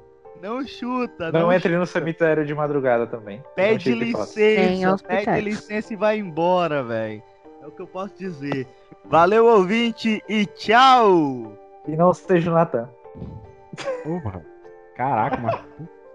Não 0.42 0.66
chuta, 0.66 1.32
Não, 1.32 1.42
não, 1.42 1.54
entre 1.54 1.70
chuta. 1.70 1.80
no 1.80 1.86
cemitério 1.86 2.46
de 2.46 2.54
madrugada 2.56 3.06
também. 3.06 3.44
Pede 3.56 3.94
licença, 3.94 5.04
pede 5.06 5.42
licença 5.42 5.94
e 5.94 5.98
vai 5.98 6.18
embora, 6.18 6.84
velho. 6.84 7.22
É 7.62 7.68
o 7.68 7.72
que 7.72 7.82
eu 7.82 7.88
posso 7.88 8.14
dizer. 8.18 8.68
Valeu, 9.06 9.46
ouvinte, 9.46 10.24
e 10.30 10.46
tchau! 10.46 11.54
E 11.88 11.96
não 11.96 12.14
seja 12.14 12.52
o 12.52 12.54
Natan. 12.54 12.90
Porra. 14.04 14.46
Caraca, 14.96 15.38
mas. 15.38 15.60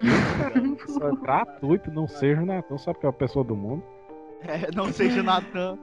Isso 0.89 1.03
é 1.05 1.17
gratuito, 1.17 1.91
não 1.91 2.07
seja 2.07 2.43
o 2.43 2.47
Natan, 2.47 2.79
só 2.79 2.91
a 2.91 2.95
pior 2.95 3.13
pessoa 3.13 3.45
do 3.45 3.57
mundo. 3.57 3.83
É, 4.43 4.71
não 4.75 4.93
seja 4.93 5.21
o 5.21 5.25
Natan. 5.25 5.79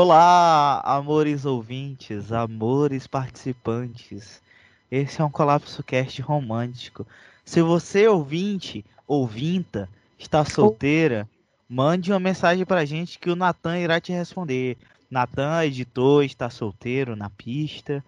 Olá, 0.00 0.80
amores 0.84 1.44
ouvintes, 1.44 2.30
amores 2.30 3.08
participantes. 3.08 4.40
Esse 4.88 5.20
é 5.20 5.24
um 5.24 5.28
Colapso 5.28 5.82
Cast 5.82 6.22
romântico. 6.22 7.04
Se 7.44 7.60
você, 7.62 8.06
ouvinte, 8.06 8.84
ouvinta, 9.08 9.88
está 10.16 10.44
solteira, 10.44 11.28
mande 11.68 12.12
uma 12.12 12.20
mensagem 12.20 12.64
pra 12.64 12.84
gente 12.84 13.18
que 13.18 13.28
o 13.28 13.34
Natan 13.34 13.76
irá 13.76 14.00
te 14.00 14.12
responder. 14.12 14.76
Natan, 15.10 15.64
editor, 15.64 16.22
está 16.22 16.48
solteiro 16.48 17.16
na 17.16 17.28
pista. 17.28 18.04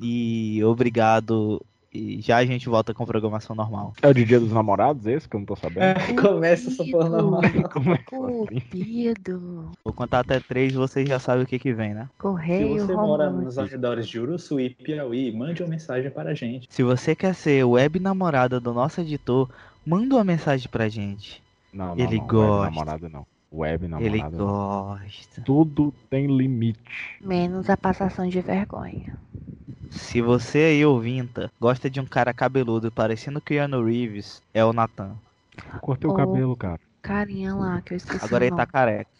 E 0.00 0.60
obrigado. 0.64 1.64
E 1.92 2.20
já 2.20 2.36
a 2.36 2.44
gente 2.44 2.68
volta 2.68 2.92
com 2.92 3.06
programação 3.06 3.56
normal. 3.56 3.94
É 4.02 4.08
o 4.08 4.12
de 4.12 4.24
dia 4.24 4.38
dos 4.38 4.52
namorados 4.52 5.06
esse 5.06 5.26
que 5.26 5.36
eu 5.36 5.40
não 5.40 5.46
tô 5.46 5.56
sabendo? 5.56 5.84
É, 5.84 5.94
começa 6.20 6.68
essa 6.68 6.84
porra 6.84 7.08
normal. 7.08 7.42
Como 7.72 7.96
que 7.96 8.14
assim? 8.14 8.60
Cupido. 8.60 9.70
Vou 9.82 9.94
contar 9.94 10.20
até 10.20 10.38
três 10.38 10.74
vocês 10.74 11.08
já 11.08 11.18
sabem 11.18 11.44
o 11.44 11.46
que 11.46 11.58
que 11.58 11.72
vem, 11.72 11.94
né? 11.94 12.08
Se 12.12 12.18
Correio 12.18 12.86
você 12.86 12.92
mora 12.92 13.30
nos 13.30 13.58
arredores 13.58 14.06
de 14.06 14.20
Uruçuí 14.20 14.66
e 14.66 14.70
Piauí, 14.70 15.32
mande 15.32 15.62
uma 15.62 15.70
mensagem 15.70 16.10
para 16.10 16.30
a 16.30 16.34
gente. 16.34 16.68
Se 16.70 16.82
você 16.82 17.14
quer 17.14 17.34
ser 17.34 17.64
web 17.64 17.98
namorada 17.98 18.60
do 18.60 18.74
nosso 18.74 19.00
editor, 19.00 19.48
manda 19.84 20.14
uma 20.14 20.24
mensagem 20.24 20.68
pra 20.68 20.88
gente. 20.88 21.42
Não, 21.72 21.94
não, 21.94 22.04
Ele 22.04 22.18
não, 22.18 22.26
gosta. 22.26 22.62
Web 22.62 22.76
namorada 22.76 23.08
não. 23.08 23.26
Web 23.52 23.84
Ele 23.84 23.88
namorada 23.88 24.36
não. 24.36 24.46
gosta. 24.46 25.40
Tudo 25.42 25.92
tem 26.10 26.26
limite. 26.26 27.16
Menos 27.20 27.70
a 27.70 27.76
passação 27.76 28.28
de 28.28 28.40
vergonha. 28.40 29.16
Se 29.90 30.20
você 30.20 30.58
aí, 30.58 30.84
ouvinta, 30.84 31.50
gosta 31.60 31.88
de 31.88 31.98
um 31.98 32.04
cara 32.04 32.34
cabeludo 32.34 32.92
parecendo 32.92 33.40
Keanu 33.40 33.82
Reeves, 33.82 34.42
é 34.52 34.62
o 34.64 34.72
Nathan. 34.72 35.16
Eu 35.74 35.80
cortei 35.80 36.08
o 36.08 36.12
Oh. 36.12 36.16
cabelo, 36.16 36.56
cara. 36.56 36.78
Carinha 37.00 37.54
lá, 37.54 37.80
que 37.80 37.94
eu 37.94 37.96
esqueci 37.96 38.22
Agora 38.24 38.44
o 38.44 38.46
ele 38.48 38.56
tá 38.56 38.66
careca. 38.66 39.10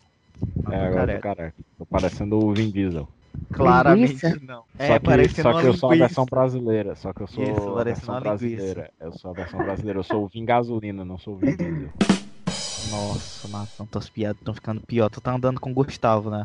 É, 0.70 0.86
agora 0.86 0.86
eu 0.88 0.94
careca. 0.94 1.18
tô 1.20 1.22
careca. 1.36 1.54
Tô 1.78 1.86
parecendo 1.86 2.36
o 2.38 2.52
Vin 2.52 2.70
Diesel. 2.70 3.08
Claramente 3.50 4.12
Linguiça? 4.26 4.40
não. 4.42 4.62
só 4.76 4.82
É, 4.82 4.98
que, 4.98 5.04
parecendo 5.06 5.42
só 5.52 5.60
que 5.60 5.66
eu 5.66 5.74
sou 5.74 5.90
a 5.92 5.96
versão 5.96 6.24
brasileira. 6.26 6.94
Só 6.96 7.12
que 7.12 7.22
eu 7.22 7.26
sou 7.26 7.44
Isso, 7.44 7.78
a 7.78 7.84
versão 7.84 8.14
linguiça. 8.14 8.20
brasileira. 8.20 8.90
Eu 9.00 9.12
sou 9.12 9.30
a 9.30 9.34
versão 9.34 9.58
brasileira. 9.60 9.98
Eu 10.00 10.04
sou 10.04 10.24
o 10.24 10.28
Vin 10.28 10.44
Gasolina, 10.44 11.04
não 11.04 11.16
sou 11.18 11.34
o 11.34 11.38
Vin 11.38 11.56
Diesel. 11.56 11.90
Nossa, 12.88 13.46
Nathan, 13.46 13.86
tuas 13.86 14.08
piadas 14.08 14.38
estão 14.40 14.54
ficando 14.54 14.82
pior. 14.86 15.10
Tu 15.10 15.20
tá 15.20 15.34
andando 15.34 15.60
com 15.60 15.70
o 15.70 15.74
Gustavo, 15.74 16.30
né? 16.30 16.44